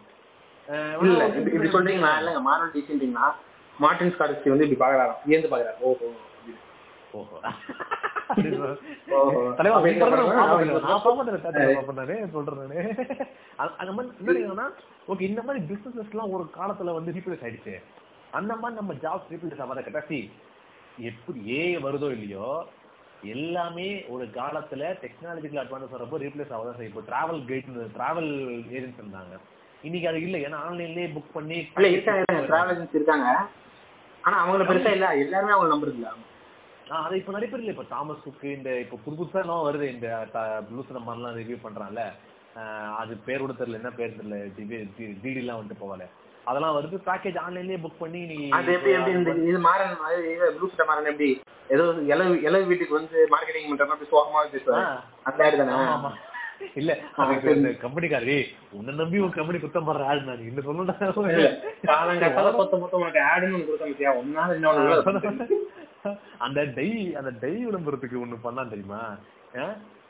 [0.68, 2.11] அஹ் இல்ல இப்படி சொல்றீங்களா?
[2.20, 2.40] இல்லங்க.
[2.40, 3.28] மாரல் டீசன்ட்டீங்கன்னா
[3.81, 5.79] மார்டின் ஸ்கார்ஸ்கி வந்து இப்படி பாக்குறாராம் ஏந்து பாக்குறாரு
[7.12, 7.39] ஓஹோ
[15.20, 17.75] இந்த மாதிரி businesses எல்லாம் ஒரு காலத்துல வந்து replace ஆயிடுச்சு.
[18.31, 20.31] அந்த மாதிரி நம்ம ஜாப்ஸ் ரீப்ளேஸ் ஆகாத கட்டாசி
[20.99, 22.66] எப்படி ஏ வருதோ இல்லையோ
[23.23, 26.95] எல்லாமே ஒரு காலத்துல டெக்னாலஜிக்கல் அட்வான்ஸ் வரப்போ ரீப்ளேஸ் ஆகதான் செய்யும்.
[26.95, 28.31] இப்போ டிராவல் கைட் டிராவல்
[28.77, 29.35] ஏஜென்ட்ஸ் இருந்தாங்க.
[29.83, 30.37] இன்னைக்கு அது இல்ல.
[30.47, 32.24] ஏன்னா ஆன்லைன்லயே புக் பண்ணி இல்ல இருக்காங்க.
[32.49, 33.28] டிராவல் ஏஜென்சி இருக்காங்க.
[34.24, 35.07] ஆனா அவங்கள பெருசா இல்ல.
[35.24, 36.11] எல்லாருமே அவங்க நம்புறது இல்ல
[37.01, 37.74] அது இப்ப நிறைய பேர் இல்ல.
[37.74, 39.87] இப்ப தாமஸ் குக்கு இந்த இப்ப புது புதுசா என்ன வருது.
[39.95, 40.09] இந்த
[40.68, 42.03] ப்ளூஸ் மாதிரிலாம் ரிவ்யூ பண்றான்ல.
[43.01, 43.80] அது பேர் கூட தெரியல.
[43.83, 44.39] என்ன பேர் தெரியல.
[45.22, 46.07] டிடி எல்லாம் வந்துட்டு போகல.
[46.45, 46.97] அதெல்லாம் வருது.
[47.09, 49.95] பேக்கேஜ் ஆன்லைன்லயே புக் பண்ணி நீ அது எப்படி எப்படி இந்த இது மாறன்
[50.72, 51.28] ஸ்டார் மாறன் எப்படி?
[51.68, 54.85] ஏதோ இளவு இளவு வீட்டுக்கு வந்து மார்க்கெட்டிங் பண்ற மாதிரி சோகமா பேசுவாரு.
[55.22, 55.76] அந்த ஆடு தானே.
[56.74, 56.92] இல்ல
[57.84, 58.36] கம்பெனிக்காரி
[58.78, 60.92] உன்னை நம்பி ஒரு கம்பெனி குத்தம் பண்ற ஆள் நான் இல்ல, சொல்லணும்
[66.44, 66.88] அந்த டை
[67.18, 69.00] அந்த டை விளம்பரத்துக்கு ஒண்ணு பண்ணான் தெரியுமா?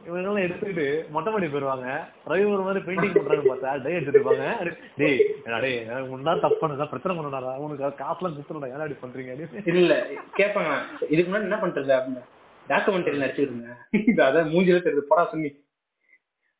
[0.07, 0.85] இவங்கெல்லாம் எடுத்துக்கிட்டு
[1.15, 1.89] மொட்டை மாடி போயிருவாங்க.
[2.31, 5.21] ரவி ஒரு மாதிரி பெயிண்டிங் பண்றாங்க பார்த்தா டை அடே, டேய்
[5.65, 5.77] டேய்
[6.15, 9.35] உன்னா தப்பு பண்ணதா பிரச்சனை பண்ணடா உனக்கு காசுலாம் குத்துறடா ஏன்னா இப்படி பண்றீங்க?
[9.73, 9.93] இல்ல
[10.39, 10.73] கேட்பாங்க
[11.13, 12.23] இதுக்கு முன்னாடி என்ன பண்றது அப்படின்னு.
[12.69, 13.79] டாக்குமெண்ட்ரி நடிச்சிட்டு இருந்தேன்.
[14.27, 15.09] அதான் மூஞ்சில தெரியுது.
[15.09, 15.49] போடா சொல்லி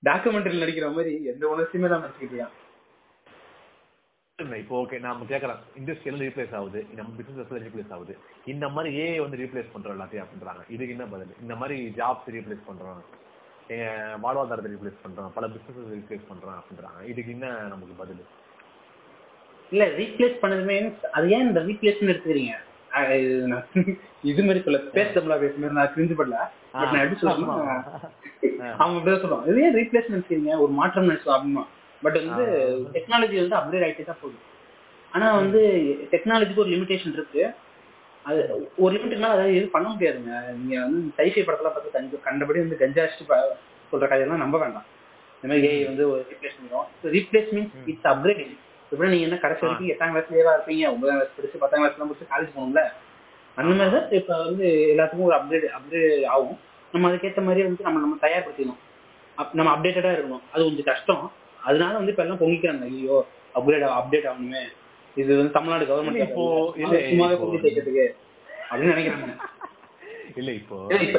[0.09, 2.05] டாக்குமெண்ட்ரியில் நடிக்கிற மாதிரி எந்த உணர்ச்சியுமே தான்
[4.39, 6.81] இல்ல, இப்போ ஓகே நாம கேக்குறோம் இண்டஸ்ட்ரியல் ரீப்ளேஸ் ஆகுது.
[6.99, 8.15] நம்ம பிசினஸ் ரீப்ளேஸ் ஆகுது.
[8.53, 10.63] இந்த மாதிரி ஏஐ வந்து ரீப்ளேஸ் பண்றோம் எல்லாத்தையும் அப்படின்றாங்க.
[10.75, 11.37] இதுக்கு என்ன பதில்?
[11.45, 13.03] இந்த மாதிரி ஜாப்ஸ் ரீப்ளேஸ் பண்றோம்.
[14.25, 15.31] வாழ்வாதாரத்தை ரீப்ளேஸ் பண்றோம்.
[15.37, 17.01] பல பிசினஸ் ரீப்ளேஸ் பண்றோம் அப்படின்றாங்க.
[17.13, 18.25] இதுக்கு என்ன நமக்கு பதில்?
[19.73, 20.77] இல்ல ரீப்ளேஸ் பண்ணதுமே
[21.17, 22.57] அது ஏன் இந்த ரீப்ளேஸ்னு எடுத்துக்கிறீங்க?
[24.31, 25.37] இது மாதிரி சொல்ல பேச தமிழா
[25.79, 26.39] நான் கிரிஞ்சு படல
[26.75, 27.61] பட் நான் எப்படி சொல்லணும்
[28.81, 29.47] அவங்க அப்படிதான் சொல்லுவாங்க.
[29.51, 31.63] இது ஏன் ரீப்ளேஸ் நினைக்கிறீங்க ஒரு மாற்றம் நினைச்சோம் அப்படின்னா
[32.03, 32.45] பட் வந்து
[32.95, 34.39] டெக்னாலஜி வந்து அப்கிரேட் ஆகிட்டே தான் போகுது.
[35.13, 35.61] ஆனா வந்து
[36.13, 37.43] டெக்னாலஜிக்கு ஒரு லிமிடேஷன் இருக்கு.
[38.25, 38.41] அது
[38.85, 40.33] ஒரு மேல அதாவது எதுவும் பண்ண முடியாதுங்க.
[40.59, 43.05] நீங்க வந்து சைஃபை படத்தெல்லாம் பார்த்து கஞ்ச கண்டபடி வந்து கஞ்சா
[43.93, 44.87] சொல்ற கதையெல்லாம் நம்ப வேண்டாம்.
[45.37, 48.55] இந்த மாதிரி ஏஐ வந்து ஒரு ரீப்ளேஸ் பண்ணிடும் ரீப்ளேஸ் மீன்ஸ் இட்ஸ் அப்கிரேடிங்
[48.93, 52.31] இப்படி நீங்க என்ன கடைசி வரைக்கும் எட்டாம் கிளாஸ்லயே தான் இருப்பீங்க ஒன்பதாம் கிளாஸ் படிச்சு பத்தாம் கிளாஸ்லாம் முடிச்சு
[52.33, 52.83] காலேஜ் போகணும்ல?
[53.57, 56.59] அந்த மாதிரி தான் இப்ப வந்து எல்லாத்துக்கும் ஒரு அப்டேட் அப்டேட் ஆகும்.
[56.95, 58.81] நம்ம அதுக்கேற்ற மாதிரி வந்து நம்ம நம்ம தயார்படுத்திக்கணும்.
[59.59, 60.45] நம்ம அப்டேட்டடா இருக்கணும்.
[60.53, 61.25] அது கொஞ்சம் கஷ்டம்.
[61.61, 62.87] அதனால வந்து இப்ப எல்லாம் பொங்கிக்கிறாங்க.
[62.93, 63.19] ஐயோ
[63.55, 64.63] அப்கிரேட் அப்டேட் ஆகணுமே.
[65.17, 66.45] இது வந்து தமிழ்நாடு கவர்மெண்ட் இப்போ
[67.09, 68.07] சும்மாவே பொங்கி தைக்கிறதுக்கு
[68.71, 69.31] அப்படின்னு நினைக்கிறாங்க.
[70.41, 70.77] இல்ல இப்போ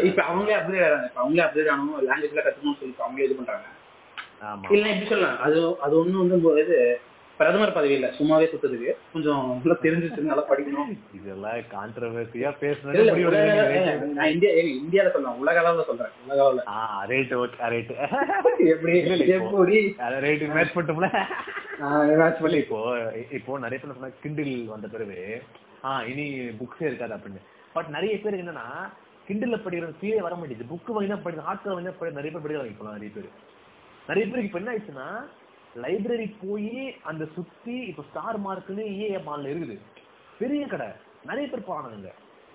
[0.10, 1.08] இப்ப அவங்களே அப்கிரேட் ஆகிறாங்க.
[1.10, 3.68] இப்ப அவங்களே அப்கிரேட் ஆகணும் லாங்குவேஜ்ல கத்துக்கணும்னு சொல்லி அவங்களே இது பண்றாங்க.
[4.76, 5.38] இல்ல எப்படி சொல்லலாம்?
[5.46, 6.78] அது அது ஒண்ணு வந்து இது
[7.40, 10.92] பிரதமர் பதவி இல்ல சும்மாவே சுத்ததுக்கு கொஞ்சம் நல்லா தெரிஞ்சுச்சு நல்லா படிக்கணும்.
[11.18, 12.50] இதெல்லாம் கான்ட்ரவர்சியா
[13.38, 14.08] வேண்டியது.
[14.18, 16.64] நான் இந்தியா இந்தியால சொல்லலாம் உலக அளவுல சொல்றேன் உலக அளவுல.
[16.76, 17.92] ஆ ரைட் ஓகே ரைட்
[18.74, 19.80] எப்படி
[20.26, 20.76] ரைட் மேட்ச்
[21.86, 22.58] ஆஹ் match இல்ல பண்ணி.
[22.64, 22.80] இப்போ
[23.38, 25.18] இப்போ நிறைய பேர் சொன்னா கிண்டில் வந்த பிறகு
[25.86, 26.26] ஆ இனி
[26.60, 27.42] புக்ஸே இருக்காது அப்படின்னு.
[27.74, 28.66] பட் நிறைய பேர் என்னன்னா
[29.28, 30.72] கிண்டில்ல படிக்கிறது கீழே வர மாட்டேங்குது.
[30.74, 33.30] புக் வாங்கினா படிக்கிற ஹார்ட் வாங்கினா படி நிறைய பேர் படிக்கிறாங்க இப்போ நிறைய பேர்.
[34.08, 35.08] நிறைய பேருக்கு இப்ப என்ன ஆயிடுச்சுன்னா
[35.84, 36.72] லைப்ரரி போய்
[37.10, 39.78] அந்த சுத்தி இப்ப ஸ்டார் மார்க்னு ஏ மால்ல இருக்குது.
[40.42, 40.90] பெரிய கடை.
[41.30, 42.12] நிறைய பேர் போறானுங்க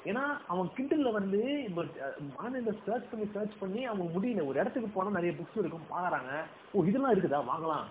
[0.08, 1.82] ஏன்னா அவன் கிண்டல்ல வந்து இப்போ
[2.42, 4.44] ஆன்லைன்ல சர்ச் பண்ணி சர்ச் பண்ணி அவங்க முடியல.
[4.50, 5.88] ஒரு இடத்துக்கு போனா நிறைய புக்ஸ் இருக்கும்.
[5.94, 6.30] பாக்குறாங்க.
[6.74, 7.40] ஓ இதெல்லாம் இருக்குதா?
[7.50, 7.86] வாங்கலாம்.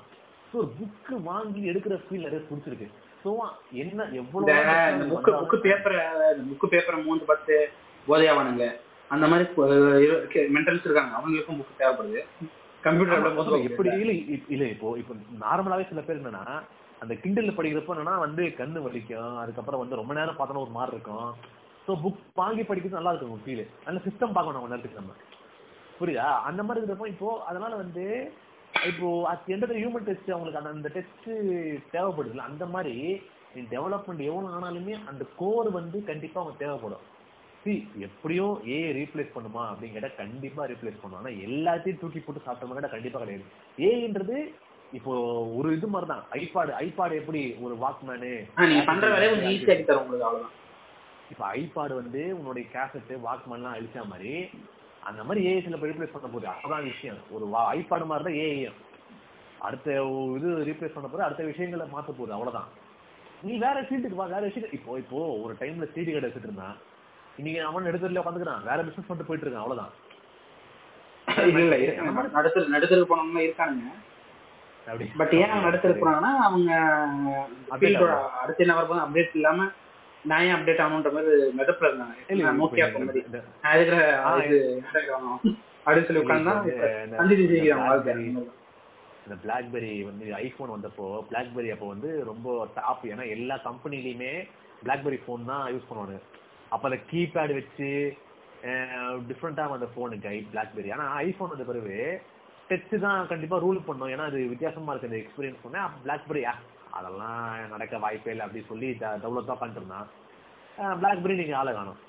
[0.49, 2.87] ஸோ ஒரு புக்கு வாங்கி எடுக்கிற ஃபீல் நிறைய பிடிச்சிருக்கு.
[3.23, 3.29] ஸோ
[3.83, 6.01] என்ன இந்த எவ்வளவு புக்கு புக்கு பேப்பரை
[6.51, 7.57] புக்கு பேப்பரை மூந்து பார்த்து
[8.07, 8.67] போதையாவானுங்க.
[9.15, 9.45] அந்த மாதிரி
[10.55, 11.13] மென்டல்ஸ் இருக்காங்க.
[11.17, 12.21] அவங்களுக்கும் புக் தேவைப்படுது.
[12.83, 14.11] போது எப்படி இல்ல
[14.55, 15.13] இல்ல இப்போ இப்போ
[15.45, 16.43] நார்மலாவே சில பேர் என்னன்னா
[17.01, 21.27] அந்த கிண்டல்ல படிக்கிறப்ப என்னன்னா வந்து கண்ணு வலிக்கும் அதுக்கப்புறம் வந்து ரொம்ப நேரம் பார்த்தோன்னா ஒரு மாதிரி இருக்கும்.
[21.87, 25.13] ஸோ புக் வாங்கி படிக்கிறது நல்லா இருக்கும் ஃபீல் அந்த சிஸ்டம் பார்க்கணும் நம்ம நேரத்துக்கு நம்ம.
[25.99, 26.27] புரியுதா?
[26.49, 28.05] அந்த மாதிரி இருக்கிறப்போ இப்போ அதனால வந்து
[28.87, 31.27] இப்போ அது எந்த ஹியூமன் டெஸ்ட் அவங்களுக்கு அந்த அந்த டெஸ்ட்
[31.93, 32.95] தேவைப்படுதுல்ல அந்த மாதிரி
[33.71, 37.05] டெவலப்மெண்ட் எவ்வளவு ஆனாலுமே அந்த கோர் வந்து கண்டிப்பா அவங்க தேவைப்படும்.
[37.67, 37.75] சி
[38.07, 41.19] எப்படியும் ஏ ரீப்ளேஸ் பண்ணுமா அப்படின்னு கேட்டா கண்டிப்பா ரீப்ளேஸ் பண்ணும்.
[41.21, 43.45] ஆனா எல்லாத்தையும் தூக்கி போட்டு சாப்பிட்ட கேட்டா கண்டிப்பா கிடையாது.
[43.87, 44.37] ஏன்றது
[44.97, 45.13] இப்போ
[45.57, 48.31] ஒரு இது மாதிரி தான் ஐபாடு ஐபாடு எப்படி ஒரு வாக்மேனு
[51.31, 54.33] இப்ப ஐபாடு வந்து உன்னுடைய கேசட் வாக்மேன்லாம் அழிச்ச மாதிரி
[55.09, 56.47] அந்த மாதிரி ஏஐ சில ரீப்ளேஸ் பண்ண போகுது.
[56.65, 57.21] அதான் விஷயம்.
[57.35, 57.45] ஒரு
[57.77, 58.77] ஐபாடு மாதிரி தான் ஏஐயும்
[59.67, 59.87] அடுத்த
[60.37, 62.69] இது ரீப்ளேஸ் பண்ண போது அடுத்த விஷயங்களை மாத்த போகுது அவ்வளவுதான்.
[63.47, 66.77] நீ வேற ஃபீல்டுக்கு வா வேற விஷயம் இப்போ இப்போ ஒரு டைம்ல சிடி கடை வச்சுட்டு இருந்தான்.
[67.37, 68.63] இன்னைக்கு அவன் நடுத்தரில் உட்காந்துக்கிறான்.
[68.63, 69.93] வேற பிசினஸ் பண்ணிட்டு போயிட்டு இருக்கான் அவ்வளவுதான்.
[71.47, 72.01] இல்ல இல்ல.
[72.33, 73.89] நடுத்தர நடுத்தர போனவங்க இருக்கானுங்க.
[75.17, 76.71] பட் ஏன் அவங்க நடுத்தர போறாங்கன்னா அவங்க
[77.79, 78.11] ஃபீல்டோட
[78.41, 79.67] அடுத்து என்ன வரப்போதும் அப்டேட் இல்லாம
[80.25, 82.15] நான் ஏன் அப்டேட் ஆகணுன்ற மாதிரி மெதப்புல இருந்தாங்க.
[82.61, 83.21] நோக்கியா போன மாதிரி
[83.57, 83.73] நான்
[85.85, 86.87] அப்படின்னு சொல்லி உட்கார்ந்தா வாழ்க்கை.
[87.79, 88.55] Blackberry-
[89.25, 94.31] இந்த பிளாக்பெரி வந்து ஐபோன் வந்தப்போ பிளாக்பெரி அப்போ வந்து ரொம்ப டாப் ஏன்னா எல்லா கம்பெனிலையுமே
[94.85, 96.17] பிளாக்பெரி ஃபோன் தான் யூஸ் பண்ணுவாங்க
[96.73, 97.89] அப்ப அந்த கீபேட் வச்சு
[99.29, 101.97] டிஃப்ரெண்டா வந்த ஃபோனுக்கு ஐ பிளாக்பெரி ஆனா ஐபோன் வந்த பிறகு
[102.69, 104.09] டச் தான் கண்டிப்பா ரூல் பண்ணும்.
[104.13, 106.41] ஏன்னா அது வித்தியாசமா இருக்கு அந்த எக்ஸ்பீரியன்ஸ் பண்ணேன் பிளாக்பெரி
[106.97, 108.89] அதெல்லாம் நடக்க வாய்ப்பே இல்லை அப்படின்னு சொல்லி
[109.23, 110.07] டெவலப் தான் பண்ணிட்டு இருந்தான்.
[111.01, 111.99] பிளாக்பெரி நீங்க ஆளை காணும்.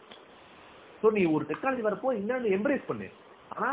[1.00, 3.08] ஸோ நீ ஒரு டெக்னாலஜி வரப்போ இன்னும் எம்ப்ரேஸ் பண்ணு.
[3.54, 3.70] ஆனா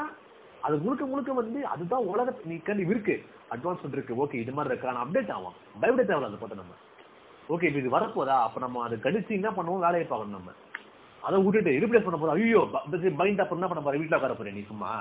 [0.66, 3.16] அது முழுக்க முழுக்க வந்து அதுதான் உலக நீ கண்டி இருக்கு.
[3.56, 4.20] அட்வான்ஸ்மெண்ட் இருக்கு.
[4.24, 5.58] ஓகே இது மாதிரி இருக்கு அப்டேட் ஆகும்.
[5.82, 6.76] பயப்பட தேவையில்ல அதை போட்டு நம்ம.
[7.54, 8.36] ஓகே இப்போ இது வரப்போதா?
[8.46, 9.84] அப்ப நம்ம அதை கடிச்சு என்ன பண்ணுவோம்?
[9.88, 10.54] வேலையை பார்க்கணும் நம்ம.
[11.26, 12.62] அதை விட்டுட்டு ரீப்ளேஸ் பண்ண போறோம் ஐயோ
[13.20, 14.92] பயந்து அப்புறம் என்ன பண்ண போற வீட்டுல உட்கார போறேன் நீ சும்மா.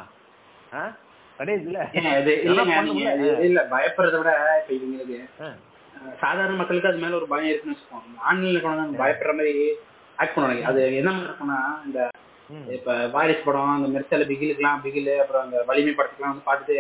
[3.43, 3.61] இல்ல.
[3.73, 5.19] பயப்படுறத விட இப்ப இவங்களுக்கு
[6.21, 8.19] சாதாரண மக்களுக்கு அது மேல ஒரு பயம் இருக்குன்னு வச்சுக்கோங்க.
[8.29, 9.55] ஆன்லைன்ல கொண்டு பயப்படுற மாதிரி
[10.19, 12.01] ஆக்ட் பண்ணுவாங்க அது என்ன மாதிரி இருக்கும்னா இந்த.
[12.75, 16.79] இப்ப வாரிஸ் படம் அந்த மெர்சல் பிகிலுக்குலாம் பிகிலு அப்புறம் அந்த வலிமை படத்துக்குலாம் வந்து பார்த்துட்டு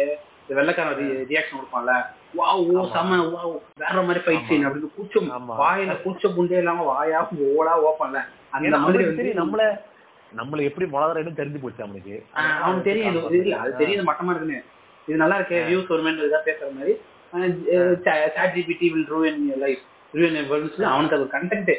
[0.48, 0.98] இந்த வெள்ளக்காரன்
[1.30, 1.92] ரியாக்ஷன் கொடுப்பான்ல.
[2.36, 2.84] வாவ் ஓ.
[2.94, 4.46] செம வாவ் வேற மாதிரி ஃபைட்.
[4.48, 5.28] சீன் அப்படின்னு கூச்சம்.
[5.62, 7.20] வாயில கூச்ச புண்டே இல்லாம வாயா
[7.58, 8.18] ஓடா ஓப்பான்ல.
[8.56, 9.04] அந்த மாதிரி
[9.42, 9.62] நம்மள
[10.32, 12.14] நம்மள எப்படி வளர்றேன்னு தெரிஞ்சு போச்சு அவனுக்கு.
[12.62, 14.60] அவனுக்கு தெரியும் இது அது தெரியும் மட்டமா இருக்குன்னு.
[15.08, 16.94] இது நல்லா இருக்கு வியூஸ் வருமேன்னு இதா பேசுற மாதிரி.
[18.56, 19.82] ChatGPT will ruin life
[20.14, 21.74] ruin அவனுக்கு அது கண்டென்ட்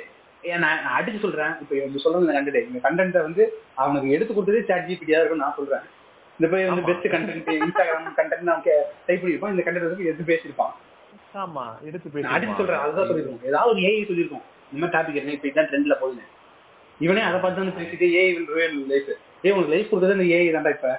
[0.64, 1.54] நான் அடிச்சு சொல்றேன்.
[1.62, 3.44] இப்போ சொல்றது கண்டென்ட் இந்த கண்டென்ட்டை வந்து
[3.84, 5.86] அவனுக்கு எடுத்து கொடுத்ததே சாட் ஜிபிடியா இருக்கும்னு நான் சொல்றேன்.
[6.40, 6.86] இந்த போய் வந்து.
[6.90, 8.66] பெஸ்ட் கண்டென்ட் இன்ஸ்டாகிராம் கண்டென்ட் அவன்
[9.08, 10.74] டைப் பண்ணிருப்பான் இந்த கண்டென்ட் வந்து எடுத்து பேசியிருப்பான்.
[11.44, 14.44] ஆமா எடுத்து நான் அடிச்சு பேசி சொல்றேன் அதுதான் சொல்லிருக்கோம் ஏதாவது ஒரு ஏஐ சொல்லியிருக்கோம்.
[14.72, 16.24] இந்த மாதிரி டாபிக் என்ன இப்போ இதான் ட்ரெண்ட்ல போகுது
[17.00, 19.10] இவனே அதை பார்த்து வந்து பேசிட்டு ஏஐ வில் ரூவன் லைஃப்
[19.46, 20.90] ஏ உனக்கு லைஃப் கொடுத்தது இந்த ஏஐ தான்டா இப்ப.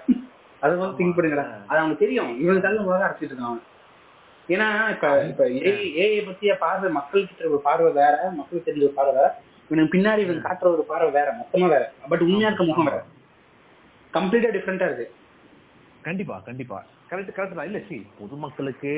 [0.62, 2.30] அதை வந்து திங்க் பண்ணுங்கடா அது அவனுக்கு தெரியும்.
[2.43, 3.64] இவனுக்கு தள்ள உலக அடைச்சிட்டு இருக்கான் அவன்.
[4.49, 8.97] ஏன்னா இப்ப இப்ப ஏஐ ஏஐ பத்திய பார்வை மக்கள் கிட்ட ஒரு பார்வை வேற மக்களுக்கு தெரிஞ்ச ஒரு
[9.01, 9.24] பார்வை
[9.70, 11.84] இவனுக்கு பின்னாடி இவன் காட்டுற ஒரு பார்வை வேற மொத்தமா வேற.
[12.09, 12.99] பட் உண்மையா இருக்க முகம் வேற.
[14.14, 15.07] கம்ப்ளீட்டா டிஃப்ரெண்டா இருக்கு.
[16.07, 16.79] கண்டிப்பா கண்டிப்பா.
[17.11, 17.69] கரெக்ட் கரெக்ட் தான்.
[17.71, 18.93] இல்ல சி பொதுமக்களுக்கு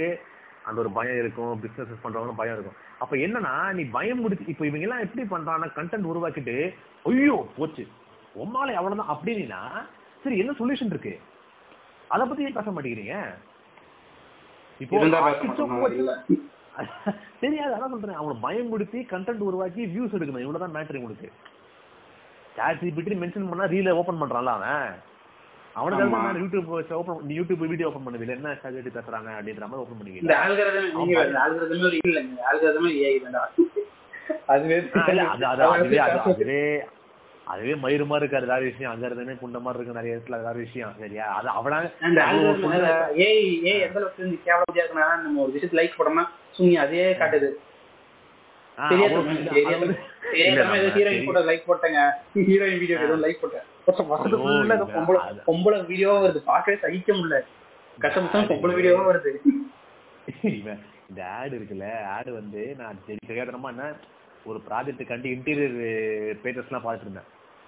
[0.65, 2.79] அந்த ஒரு பயம் இருக்கும் பிசினஸ் பண்றவங்க பயம் இருக்கும்.
[2.99, 6.57] அப்ப என்னன்னா நீ பயம் முடிச்சு இப்ப இவங்க எல்லாம் எப்படி பண்றாங்கன்னா கண்டென்ட் உருவாக்கிட்டு
[7.05, 7.85] ஐயோ போச்சு.
[8.37, 9.61] உம்மாலே அவ்வளவுதான் அப்படின்னா
[10.25, 11.15] சரி என்ன சொல்யூஷன் இருக்கு?
[12.11, 13.17] அத பத்தி ஏன் பேச மாட்டேங்கிறீங்க?
[14.81, 14.97] இப்போ.
[17.41, 18.19] தெரியாது அதான் சொல்றேன்.
[18.21, 20.45] அவனை பயமுடுத்தி கண்டென்ட் உருவாக்கி வியூஸ் எடுக்கணும்.
[20.47, 21.29] இவ்வளவுதான் மேட்ரு உங்களுக்கு
[22.57, 24.89] சாட் ஜிபிடி மென்ஷன் பண்ணா ரீல ஓபன் பண்றான்ல அவன்.
[25.77, 26.05] அவனுக்கு
[26.43, 30.45] YouTube open YouTube video open பண்ணுது என்ன சாட் ஜிபிடி பேசுறாங்க அப்படின்ற மாதிரி ஓபன் இந்த பண்ணிக்கலாம்
[30.45, 33.43] ஆல்கரதம் நீங்க இந்த ஆல்கரதமே ஒரு இல்லைங்க ஆல்கரதமே ஏஐ தான்டா.
[34.55, 34.79] அதுவே
[35.12, 36.62] இல்ல அது அது அதுவே அது அதுவே
[37.47, 38.93] அதுவே மயிறு மாதிரி இருக்காது வேற விஷயம்.
[38.93, 40.93] அங்க இருந்தே மாதிரி இருக்கு நிறைய இடத்துல வேற விஷயம்.
[41.03, 41.27] சரியா?
[41.39, 41.79] அது அவனா
[43.25, 43.39] ஏஐ
[43.69, 46.27] ஏஐ எந்த அளவுக்கு கேவலமா இருக்குன்னா நம்ம ஒரு விஷயத்துக்கு லைக் போட்டோம்னா
[46.59, 47.49] சும்மி அதே காட்டுது.
[48.79, 49.14] தெரியாத
[50.41, 50.64] இல்ல,
[50.97, 51.25] ஹீரோயின்.
[51.29, 52.01] போட்டோ லைக் போட்டேங்க.
[52.51, 53.66] ஹீரோயின் வீடியோ லைக் போட்டேன்.
[55.47, 56.36] பொம்பளை வீடியோவா வருது.
[56.36, 57.41] பார்க்கவே சகிக்க முடியல.
[57.99, 59.30] கஷ்டப்பட்டு பொம்பளை வீடியோவா வருது.
[61.11, 63.93] இந்த ஆட் இருக்குல்ல ஆட் வந்து நான் தெரி- தெரியாதனமா என்ன
[64.45, 65.78] ஒரு ப்ராஜெக்ட் கண்டு இன்டீரியர்
[66.45, 67.22] பேஜஸ் எல்லாம் பார்த்துட்டு இருந்தேன்.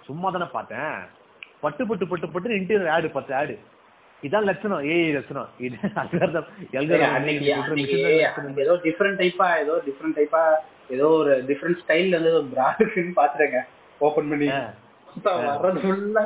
[0.04, 0.96] சும்மா தானே பார்த்தேன்.
[1.60, 3.58] பட்டு பட்டு பட்டு பட்டு இன்டீரியர் ஆடு பத்து ஆடு
[4.22, 5.48] இதான் லட்சணம் ஏஐ லட்சணம்.
[5.58, 5.76] இது
[8.56, 10.54] ஏதோ டிஃப்ரெண்ட் டைப்பா ஏதோ டிஃப்ரெண்ட் டைப்பா
[10.88, 13.58] ஏதோ ஒரு டிஃப்ரெண்ட் ஸ்டைல்ல வந்து ஒரு bra இருக்குன்னு பாத்துட்டேங்க
[13.98, 14.48] ஓபன் பண்ணி.
[15.50, 16.24] வர்றது ஃபுல்லா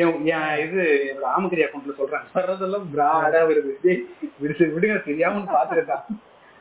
[0.00, 0.18] என்
[0.64, 0.82] இது
[1.30, 3.72] ஆமக்கரி அக்கௌண்ட்ல சொல்றேன் வர்றதெல்லாம் பிராடா வருது.
[4.74, 5.96] விடுங்க தெரியாம பாத்துருக்கா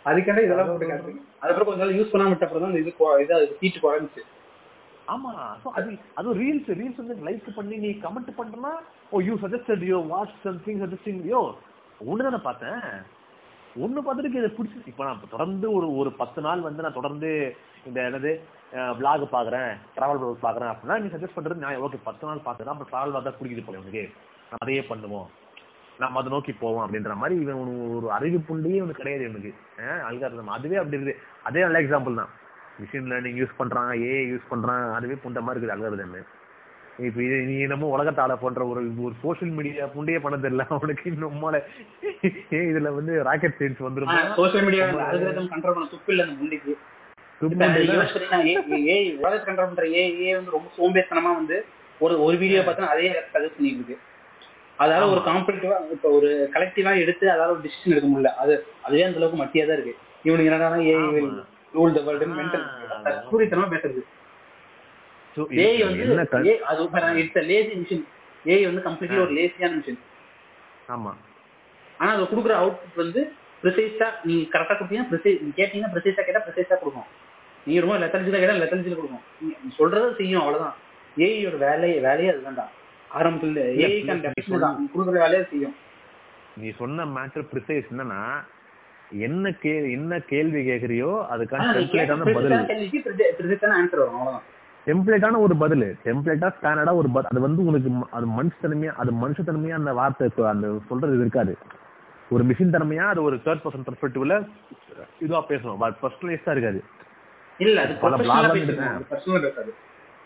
[0.05, 2.93] அதுக்காண்ட இதெல்லாம் போட்டு காட்டுறீங்க அதுக்கப்புறம் கொஞ்ச நாள் யூஸ் பண்ணாம விட்ட அப்புறம் தான் இது
[3.43, 4.23] இது ஹீட் குறைஞ்சிச்சு.
[5.07, 5.31] ஆமா.
[5.77, 8.73] அது அது ரீல்ஸ் ரீல்ஸ் வந்து லைக் பண்ணி நீ கமெண்ட் பண்றனா
[9.11, 11.41] ஓ you suggested you watch something suggesting you
[12.01, 12.79] ஒண்ணு தானே பார்த்தேன்?
[13.79, 17.55] ஒண்ணு பார்த்துட்டு இதை பிடிச்சி இப்போ நான் தொடர்ந்து ஒரு ஒரு பத்து நாள் வந்து நான் தொடர்ந்து
[17.85, 18.39] இந்த என்னது
[18.75, 22.87] vlog பாக்குறேன் டிராவல் vlog பாக்குறேன் அப்படின்னா நீ சஜஸ்ட் பண்றது நான் ஓகே பத்து நாள் பாத்துக்கலாம் அப்புறம்
[22.91, 24.01] டிராவல் vlog தான் பிடிக்குது போல உனக்கு.
[24.01, 25.27] நான் அதையே பண்ணுவோம்.
[25.99, 29.53] நம்ம அதை நோக்கி போவோம் அப்படின்ற மாதிரி இவன் ஒரு- அறிவிப்புண்டே புண்டியே இவனுக்கு கிடையாது இவனுக்கு.
[29.77, 30.45] அல்காரிதம்.
[30.45, 31.13] அதுவே அப்படி இருக்குது.
[31.43, 32.29] அதே நல்ல எக்ஸாம்பிள் தான்.
[32.81, 36.25] மிஷின் லேர்னிங் யூஸ் பண்றான் ஏ யூஸ் பண்றான் அதுவே புண்ட மாதிரி இருக்குது அல்காரிதம்.
[36.99, 41.43] இப்ப இது நீ என்னமோ உலகத்தால போன்ற ஒரு ஒரு சோஷியல் மீடியா புண்டையே பண்ண தெரியல அவனுக்கு இன்னும்
[42.53, 44.17] ஏ இதுல வந்து ராக்கெட் சயின்ஸ் வந்துருமா?
[44.35, 46.73] சோசியல் மீடியா கண்ட்ரோல் பண்ண துப்பு இல்ல முண்டிக்கு.
[49.19, 51.65] உலகத்தை கண்ட்ரோல் பண்ற ஏ ஏ வந்து ரொம்ப சோம்பேத்தனமா வந்து
[51.99, 53.97] ஒரு ஒரு வீடியோ பார்த்தா அதே சஜஸ்ட் பண்ணிட்டு இருக்கு.
[54.79, 58.33] அதால ஒரு காம்படிட்டிவா இப்ப ஒரு கலெக்டிவா எடுத்து அதால ஒரு டிசிஷன் எடுக்க முடியல.
[58.35, 59.93] அது அதுவே அந்த அளவுக்கு தான் இருக்கு.
[60.23, 60.95] இவனுக்கு என்னடா ஏ.
[61.73, 62.97] ரூல் த வேர்ல்டு மென்டல் ஆ.
[63.05, 64.01] தற்கூரித்தனமா பேசுறது.
[64.01, 64.20] So,
[65.37, 66.03] ஏஐ வந்து
[66.67, 68.05] அது இட்ஸ் லேசி மிஷின்
[68.45, 69.99] ஏஐ வந்து கம்ப்ளீட்லி ஒரு லேசியான மிஷின்
[70.89, 71.11] ஆமா.
[71.99, 73.21] ஆனா அது கொடுக்குற அவுட்புட் வந்து
[73.63, 77.09] ப்ரிசைஸா நீ கரெக்டா கொடுத்தீங்கன்னா ப்ரிசைஸ் நீ கேட்டீங்கன்னா ப்ரிசைஸா கேட்டா ப்ரிசைஸா கொடுக்கும்.
[77.67, 79.21] நீ ரொம்ப லெத்தர்ஜில கேட்டா லெத்தர்ஜில கொடுக்கும்.
[79.45, 80.75] நீ- சொல்றதை செய்யும் அவ்வளவுதான்.
[81.17, 82.65] ஏஐயோட வேலையே வேலையே அதுதான்டா.
[83.11, 84.89] ஆரம்பத்துல ஏஐ கான் டெபிஷன் தான்.
[84.95, 85.75] கொடுக்குற வேலையை செய்யும்.
[86.57, 88.21] நீ சொன்ன மேட்டர் ப்ரிசைஸ் என்னன்னா
[89.19, 92.53] என்ன கே என்ன கேள்வி கேக்குறியோ அதுக்கான டெம்ப்ளேட்டான பதில்.
[93.37, 94.47] ப்ரிசைஸான ஆன்சர் வரும் அவ்வளவுதான்.
[94.85, 95.97] டெம்ப்ளேட்டான ஒரு பதில்.
[96.03, 101.19] டெம்ப்ளேட்டா ஸ்டாண்டர்டா ஒரு அது வந்து உனக்கு ம- அது மனுஷத்தன்மையா அது மனுஷத்தன்மையா அந்த வார்த்தை அந்த சொல்றது
[101.19, 101.57] இருக்காது.
[102.29, 104.47] ஒரு மிஷின் தன்மையா அது ஒரு தேர்ட் பர்சன் பெர்ஸ்பெக்டிவ்ல
[105.19, 105.77] இதுவா பேசணும்.
[105.77, 106.83] பட் பர்சனலைஸ்டா இருக்காது.
[107.57, 107.93] இல்ல அது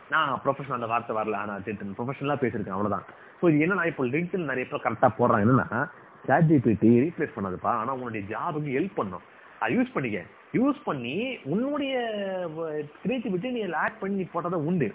[0.09, 1.35] நான் ப்ரொஃபஷனல் அந்த வார்த்தை வரல.
[1.35, 2.69] ஆனா ப்ரொஃபஷனலா பேசியிருக்கேன்.
[2.69, 3.03] அவ்வளவுதான்.
[3.41, 5.45] ஸோ இது என்னன்னா இப்போ லிங்க்டின் நிறைய பேர் கரெக்டா போடுறாங்க.
[5.45, 5.89] என்னன்னா
[6.25, 7.65] சாட் ஜிபிடி ரீப்ளேஸ் பண்ணாதுப்பா.
[7.65, 9.21] ஆனா உன்னுடைய ஜாபுக்கு ஹெல்ப் பண்ணும்.
[9.67, 10.23] யூஸ் பண்ணிக்க.
[10.53, 11.97] யூஸ் பண்ணி உன்னுடைய
[13.03, 14.93] கிரியேட்டிவிட்டி நீ ஆட் பண்ணி நீ போட்டதான் உண்டு.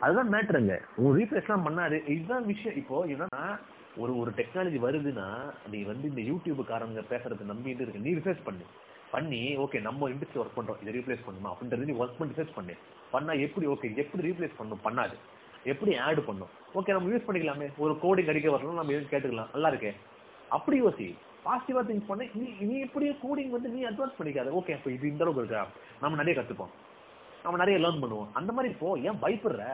[0.00, 2.08] அதுதான் மேட்ருங்க உன் ரீப்ளேஸ்லாம் பண்ணாது.
[2.08, 2.78] இதுதான் விஷயம்.
[2.78, 3.58] இப்போ என்னன்னா
[3.96, 7.98] ஒரு ஒரு டெக்னாலஜி வருதுன்னா நீ வந்து இந்த யூடியூபுக்காரங்க பேசுறது நம்பிட்டு இருக்கு.
[7.98, 8.62] நீ ரிசர்ச் பண்ணு.
[9.10, 10.86] பண்ணி ஓகே நம்ம இண்டஸ்ட்ரி ஒர்க் பண்றோம்.
[10.86, 11.52] இதை ரீப்ளேஸ் பண்ணுமா?
[11.52, 12.74] அப்படின்றது நீ ஒர்க் பண்ணி ரிசர்ச் பண்ணு.
[13.10, 14.80] பண்ணா எப்படி ஓகே எப்படி ரீப்ளேஸ் பண்ணும்?
[14.84, 15.12] பண்ணாது.
[15.64, 16.48] எப்படி ஆட் பண்ணும்?
[16.74, 17.68] ஓகே நம்ம யூஸ் பண்ணிக்கலாமே.
[17.76, 19.52] ஒரு கோடிங் அடிக்க வரணும் நம்ம எதுவும் கேட்டுக்கலாம்.
[19.52, 19.94] நல்லா இருக்கே.
[20.48, 21.14] அப்படி யோசி.
[21.46, 22.26] பாசிட்டிவா திங்க் பண்ண.
[22.34, 24.50] நீ நீ எப்படியே கோடிங் வந்து நீ அட்வான்ஸ் பண்ணிக்காத.
[24.50, 25.62] ஓகே அப்ப இது இந்த அளவுக்கு இருக்கா?
[26.02, 26.72] நம்ம நிறைய கத்துப்போம்.
[27.44, 28.30] நம்ம நிறைய லேர்ன் பண்ணுவோம்.
[28.32, 28.98] அந்த மாதிரி போ.
[29.08, 29.64] ஏன் பயப்படுற?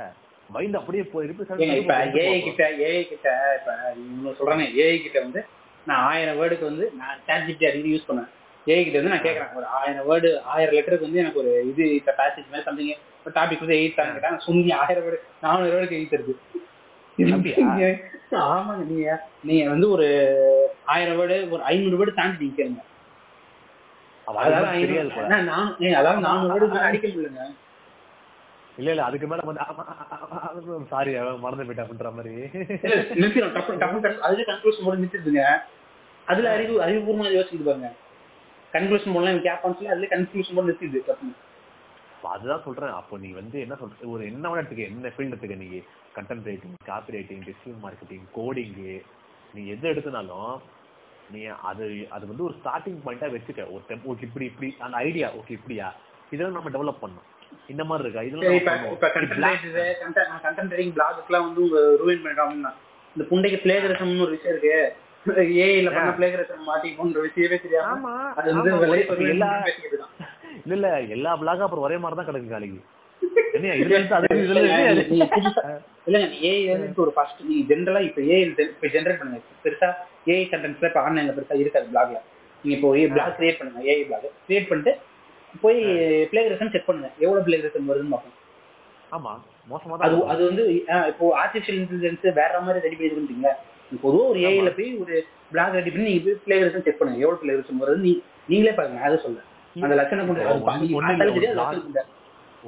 [0.53, 3.71] பயந்து அப்படியே போய் ஏங்க இப்ப ஏஐ கிட்ட ஏஐ கிட்ட இப்ப
[4.03, 5.41] இவங்க சொல்றாங்க ஏஐ கிட்ட வந்து
[5.87, 8.31] நான் ஆயிரம் வேர்டுக்கு வந்து நான் சாட் ஜிபி அதிகம் யூஸ் பண்ணேன்
[8.67, 9.51] ஏஐ கிட்ட வந்து நான் கேக்குறேன்.
[9.59, 12.93] ஒரு ஆயிரம் வேர்டு ஆயிரம் லெட்டருக்கு வந்து எனக்கு ஒரு இது இப்ப பேசேஜ் மாதிரி சம்திங்
[13.25, 16.37] ஒரு டாபிக் வந்து எயிட் தான் கேட்டா சுங்கி ஆயிரம் வேர்டு நானூறு வேர்டுக்கு எயிட் இருக்கு?
[18.47, 18.85] ஆமாங்க.
[18.85, 19.09] நீங்க
[19.43, 20.07] நீங்க வந்து ஒரு
[20.85, 22.83] ஆயிரம் வேர்டு ஒரு ஐநூறு வேர்டு தாண்டி நீங்க கேளுங்க
[25.97, 27.45] அதாவது நானூறு வேர்டு அடிக்க முடியலங்க.
[28.79, 29.62] இல்ல இல்ல அதுக்கு மேல வந்து
[30.91, 31.12] சாரி
[31.45, 32.35] மறந்து போயிட்டா அப்படின்ற மாதிரி.
[33.16, 35.45] நிறுத்திடும் டப்பு டப்பு அதுல கன்க்ளூஷன் போட நிறுத்திடுதுங்க
[36.27, 37.91] அதுல அறிவு அறிவுபூர்வமா யோசிச்சுட்டு பாருங்க.
[38.72, 41.03] கன்க்ளூஷன் போடலாம் கேப்பான்னு சொல்லி அதுல கன்க்ளூஷன் போட நிறுத்திடுது
[42.31, 42.93] அதுதான் சொல்றேன்.
[42.93, 45.68] அப்போ நீ வந்து என்ன சொல்ற ஒரு என்ன எடுத்துக்க என்ன ஃபீல்ட் எடுத்துக்க நீ.
[46.17, 48.95] Content writing copy writing digital marketing coding
[49.55, 50.55] நீ எது எடுத்தனாலும்
[51.31, 53.62] நீ அது அது வந்து ஒரு ஸ்டார்டிங் பாயிண்டா வச்சுக்க.
[53.75, 55.87] ஒரு டெம் ஓகே இப்படி இப்படி அந்த ஐடியா ஓகே இப்படியா?
[56.33, 57.27] இதெல்லாம் நம்ம டெவலப் பண்ணணும்.
[57.69, 58.23] இந்த மாதிரி இருக்கா?
[58.23, 58.57] இதெல்லாம்
[58.89, 59.09] இப்ப
[60.45, 61.81] கண்டென்ட் ரைட்டிங் பிளாகுக்குலாம் வந்து உங்க
[62.19, 62.73] பண்ணிட்டோம்னா
[63.17, 64.77] இந்த புண்டைக்கு பிளேகரிசம்னு ஒரு விஷயம் இருக்கு.
[65.62, 68.73] ஏஐல பண்ண பிளேகரிசம் மாட்டிக்கோன்ற விஷயமே தெரியாம அது வந்து
[69.33, 69.51] எல்லா.
[70.64, 70.87] இல்ல இல்ல
[71.17, 72.81] எல்லா பிளாகும் அப்புறம் ஒரே மாதிரி தான் கிடக்கு காலைக்கு.
[73.57, 74.62] என்ன இதுல இருந்து அது இதுல
[76.07, 78.43] இல்லைங்க, நீங்க ஏஐ வந்து ஒரு ஃபர்ஸ்ட் நீ ஜென்ரலா இப்போ ஏஐ
[78.73, 79.41] இப்போ ஜென்ரேட் பண்ணுங்க.
[79.65, 79.89] பெருசா
[80.33, 82.19] ஏஐ கண்டென்ட்ஸ்ல இப்போ ஆன்லைன்ல பெருசா இருக்காது பிளாக்ல
[82.63, 84.95] நீங்க இப்போ பிளாக் கிரியேட் பண்ணுங்க ஏஐ பிளாக் கிரியேட் பண்ணிட்டு
[85.63, 85.79] போய்
[86.33, 87.09] பிளேகரிசம் செக் பண்ணுங்க.
[87.25, 88.37] எவ்வளவு பிளேகரிசம் வருதுன்னு பார்ப்போம்.
[89.17, 89.33] ஆமா
[89.73, 90.65] மோசமா அது அது வந்து
[91.11, 93.51] இப்போ ஆர்டிஃபிஷியல் இன்டெலிஜென்ஸ் வேற மாதிரி ரெடி பண்ணிருக்கீங்க
[94.05, 95.17] பொதுவா ஒரு ஏஐல போய் ஒரு
[95.53, 97.21] பிளாக் ரெடி பண்ணி நீங்க போய் பிளேகரிசம் செக் பண்ணுங்க.
[97.25, 98.13] எவ்வளவு பிளேகரிசம் வருது நீ
[98.51, 99.49] நீங்களே பாருங்க அதை சொல்றேன்.
[99.85, 100.45] அந்த லட்சணம் கொண்டு.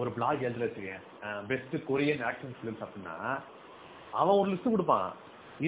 [0.02, 1.02] ஒரு பிளாக் எழுதுல வச்சுக்கேன்
[1.50, 3.14] பெஸ்ட் கொரியன் ஆக்ஷன் ஃபிலிம்ஸ் அப்படின்னா
[4.20, 5.08] அவன் ஒரு லிஸ்ட் கொடுப்பான்.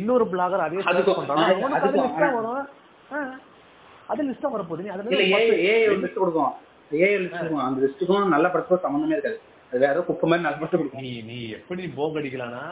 [0.01, 0.83] இன்னொரு பிளாகர் அதே
[1.18, 2.66] பண்றான்.
[4.11, 4.85] அது லிஸ்டா வரப்போகுது.
[4.87, 5.09] நீ அதுல
[6.05, 6.53] லிஸ்ட் கொடுக்கும்.
[7.03, 7.66] ஏஐ லிஸ்ட் கொடுக்கும்.
[7.66, 9.39] அந்த லிஸ்ட்டுக்கும் நல்ல படத்துக்கும் சம்மந்தமே இருக்காது.
[9.70, 11.05] அது வேற குப்பை மாதிரி நல்ல படத்தை கொடுக்கும்.
[11.09, 12.64] நீ நீ எப்படி போக் அடிக்கலாம்னா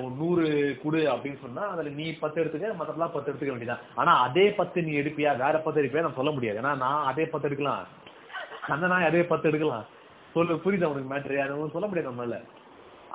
[0.00, 0.46] ஒரு நூறு
[0.82, 4.92] குடு அப்படின்னு சொன்னா அதுல நீ பத்து எடுத்துக்க மத்தப்பெல்லாம் பத்து எடுத்துக்க வேண்டியதான் ஆனா அதே பத்து நீ
[5.00, 5.30] எடுப்பியா?
[5.44, 6.04] வேற பத்து எடுப்பியா?
[6.06, 6.60] நான் சொல்ல முடியாது.
[6.60, 7.84] ஏன்னா நான் அதே பத்து எடுக்கலாம்.
[8.74, 9.84] அந்த நாய் அதே பத்து எடுக்கலாம்.
[10.36, 12.38] சொல்லு புரியுதா உனக்கு மேட்ரு அது சொல்ல முடியாது நம்மளால.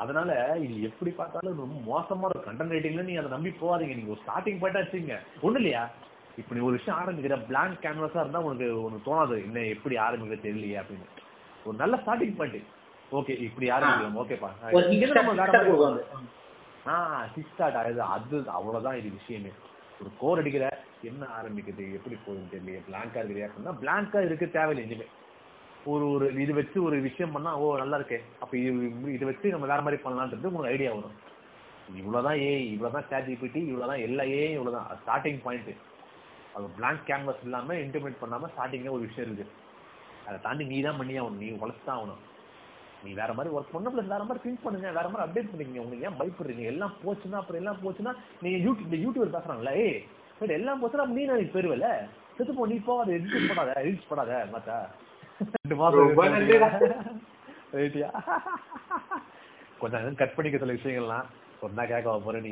[0.02, 0.32] அதனால
[0.66, 2.48] இது எப்படி பார்த்தாலும் ரொம்ப மோசமா இருக்கும்.
[2.48, 3.96] கண்டென்ட் ரைட்டிங்ல நீங்க அதை நம்பி போகாதீங்க.
[3.98, 5.84] நீங்க ஒரு ஸ்டார்டிங் பாயிண்டா வச்சுங்க ஒண்ணு இல்லையா?
[6.42, 9.36] இப்ப நீ ஒரு விஷயம் ஆரம்பிக்கிற blank கேன்வஸா இருந்தா உனக்கு உனக்கு தோணாது.
[9.48, 11.08] என்ன எப்படி ஆரம்பிக்கிறது தெரியலையே அப்படின்னு.
[11.66, 12.70] ஒரு நல்ல ஸ்டார்டிங் பாயிண்ட்
[13.20, 14.20] ஓகே இப்படி ஆரம்பிக்கலாம்.
[14.24, 16.30] ஓகேப்பா ஒரு இங்க இருந்து நம்ம வேற start மாதிரி கொடுக்கும் போகலாம்.
[16.92, 19.52] ஆ சிக்ஸ் ஸ்டார்ட் ஆகுது அது அவ்வளவுதான் இது விஷயமே.
[20.02, 20.68] ஒரு கோர் அடிக்கிற
[21.10, 25.08] என்ன ஆரம்பிக்குது எப்படி போகுதுன்னு தெரியல பிளாங்கா இருக்குது அப்படின்னா பிளாங்கா இருக்கு தேவையில்லை இனிமே.
[25.92, 28.72] ஒரு ஒரு இது வச்சு ஒரு விஷயம் பண்ணா ஓ நல்லா இருக்கே அப்ப இது
[29.16, 31.16] இதை வச்சு நம்ம வேற மாதிரி பண்ணலான்றது உங்களுக்கு ஐடியா வரும்.
[32.02, 34.90] இவ்வளவுதான் ஏ இவ்வளவுதான் சேட் ஜிபிடி இவ்வளவுதான் எல்லா ஏ இவ்வளவுதான்.
[35.02, 35.72] ஸ்டார்டிங் பாயிண்ட்
[36.56, 39.48] அது பிளாங்க் கேன்வாஸ் இல்லாம இன்டிமேட் பண்ணாம ஸ்டார்டிங்ல ஒரு விஷயம் இருக்கு.
[40.28, 42.22] அதை தாண்டி நீ தான் பண்ணி ஆகணும் நீ உழைச்சு தான் ஆகணும்
[43.04, 44.90] நீ வேற மாதிரி ஒர்க் பண்ண பிளஸ் வேற மாதிரி திங்க் பண்ணுங்க.
[44.98, 45.84] வேற மாதிரி அப்டேட் பண்ணிக்கங்க.
[45.86, 46.66] உங்களுக்கு ஏன் பயப்படுறீங்க?
[46.74, 48.14] எல்லாம் போச்சுன்னா அப்புறம் எல்லாம் போச்சுன்னா
[48.44, 51.90] நீங்க யூடியூப் இந்த யூடியூபர் பேசுறாங்களே ஏ எல்லாம் போச்சுன்னா நீ நான் போயிருவல
[52.36, 54.78] செத்து போ நீ போ அதை எடிட் பண்ணாத எடிட் பண்ணாத மாத்தா.
[55.56, 55.76] ரெண்டு.
[55.82, 56.18] மாசம்
[57.76, 58.10] ரைட்டியா
[59.82, 61.28] கொஞ்சம் கட் பண்ணிக்க சில விஷயங்கள்லாம்.
[61.62, 62.52] சொன்னா கேட்க போறேன் நீ.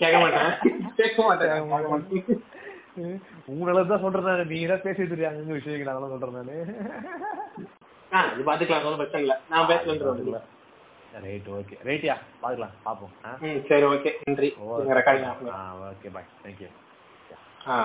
[0.00, 0.52] கேட்க மாட்டேன்.
[0.98, 1.52] கேட்க மாட்டேன்.
[3.52, 4.48] உங்களால தான் சொல்றேன்.
[4.50, 6.56] நீ தான் பேசிட்டு இருக்காங்க விஷயங்கள் அதெல்லாம் சொல்றேன் நானு.
[8.32, 8.84] இது பாத்துக்கலாம்.
[8.86, 9.36] ஒன்றும் பிரச்சனை இல்லை.
[9.52, 10.42] நான் பேசலன்ற
[11.24, 13.12] ரைட் ஓகே ரைட்டியா பாக்கலாம் பாப்போம்.
[13.68, 14.48] சரி ஓகே நன்றி.
[14.98, 15.28] Recording
[15.90, 16.70] okay bye thank you
[17.66, 17.76] ah.